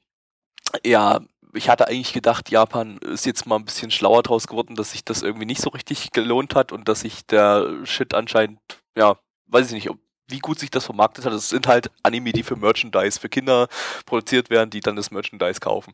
ja, 0.84 1.20
ich 1.54 1.68
hatte 1.68 1.88
eigentlich 1.88 2.12
gedacht, 2.12 2.50
Japan 2.50 2.98
ist 2.98 3.26
jetzt 3.26 3.46
mal 3.46 3.56
ein 3.56 3.64
bisschen 3.64 3.90
schlauer 3.90 4.22
draus 4.22 4.46
geworden, 4.46 4.76
dass 4.76 4.92
sich 4.92 5.04
das 5.04 5.22
irgendwie 5.22 5.46
nicht 5.46 5.60
so 5.60 5.70
richtig 5.70 6.12
gelohnt 6.12 6.54
hat 6.54 6.72
und 6.72 6.88
dass 6.88 7.00
sich 7.00 7.26
der 7.26 7.84
Shit 7.84 8.14
anscheinend, 8.14 8.60
ja, 8.96 9.16
weiß 9.46 9.66
ich 9.66 9.72
nicht, 9.72 9.90
ob, 9.90 9.98
wie 10.28 10.38
gut 10.38 10.58
sich 10.60 10.70
das 10.70 10.84
vermarktet 10.84 11.24
hat. 11.24 11.32
Es 11.32 11.48
sind 11.48 11.66
halt 11.66 11.90
Anime, 12.02 12.32
die 12.32 12.44
für 12.44 12.56
Merchandise, 12.56 13.18
für 13.18 13.28
Kinder 13.28 13.68
produziert 14.06 14.48
werden, 14.50 14.70
die 14.70 14.80
dann 14.80 14.96
das 14.96 15.10
Merchandise 15.10 15.60
kaufen. 15.60 15.92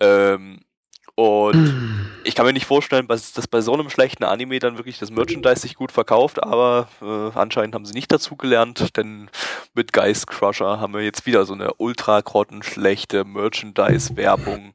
Ähm, 0.00 0.60
und 1.16 2.10
ich 2.24 2.34
kann 2.34 2.44
mir 2.44 2.52
nicht 2.52 2.66
vorstellen, 2.66 3.06
dass, 3.06 3.32
bei 3.48 3.60
so 3.60 3.72
einem 3.74 3.90
schlechten 3.90 4.24
Anime 4.24 4.58
dann 4.58 4.76
wirklich 4.76 4.98
das 4.98 5.10
Merchandise 5.10 5.60
sich 5.60 5.76
gut 5.76 5.92
verkauft, 5.92 6.42
aber 6.42 6.88
äh, 7.00 7.38
anscheinend 7.38 7.74
haben 7.74 7.84
sie 7.84 7.94
nicht 7.94 8.10
dazu 8.10 8.36
gelernt, 8.36 8.96
denn 8.96 9.30
mit 9.74 9.92
Geist 9.92 10.26
Crusher 10.26 10.80
haben 10.80 10.94
wir 10.94 11.02
jetzt 11.02 11.26
wieder 11.26 11.44
so 11.44 11.54
eine 11.54 11.74
ultra 11.74 12.20
grottenschlechte 12.20 13.24
Merchandise-Werbung. 13.24 14.72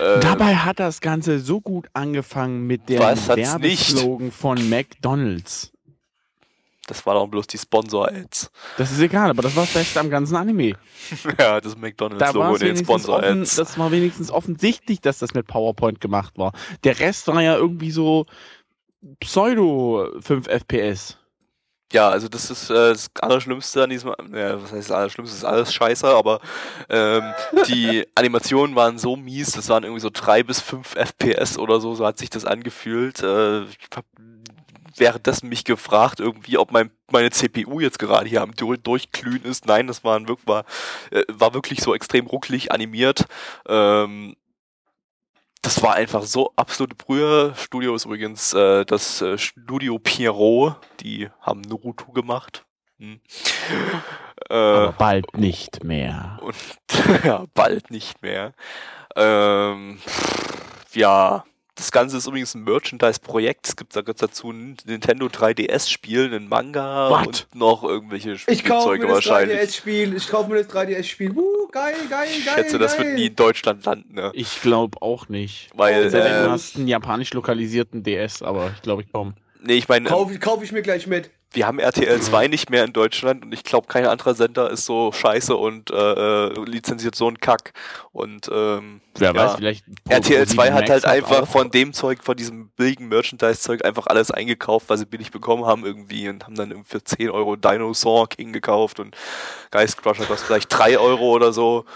Äh, 0.00 0.20
Dabei 0.20 0.56
hat 0.56 0.80
das 0.80 1.00
Ganze 1.00 1.38
so 1.38 1.60
gut 1.60 1.86
angefangen 1.92 2.66
mit 2.66 2.88
dem? 2.88 2.98
Werbeslogan 2.98 4.32
von 4.32 4.68
McDonalds. 4.68 5.72
Das 6.88 7.04
war 7.04 7.14
doch 7.14 7.26
bloß 7.26 7.46
die 7.46 7.58
Sponsor-Ads. 7.58 8.50
Das 8.78 8.90
ist 8.90 8.98
egal, 9.00 9.30
aber 9.30 9.42
das 9.42 9.54
war 9.54 9.64
das 9.64 9.74
Beste 9.74 10.00
am 10.00 10.08
ganzen 10.08 10.36
Anime. 10.36 10.72
ja, 11.38 11.60
das 11.60 11.74
Da 11.74 11.80
McDonalds-Logo 11.80 12.54
es 12.54 12.60
den 12.60 12.76
Sponsor-Ads. 12.78 13.56
das 13.56 13.78
war 13.78 13.90
wenigstens 13.90 14.30
offensichtlich, 14.30 15.00
dass 15.02 15.18
das 15.18 15.34
mit 15.34 15.46
PowerPoint 15.46 16.00
gemacht 16.00 16.38
war. 16.38 16.52
Der 16.84 16.98
Rest 16.98 17.28
war 17.28 17.42
ja 17.42 17.56
irgendwie 17.56 17.90
so 17.90 18.24
Pseudo 19.20 20.08
5 20.20 20.48
FPS. 20.48 21.18
Ja, 21.92 22.10
also 22.10 22.28
das 22.28 22.50
ist 22.50 22.68
äh, 22.68 22.74
das 22.74 23.10
Allerschlimmste 23.20 23.84
an 23.84 23.90
diesem, 23.90 24.14
ja, 24.34 24.62
was 24.62 24.72
heißt 24.72 24.90
das 24.90 24.96
Allerschlimmste, 24.96 25.34
das 25.34 25.42
ist 25.42 25.44
alles 25.44 25.72
scheiße, 25.72 26.06
aber 26.06 26.40
ähm, 26.90 27.22
die 27.68 28.06
Animationen 28.14 28.76
waren 28.76 28.98
so 28.98 29.16
mies, 29.16 29.52
das 29.52 29.70
waren 29.70 29.84
irgendwie 29.84 30.00
so 30.00 30.10
drei 30.12 30.42
bis 30.42 30.60
fünf 30.60 30.94
FPS 30.96 31.58
oder 31.58 31.80
so, 31.80 31.94
so 31.94 32.06
hat 32.06 32.18
sich 32.18 32.28
das 32.28 32.44
angefühlt. 32.44 33.22
Äh, 33.22 33.62
ich 33.64 33.78
hab 33.94 34.04
währenddessen 34.98 35.48
mich 35.48 35.64
gefragt, 35.64 36.20
irgendwie, 36.20 36.58
ob 36.58 36.72
mein, 36.72 36.90
meine 37.10 37.30
CPU 37.30 37.80
jetzt 37.80 37.98
gerade 37.98 38.28
hier 38.28 38.42
am 38.42 38.54
Dur 38.54 38.76
Durchglühen 38.76 39.44
ist. 39.44 39.66
Nein, 39.66 39.86
das 39.86 40.04
war, 40.04 40.20
äh, 41.10 41.22
war 41.28 41.54
wirklich 41.54 41.80
so 41.80 41.94
extrem 41.94 42.26
ruckelig 42.26 42.72
animiert. 42.72 43.26
Ähm, 43.66 44.36
das 45.62 45.82
war 45.82 45.94
einfach 45.94 46.22
so 46.22 46.52
absolute 46.56 46.94
Brühe. 46.94 47.52
Studio 47.56 47.94
ist 47.94 48.04
übrigens 48.04 48.52
äh, 48.54 48.84
das 48.84 49.20
äh, 49.22 49.38
Studio 49.38 49.98
Pierrot. 49.98 50.76
Die 51.00 51.28
haben 51.40 51.62
Naruto 51.62 52.12
gemacht. 52.12 52.64
Hm. 52.98 53.20
Äh, 54.50 54.92
bald 54.98 55.36
nicht 55.36 55.84
mehr. 55.84 56.38
und 56.42 56.56
ja, 57.24 57.44
bald 57.54 57.90
nicht 57.90 58.22
mehr. 58.22 58.54
Ähm, 59.16 59.98
ja, 60.94 61.44
das 61.78 61.92
Ganze 61.92 62.16
ist 62.16 62.26
übrigens 62.26 62.54
ein 62.54 62.64
Merchandise-Projekt. 62.64 63.68
Es 63.68 63.76
gibt 63.76 63.94
da 63.94 64.02
gibt's 64.02 64.20
dazu 64.20 64.50
ein 64.50 64.76
Nintendo 64.84 65.26
3DS-Spiel, 65.26 66.24
einen 66.24 66.48
Manga 66.48 67.08
What? 67.10 67.26
und 67.26 67.54
noch 67.54 67.84
irgendwelche 67.84 68.32
Ich 68.32 68.64
kaufe 68.64 68.88
Spielzeuge 68.96 69.02
mir 69.02 69.06
das 69.06 69.14
wahrscheinlich. 69.26 69.58
3DS-Spiel. 69.60 70.16
Ich 70.16 70.28
kaufe 70.28 70.50
mir 70.50 70.62
das 70.62 70.68
3DS-Spiel. 70.74 71.30
Uh, 71.30 71.68
geil, 71.70 71.94
geil, 72.10 72.28
Ich 72.30 72.44
geil. 72.44 72.54
schätze, 72.56 72.78
das 72.78 72.96
geil. 72.96 73.06
wird 73.06 73.14
nie 73.16 73.26
in 73.26 73.36
Deutschland 73.36 73.84
landen. 73.84 74.14
Ne? 74.14 74.30
Ich 74.34 74.60
glaube 74.60 75.00
auch 75.00 75.28
nicht. 75.28 75.70
Weil, 75.74 76.04
Es 76.04 76.12
sei 76.12 76.20
denn, 76.20 76.42
du 76.42 76.48
äh, 76.48 76.50
hast 76.50 76.76
einen 76.76 76.88
japanisch 76.88 77.32
lokalisierten 77.32 78.02
DS, 78.02 78.42
aber 78.42 78.72
ich 78.74 78.82
glaube, 78.82 79.02
ich 79.02 79.12
komme. 79.12 79.34
nee, 79.62 79.74
ich 79.74 79.88
meine, 79.88 80.08
Kaufe 80.08 80.38
kauf 80.38 80.62
ich 80.62 80.72
mir 80.72 80.82
gleich 80.82 81.06
mit. 81.06 81.30
Wir 81.52 81.66
haben 81.66 81.78
RTL 81.78 82.20
2 82.20 82.48
nicht 82.48 82.68
mehr 82.68 82.84
in 82.84 82.92
Deutschland 82.92 83.42
und 83.44 83.52
ich 83.54 83.64
glaube, 83.64 83.86
kein 83.86 84.04
anderer 84.06 84.34
Sender 84.34 84.70
ist 84.70 84.84
so 84.84 85.12
scheiße 85.12 85.56
und 85.56 85.90
äh, 85.90 85.94
äh, 86.48 86.64
lizenziert 86.66 87.14
so 87.14 87.26
einen 87.26 87.38
Kack. 87.40 87.72
Und 88.12 88.50
ähm, 88.52 89.00
Wer 89.16 89.32
ja. 89.32 89.34
weiß, 89.34 89.54
vielleicht. 89.56 89.84
RTL 90.08 90.46
2 90.46 90.72
hat 90.72 90.90
halt 90.90 91.04
einfach 91.06 91.42
auch- 91.42 91.48
von 91.48 91.70
dem 91.70 91.94
Zeug, 91.94 92.22
von 92.22 92.36
diesem 92.36 92.68
billigen 92.76 93.08
Merchandise-Zeug 93.08 93.84
einfach 93.84 94.06
alles 94.08 94.30
eingekauft, 94.30 94.90
was 94.90 95.00
sie 95.00 95.06
billig 95.06 95.30
bekommen 95.30 95.64
haben 95.64 95.86
irgendwie 95.86 96.28
und 96.28 96.44
haben 96.44 96.54
dann 96.54 96.70
irgendwie 96.70 96.90
für 96.90 97.02
10 97.02 97.30
Euro 97.30 97.56
Dinosaur 97.56 98.28
King 98.28 98.52
gekauft 98.52 99.00
und 99.00 99.16
Geist 99.70 100.02
Crusher 100.02 100.26
kostet 100.26 100.46
vielleicht 100.48 100.68
3 100.76 100.98
Euro 100.98 101.30
oder 101.32 101.52
so. 101.54 101.86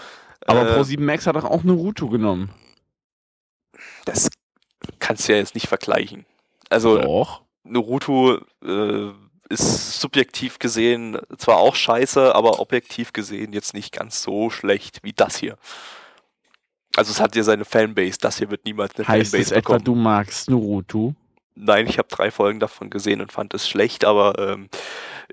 Aber 0.47 0.67
Äh, 0.67 0.79
Pro7 0.79 0.99
Max 0.99 1.27
hat 1.27 1.35
doch 1.35 1.45
auch 1.45 1.63
Naruto 1.63 2.07
genommen. 2.09 2.49
das 4.05 4.29
kannst 4.99 5.27
du 5.27 5.33
ja 5.33 5.37
jetzt 5.37 5.53
nicht 5.55 5.67
vergleichen. 5.67 6.25
Also 6.69 6.97
Doch. 6.97 7.41
Naruto 7.63 8.39
äh, 8.65 9.11
ist 9.53 9.99
subjektiv 9.99 10.59
gesehen 10.59 11.17
zwar 11.37 11.57
auch 11.57 11.75
scheiße, 11.75 12.33
aber 12.35 12.59
objektiv 12.59 13.13
gesehen 13.13 13.53
jetzt 13.53 13.73
nicht 13.73 13.91
ganz 13.93 14.21
so 14.21 14.49
schlecht 14.49 14.99
wie 15.03 15.13
das 15.13 15.37
hier. 15.37 15.57
Also 16.95 17.11
es 17.11 17.19
hat 17.19 17.35
ja 17.35 17.43
seine 17.43 17.65
Fanbase, 17.65 18.17
das 18.19 18.37
hier 18.37 18.51
wird 18.51 18.65
niemals 18.65 18.95
eine 18.95 19.07
Heißt 19.07 19.31
Fanbase 19.31 19.43
es 19.43 19.51
etwa, 19.51 19.59
bekommen. 19.77 19.83
du 19.85 19.95
magst 19.95 20.49
Naruto? 20.49 21.15
Nein, 21.55 21.87
ich 21.87 21.97
habe 21.97 22.07
drei 22.09 22.31
Folgen 22.31 22.59
davon 22.59 22.89
gesehen 22.89 23.21
und 23.21 23.31
fand 23.31 23.53
es 23.53 23.67
schlecht, 23.67 24.05
aber 24.05 24.37
ähm, 24.39 24.69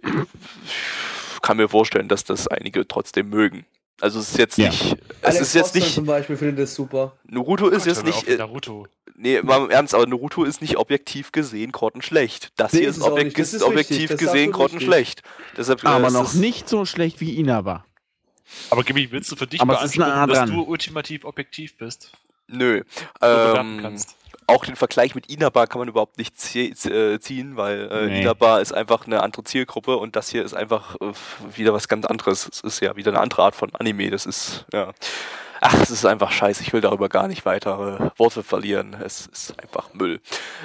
ich 0.02 1.40
kann 1.42 1.56
mir 1.56 1.68
vorstellen, 1.68 2.08
dass 2.08 2.24
das 2.24 2.46
einige 2.48 2.86
trotzdem 2.86 3.28
mögen. 3.30 3.66
Also 4.00 4.18
es 4.20 4.30
ist 4.30 4.38
jetzt 4.38 4.56
Ja. 4.58 4.68
nicht, 4.70 4.96
es 5.20 5.24
Alex 5.24 5.40
ist 5.40 5.54
jetzt 5.54 5.64
Rossmann 5.74 5.82
nicht, 5.82 5.94
zum 5.94 6.06
Beispiel 6.06 6.36
findet 6.36 6.58
das 6.58 6.74
super. 6.74 7.12
Naruto 7.24 7.68
ist 7.68 7.84
jetzt 7.86 7.98
Hör 7.98 8.04
mir 8.04 8.10
nicht, 8.10 8.28
äh, 8.28 8.36
Naruto. 8.38 8.86
Nee, 9.20 9.40
mal 9.42 9.64
im 9.64 9.70
Ernst, 9.70 9.94
aber 9.94 10.06
Naruto 10.06 10.44
ist 10.44 10.60
nicht 10.60 10.76
objektiv 10.76 11.32
gesehen 11.32 11.72
grottenschlecht. 11.72 12.52
Das 12.56 12.72
Nee, 12.72 12.80
hier 12.80 12.88
ist 12.88 13.02
objek. 13.02 13.34
Das 13.36 13.54
ist 13.54 13.62
objektiv 13.62 14.10
richtig. 14.10 14.18
Gesehen 14.18 14.52
grottenschlecht. 14.52 15.22
Deshalb, 15.56 15.84
äh, 15.84 15.88
Aber 15.88 16.08
es 16.08 16.12
noch 16.12 16.34
nicht 16.34 16.68
so 16.68 16.84
schlecht 16.84 17.20
wie 17.20 17.38
Inaba. 17.38 17.84
Aber 18.70 18.82
Gibi, 18.82 19.10
willst 19.12 19.30
du 19.30 19.36
für 19.36 19.46
dich 19.46 19.60
Aber 19.60 19.74
beanspruchen, 19.74 20.28
dass 20.28 20.38
dran. 20.38 20.50
du 20.50 20.62
ultimativ 20.62 21.24
objektiv 21.24 21.76
bist? 21.76 22.12
Nö. 22.48 22.82
Ähm, 23.22 23.96
auch 24.48 24.64
den 24.64 24.74
Vergleich 24.74 25.14
mit 25.14 25.30
Inaba 25.30 25.66
kann 25.66 25.78
man 25.78 25.88
überhaupt 25.88 26.18
nicht 26.18 26.34
äh, 26.56 27.20
ziehen, 27.20 27.56
weil 27.56 27.88
äh, 27.92 28.06
Nee. 28.06 28.20
Inaba 28.22 28.58
ist 28.58 28.72
einfach 28.72 29.06
eine 29.06 29.22
andere 29.22 29.44
Zielgruppe 29.44 29.96
und 29.96 30.16
das 30.16 30.30
hier 30.30 30.44
ist 30.44 30.54
einfach 30.54 30.96
äh, 31.00 31.12
wieder 31.56 31.72
was 31.72 31.86
ganz 31.86 32.06
anderes. 32.06 32.48
Es 32.52 32.60
ist 32.60 32.80
ja 32.80 32.96
wieder 32.96 33.12
eine 33.12 33.20
andere 33.20 33.42
Art 33.42 33.54
von 33.54 33.72
Anime. 33.76 34.10
Das 34.10 34.26
ist, 34.26 34.66
ja. 34.72 34.92
Ach, 35.62 35.74
es 35.82 35.90
ist 35.90 36.06
einfach 36.06 36.32
scheiße. 36.32 36.62
Ich 36.62 36.72
will 36.72 36.80
darüber 36.80 37.08
gar 37.10 37.28
nicht 37.28 37.44
weitere 37.44 38.10
Worte 38.16 38.42
verlieren. 38.42 38.94
Es 39.04 39.26
ist 39.26 39.54
einfach 39.60 39.92
Müll. 39.92 40.20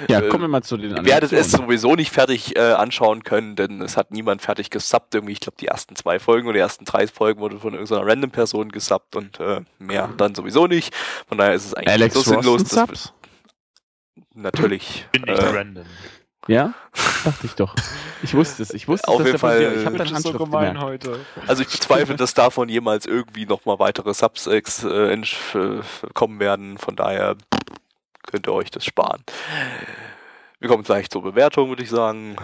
Ja, 0.08 0.20
Äh, 0.20 0.28
kommen 0.28 0.44
wir 0.44 0.48
mal 0.48 0.62
zu 0.62 0.76
den 0.78 0.96
Ihr 0.96 1.04
werdet 1.04 1.32
es 1.32 1.50
sowieso 1.52 1.94
nicht 1.96 2.10
fertig 2.12 2.56
äh, 2.56 2.72
anschauen 2.72 3.22
können, 3.22 3.56
denn 3.56 3.82
es 3.82 3.96
hat 3.98 4.10
niemand 4.10 4.40
fertig 4.42 4.70
gesubbt. 4.70 5.14
Irgendwie, 5.14 5.32
ich 5.32 5.40
glaube, 5.40 5.58
die 5.60 5.66
ersten 5.66 5.96
zwei 5.96 6.18
Folgen 6.18 6.48
oder 6.48 6.54
die 6.54 6.60
ersten 6.60 6.84
drei 6.86 7.06
Folgen 7.06 7.40
wurde 7.40 7.58
von 7.60 7.74
irgendeiner 7.74 8.06
random 8.06 8.30
Person 8.30 8.70
gesubbt 8.72 9.16
und 9.16 9.38
äh, 9.38 9.60
mehr 9.78 10.08
dann 10.16 10.34
sowieso 10.34 10.66
nicht. 10.66 10.94
Von 11.28 11.36
daher 11.38 11.54
ist 11.54 11.66
es 11.66 11.74
eigentlich 11.74 11.92
Alex 11.92 12.14
so 12.14 12.22
sinnlos. 12.22 12.46
Rosten 12.62 12.76
dass- 12.76 12.86
Subs? 12.88 13.12
Natürlich. 14.34 15.06
Bin 15.12 15.22
nicht 15.22 15.38
äh, 15.38 15.46
random. 15.46 15.84
Ja? 16.48 16.74
Dachte 17.24 17.46
ich 17.46 17.54
doch. 17.54 17.74
Ich 18.22 18.34
wusste 18.34 18.62
es. 18.62 18.72
Ich 18.72 18.86
wusste 18.88 19.08
Auf 19.08 19.20
es, 19.20 19.26
jeden 19.26 19.38
Fall, 19.38 19.54
passiert. 19.56 19.76
Ich 19.80 19.86
habe 19.86 19.94
äh, 19.96 19.98
deine 19.98 20.10
Das 20.10 20.18
ist 20.18 20.22
so 20.24 20.30
Handschrift 20.30 20.50
gemein 20.52 20.74
gemerkt. 20.74 21.04
heute. 21.06 21.20
Also 21.46 21.62
ich 21.62 21.68
bezweifle, 21.70 22.16
dass 22.16 22.34
davon 22.34 22.68
jemals 22.68 23.06
irgendwie 23.06 23.46
nochmal 23.46 23.78
weitere 23.78 24.14
Subs 24.14 24.46
ex, 24.46 24.84
äh, 24.84 25.12
äh, 25.12 25.22
kommen 26.14 26.38
werden. 26.40 26.78
Von 26.78 26.94
daher 26.96 27.36
könnt 28.30 28.46
ihr 28.46 28.52
euch 28.52 28.70
das 28.70 28.84
sparen. 28.84 29.22
Wir 30.60 30.68
kommen 30.68 30.84
gleich 30.84 31.10
zur 31.10 31.22
Bewertung, 31.22 31.68
würde 31.68 31.82
ich 31.82 31.90
sagen. 31.90 32.36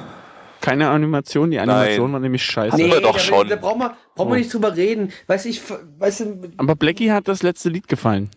Keine 0.61 0.91
Animation. 0.91 1.51
Die 1.51 1.59
Animation 1.59 2.07
Nein. 2.07 2.13
war 2.13 2.21
nämlich 2.21 2.45
scheiße. 2.45 2.77
Wir 2.77 3.01
doch 3.01 3.15
da, 3.15 3.19
schon. 3.19 3.49
Da 3.49 3.57
brauchen 3.57 3.81
wir, 3.81 3.97
brauchen 4.15 4.29
wir 4.31 4.35
Oh. 4.35 4.39
nicht 4.39 4.53
drüber 4.53 4.77
reden. 4.77 5.13
Weißt 5.27 5.45
du, 5.45 5.49
ich, 5.49 5.61
weißt 5.99 6.21
du, 6.21 6.51
Aber 6.59 6.77
Blackie 6.77 7.11
hat 7.11 7.27
das 7.27 7.43
letzte 7.43 7.69
Lied 7.69 7.89
gefallen. 7.89 8.31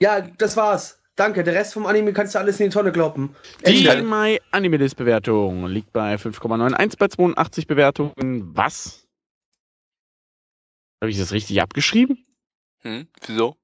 ja, 0.00 0.20
das 0.20 0.56
war's. 0.56 0.99
Danke, 1.20 1.44
der 1.44 1.52
Rest 1.52 1.74
vom 1.74 1.84
Anime 1.84 2.14
kannst 2.14 2.34
du 2.34 2.38
alles 2.38 2.58
in 2.60 2.70
die 2.70 2.72
Tonne 2.72 2.92
kloppen. 2.92 3.36
Die 3.66 3.84
My 4.00 4.40
Anime 4.52 4.78
List 4.78 4.96
Bewertung 4.96 5.66
liegt 5.66 5.92
bei 5.92 6.14
5,91 6.14 6.96
bei 6.96 7.08
82 7.08 7.66
Bewertungen. 7.66 8.56
Was? 8.56 9.06
Habe 11.02 11.10
ich 11.10 11.18
das 11.18 11.32
richtig 11.32 11.60
abgeschrieben? 11.60 12.24
Hm? 12.78 13.06
Wieso? 13.26 13.54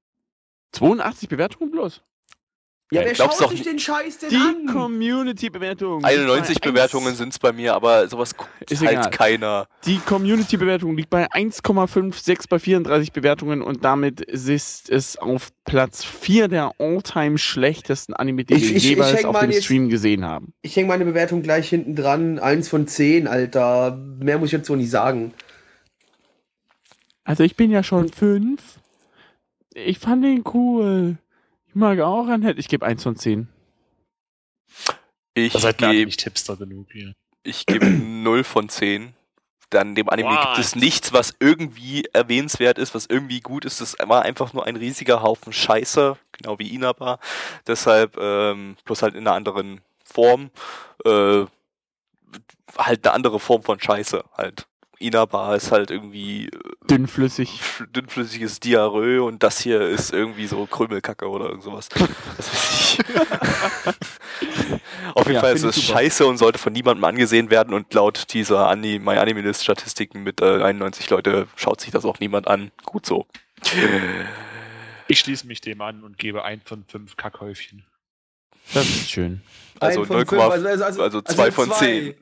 82 0.73 1.29
Bewertungen 1.29 1.71
bloß? 1.71 2.03
Ja, 2.89 3.01
Ja, 3.01 3.07
wer 3.07 3.13
glaubst 3.15 3.37
schaut 3.39 3.47
doch 3.47 3.51
sich 3.51 3.63
den 3.63 3.79
Scheiß 3.79 4.19
denn 4.19 4.29
Die 4.29 4.35
an? 4.37 4.65
Community-Bewertung. 4.73 6.05
91 6.05 6.55
liegt 6.55 6.63
bei 6.63 6.71
Bewertungen 6.71 7.07
1 7.07 7.17
sind 7.17 7.33
es 7.33 7.39
bei 7.39 7.51
mir, 7.51 7.73
aber 7.73 8.07
sowas 8.07 8.37
guckt 8.37 8.49
Ist 8.71 8.79
halt 8.81 8.91
egal. 8.93 9.09
keiner. 9.09 9.67
Die 9.85 9.97
Community-Bewertung 9.97 10.95
liegt 10.95 11.09
bei 11.09 11.29
1,56 11.29 12.47
bei 12.47 12.59
34 12.59 13.11
Bewertungen 13.11 13.61
und 13.61 13.83
damit 13.83 14.21
ist 14.21 14.89
es 14.89 15.17
auf 15.17 15.49
Platz 15.65 16.05
4 16.05 16.47
der 16.47 16.71
all-time 16.79 17.37
schlechtesten 17.37 18.13
Anime, 18.13 18.45
die 18.45 18.53
Ich- 18.53 18.61
wir 18.61 18.69
ich- 18.69 18.75
ich 18.77 18.83
jeweils 18.91 19.17
häng 19.17 19.25
auf 19.25 19.37
dem 19.39 19.51
jetzt- 19.51 19.65
Stream 19.65 19.89
gesehen 19.89 20.23
haben. 20.23 20.53
Ich 20.61 20.73
hänge 20.77 20.87
meine 20.87 21.03
Bewertung 21.03 21.41
gleich 21.41 21.67
hinten 21.67 21.93
dran. 21.93 22.39
Eins 22.39 22.69
von 22.69 22.87
zehn, 22.87 23.27
Alter. 23.27 23.97
Mehr 24.21 24.37
muss 24.37 24.47
ich 24.47 24.53
jetzt 24.53 24.67
so 24.67 24.77
nicht 24.77 24.91
sagen. 24.91 25.33
Also 27.25 27.43
ich 27.43 27.57
bin 27.57 27.69
ja 27.69 27.83
schon 27.83 28.07
5. 28.13 28.61
Ich 29.73 29.99
fand 29.99 30.23
den 30.23 30.43
cool. 30.53 31.17
Ich 31.77 31.79
mag 31.79 31.99
auch 31.99 32.27
einen 32.27 32.57
Ich 32.57 32.69
gebe 32.69 32.83
1 32.83 33.03
von 33.03 33.15
10. 33.15 33.47
Ich 35.35 35.53
Da 35.53 35.59
seid 35.59 35.77
gebe 35.77 36.05
nicht 36.05 36.23
Hipster 36.23 36.55
genug 36.57 36.87
hier. 36.91 37.13
ich 37.43 37.67
gebe 37.67 37.85
0 37.85 38.43
von 38.43 38.67
10. 38.67 39.13
Dann 39.69 39.93
dem 39.93 40.09
Anime 40.09 40.29
What? 40.31 40.41
gibt 40.41 40.57
es 40.57 40.75
nichts, 40.75 41.13
was 41.13 41.35
irgendwie 41.39 42.03
erwähnenswert 42.13 42.79
ist, 42.79 42.95
was 42.95 43.05
irgendwie 43.05 43.41
gut 43.41 43.63
ist. 43.63 43.79
Das 43.79 43.95
war 44.03 44.23
einfach 44.23 44.53
nur 44.53 44.65
ein 44.65 44.75
riesiger 44.75 45.21
Haufen 45.21 45.53
Scheiße, 45.53 46.17
genau 46.31 46.57
wie 46.57 46.73
Inaba. 46.73 47.19
Deshalb, 47.67 48.17
ähm, 48.17 48.75
plus 48.83 49.03
halt 49.03 49.13
in 49.13 49.27
einer 49.27 49.35
anderen 49.35 49.81
Form, 50.03 50.49
äh, 51.05 51.45
halt 52.75 53.05
eine 53.05 53.13
andere 53.13 53.39
Form 53.39 53.61
von 53.61 53.79
Scheiße 53.79 54.23
halt. 54.35 54.65
Inaba 54.99 55.55
ist 55.55 55.71
halt 55.71 55.91
irgendwie 55.91 56.47
äh, 56.47 56.49
Dünnflüssig. 56.89 57.59
dünnflüssiges 57.95 58.59
Diarrhoe 58.59 59.21
und 59.23 59.43
das 59.43 59.59
hier 59.59 59.81
ist 59.81 60.13
irgendwie 60.13 60.47
so 60.47 60.65
Krümelkacke 60.65 61.27
oder 61.27 61.45
irgend 61.47 61.63
sowas. 61.63 61.89
Das 62.37 62.49
weiß 62.51 62.71
ich. 62.81 62.99
Auf 65.13 65.25
jeden 65.25 65.35
Ja, 65.35 65.41
Fall 65.41 65.53
ist 65.55 65.63
es 65.63 65.81
scheiße 65.83 66.25
und 66.25 66.37
sollte 66.37 66.59
von 66.59 66.73
niemandem 66.73 67.03
angesehen 67.03 67.49
werden 67.49 67.73
und 67.73 67.93
laut 67.93 68.33
dieser 68.33 68.67
Ani 68.67 68.99
My 68.99 69.17
Anime 69.17 69.41
List 69.41 69.63
Statistiken 69.63 70.23
mit 70.23 70.41
äh, 70.41 70.61
91 70.63 71.09
Leute 71.09 71.47
schaut 71.55 71.81
sich 71.81 71.91
das 71.91 72.05
auch 72.05 72.19
niemand 72.19 72.47
an. 72.47 72.71
Gut 72.85 73.05
so. 73.05 73.25
Ich 75.07 75.19
schließe 75.19 75.47
mich 75.47 75.61
dem 75.61 75.81
an 75.81 76.03
und 76.03 76.17
gebe 76.17 76.43
ein 76.43 76.61
von 76.63 76.83
fünf 76.85 77.17
Kackhäufchen. 77.17 77.85
Das 78.73 78.85
ist 78.85 79.09
schön. 79.09 79.41
Also 79.79 80.01
Ein 80.01 80.07
von 80.07 80.15
0, 80.17 80.25
fünf, 80.25 80.41
also, 80.41 80.67
also, 80.67 80.83
also, 80.83 81.01
also 81.03 81.21
zwei 81.21 81.51
von 81.51 81.67
zwei. 81.69 81.75
zehn. 81.77 82.15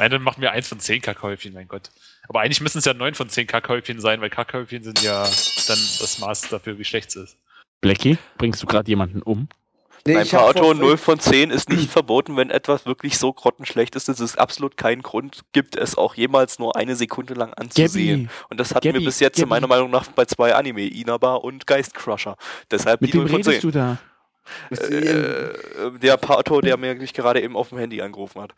Nein, 0.00 0.10
dann 0.10 0.22
machen 0.22 0.40
wir 0.40 0.50
eins 0.52 0.66
von 0.66 0.80
zehn 0.80 1.02
Kackhäufchen, 1.02 1.52
mein 1.52 1.68
Gott. 1.68 1.90
Aber 2.26 2.40
eigentlich 2.40 2.62
müssen 2.62 2.78
es 2.78 2.86
ja 2.86 2.94
neun 2.94 3.14
von 3.14 3.28
zehn 3.28 3.46
Kackhäufchen 3.46 4.00
sein, 4.00 4.20
weil 4.22 4.30
Kackhäufchen 4.30 4.82
sind 4.82 5.02
ja 5.02 5.24
dann 5.24 5.78
das 6.00 6.18
Maß 6.20 6.48
dafür, 6.48 6.78
wie 6.78 6.84
schlecht 6.84 7.10
es 7.10 7.16
ist. 7.16 7.36
Blackie, 7.82 8.16
bringst 8.38 8.62
du 8.62 8.66
gerade 8.66 8.88
jemanden 8.88 9.20
um? 9.20 9.48
Nee, 10.06 10.16
hab 10.16 10.32
Auto 10.40 10.64
vor- 10.64 10.74
0 10.74 10.96
von 10.96 11.20
10 11.20 11.50
ist 11.50 11.68
nicht 11.68 11.90
verboten, 11.92 12.34
wenn 12.38 12.48
etwas 12.48 12.86
wirklich 12.86 13.18
so 13.18 13.32
grottenschlecht 13.34 13.94
ist, 13.94 14.08
dass 14.08 14.20
es 14.20 14.36
absolut 14.36 14.78
keinen 14.78 15.02
Grund 15.02 15.42
gibt, 15.52 15.76
es 15.76 15.98
auch 15.98 16.14
jemals 16.14 16.58
nur 16.58 16.76
eine 16.76 16.96
Sekunde 16.96 17.34
lang 17.34 17.52
anzusehen. 17.52 18.30
Und 18.48 18.58
das 18.58 18.74
hatten 18.74 18.84
wir 18.84 18.92
Gabby, 18.94 19.04
bis 19.04 19.20
jetzt 19.20 19.36
Gabby. 19.36 19.50
meiner 19.50 19.66
Meinung 19.66 19.90
nach 19.90 20.06
bei 20.12 20.24
zwei 20.24 20.54
Anime, 20.54 20.86
Inaba 20.86 21.34
und 21.34 21.66
Geist 21.66 21.92
Crusher. 21.92 22.36
Deshalb 22.70 23.02
mit 23.02 23.10
die 23.12 23.18
wem 23.18 23.22
0 23.24 23.28
von 23.28 23.36
redest 23.42 23.60
10. 23.60 23.70
du 23.70 23.78
da? 23.78 23.98
Äh, 24.70 25.50
der 26.02 26.16
Pato, 26.16 26.60
der 26.60 26.76
mir 26.76 26.94
mich 26.94 27.12
gerade 27.14 27.40
eben 27.42 27.56
auf 27.56 27.70
dem 27.70 27.78
Handy 27.78 28.00
angerufen 28.02 28.40
hat. 28.42 28.52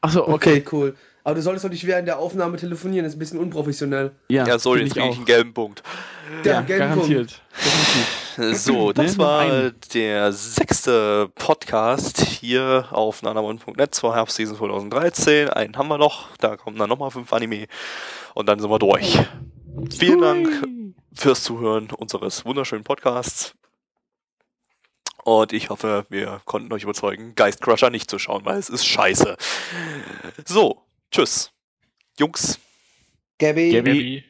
Achso, 0.00 0.22
okay. 0.22 0.32
Okay, 0.34 0.64
cool. 0.72 0.94
Aber 1.24 1.34
du 1.34 1.42
solltest 1.42 1.64
doch 1.64 1.70
nicht 1.70 1.84
während 1.86 2.06
der 2.06 2.20
Aufnahme 2.20 2.56
telefonieren, 2.56 3.04
das 3.04 3.14
ist 3.14 3.16
ein 3.16 3.18
bisschen 3.18 3.38
unprofessionell. 3.40 4.12
Ja, 4.28 4.46
Ja, 4.46 4.58
sorry, 4.60 4.80
jetzt 4.80 4.88
ich 4.88 4.92
kriege 4.94 5.06
ich 5.06 5.12
auch. 5.12 5.16
einen 5.16 5.24
gelben 5.26 5.54
Punkt. 5.54 5.82
Der 6.44 6.52
Ja, 6.54 6.60
gelbe 6.60 6.84
garantiert. 6.84 7.40
Definitiv. 7.56 8.22
So, 8.60 8.92
das 8.92 9.18
war 9.18 9.70
der 9.94 10.30
sechste 10.32 11.28
Podcast 11.34 12.20
hier 12.20 12.86
auf 12.90 13.22
nanamon.net 13.22 13.94
zur 13.94 14.14
Herbstseason 14.14 14.56
2013. 14.56 15.48
Einen 15.48 15.76
haben 15.76 15.88
wir 15.88 15.96
noch, 15.98 16.28
da 16.36 16.56
kommen 16.56 16.76
dann 16.78 16.88
nochmal 16.90 17.10
fünf 17.10 17.32
Anime 17.32 17.66
und 18.34 18.46
dann 18.46 18.60
sind 18.60 18.70
wir 18.70 18.78
durch. 18.78 19.18
Vielen 19.98 20.20
Dank 20.20 20.48
fürs 21.14 21.42
Zuhören 21.42 21.88
unseres 21.96 22.44
wunderschönen 22.44 22.84
Podcasts. 22.84 23.54
Und 25.26 25.52
ich 25.52 25.70
hoffe, 25.70 26.06
wir 26.08 26.40
konnten 26.44 26.72
euch 26.72 26.84
überzeugen, 26.84 27.34
Geist 27.34 27.60
Crusher 27.60 27.90
nicht 27.90 28.08
zu 28.08 28.16
schauen, 28.16 28.44
weil 28.44 28.58
es 28.58 28.68
ist 28.68 28.86
scheiße. 28.86 29.36
So, 30.44 30.84
tschüss. 31.10 31.50
Jungs. 32.16 32.60
Gabby. 33.36 33.72
Gabby. 33.72 33.90
Gabby. 33.90 34.24